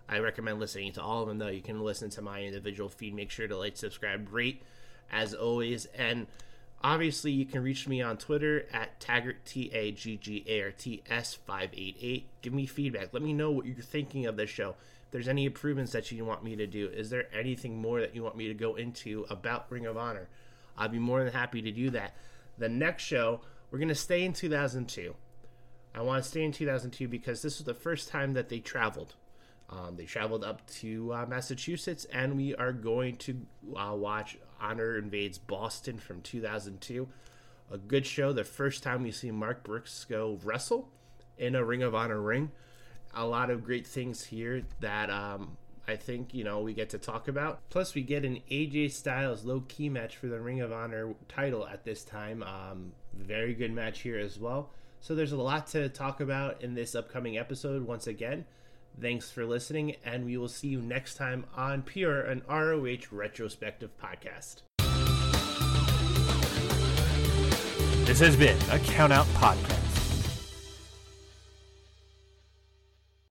I 0.08 0.18
recommend 0.18 0.60
listening 0.60 0.92
to 0.92 1.02
all 1.02 1.22
of 1.22 1.28
them, 1.28 1.38
though. 1.38 1.48
You 1.48 1.62
can 1.62 1.80
listen 1.80 2.10
to 2.10 2.22
my 2.22 2.42
individual 2.42 2.88
feed. 2.88 3.14
Make 3.14 3.30
sure 3.30 3.48
to 3.48 3.56
like, 3.56 3.76
subscribe, 3.76 4.28
rate, 4.32 4.62
as 5.10 5.32
always. 5.32 5.86
And 5.86 6.26
obviously, 6.82 7.32
you 7.32 7.44
can 7.44 7.62
reach 7.62 7.88
me 7.88 8.02
on 8.02 8.18
Twitter 8.18 8.66
at 8.72 9.00
Taggart, 9.00 9.44
T 9.44 9.70
A 9.72 9.90
G 9.92 10.16
G 10.16 10.44
A 10.46 10.62
R 10.64 10.70
T 10.70 11.02
S 11.08 11.34
588. 11.34 12.26
Give 12.42 12.52
me 12.52 12.66
feedback. 12.66 13.12
Let 13.12 13.22
me 13.22 13.32
know 13.32 13.50
what 13.50 13.66
you're 13.66 13.76
thinking 13.76 14.26
of 14.26 14.36
this 14.36 14.50
show. 14.50 14.70
If 15.06 15.12
there's 15.12 15.28
any 15.28 15.46
improvements 15.46 15.92
that 15.92 16.10
you 16.10 16.24
want 16.24 16.44
me 16.44 16.56
to 16.56 16.66
do, 16.66 16.88
is 16.88 17.10
there 17.10 17.26
anything 17.34 17.80
more 17.80 18.00
that 18.00 18.14
you 18.14 18.22
want 18.22 18.36
me 18.36 18.48
to 18.48 18.54
go 18.54 18.74
into 18.74 19.24
about 19.30 19.70
Ring 19.70 19.86
of 19.86 19.96
Honor? 19.96 20.28
I'd 20.76 20.92
be 20.92 20.98
more 20.98 21.22
than 21.22 21.32
happy 21.32 21.62
to 21.62 21.70
do 21.70 21.90
that. 21.90 22.14
The 22.58 22.68
next 22.68 23.02
show, 23.02 23.40
we're 23.70 23.78
going 23.78 23.88
to 23.88 23.94
stay 23.94 24.24
in 24.24 24.32
2002. 24.32 25.14
I 25.94 26.02
want 26.02 26.22
to 26.22 26.28
stay 26.28 26.42
in 26.42 26.52
2002 26.52 27.08
because 27.08 27.42
this 27.42 27.58
was 27.58 27.66
the 27.66 27.74
first 27.74 28.08
time 28.08 28.32
that 28.34 28.48
they 28.48 28.60
traveled. 28.60 29.14
Um, 29.68 29.96
they 29.96 30.04
traveled 30.04 30.44
up 30.44 30.66
to 30.78 31.12
uh, 31.12 31.26
Massachusetts, 31.26 32.06
and 32.12 32.36
we 32.36 32.54
are 32.54 32.72
going 32.72 33.16
to 33.16 33.46
uh, 33.74 33.94
watch 33.94 34.36
Honor 34.60 34.98
Invades 34.98 35.38
Boston 35.38 35.98
from 35.98 36.20
2002. 36.20 37.08
A 37.70 37.78
good 37.78 38.04
show. 38.04 38.32
The 38.32 38.44
first 38.44 38.82
time 38.82 39.02
we 39.02 39.10
see 39.10 39.30
Mark 39.30 39.64
Briscoe 39.64 40.36
go 40.36 40.40
wrestle 40.44 40.90
in 41.38 41.54
a 41.54 41.64
Ring 41.64 41.82
of 41.82 41.94
Honor 41.94 42.20
ring. 42.20 42.50
A 43.14 43.26
lot 43.26 43.50
of 43.50 43.64
great 43.64 43.86
things 43.86 44.24
here 44.24 44.62
that 44.80 45.08
um, 45.10 45.56
I 45.86 45.96
think 45.96 46.32
you 46.32 46.44
know 46.44 46.60
we 46.60 46.74
get 46.74 46.90
to 46.90 46.98
talk 46.98 47.28
about. 47.28 47.60
Plus, 47.70 47.94
we 47.94 48.02
get 48.02 48.24
an 48.24 48.38
AJ 48.50 48.92
Styles 48.92 49.44
Low 49.44 49.60
Ki 49.68 49.88
match 49.88 50.16
for 50.16 50.28
the 50.28 50.40
Ring 50.40 50.60
of 50.60 50.72
Honor 50.72 51.14
title 51.28 51.66
at 51.66 51.84
this 51.84 52.04
time. 52.04 52.42
Um, 52.42 52.92
very 53.14 53.54
good 53.54 53.72
match 53.72 54.00
here 54.00 54.18
as 54.18 54.38
well. 54.38 54.70
So 55.00 55.14
there's 55.14 55.32
a 55.32 55.36
lot 55.36 55.66
to 55.68 55.88
talk 55.88 56.20
about 56.20 56.62
in 56.62 56.74
this 56.74 56.94
upcoming 56.94 57.36
episode. 57.36 57.84
Once 57.84 58.06
again, 58.06 58.44
thanks 59.00 59.30
for 59.30 59.44
listening, 59.44 59.96
and 60.04 60.24
we 60.24 60.36
will 60.36 60.48
see 60.48 60.68
you 60.68 60.80
next 60.80 61.14
time 61.16 61.44
on 61.56 61.82
Pure, 61.82 62.22
an 62.22 62.42
ROH 62.48 63.08
retrospective 63.10 63.90
podcast. 64.00 64.62
This 68.06 68.20
has 68.20 68.36
been 68.36 68.56
a 68.70 68.78
Countout 68.78 69.24
Podcast. 69.34 69.91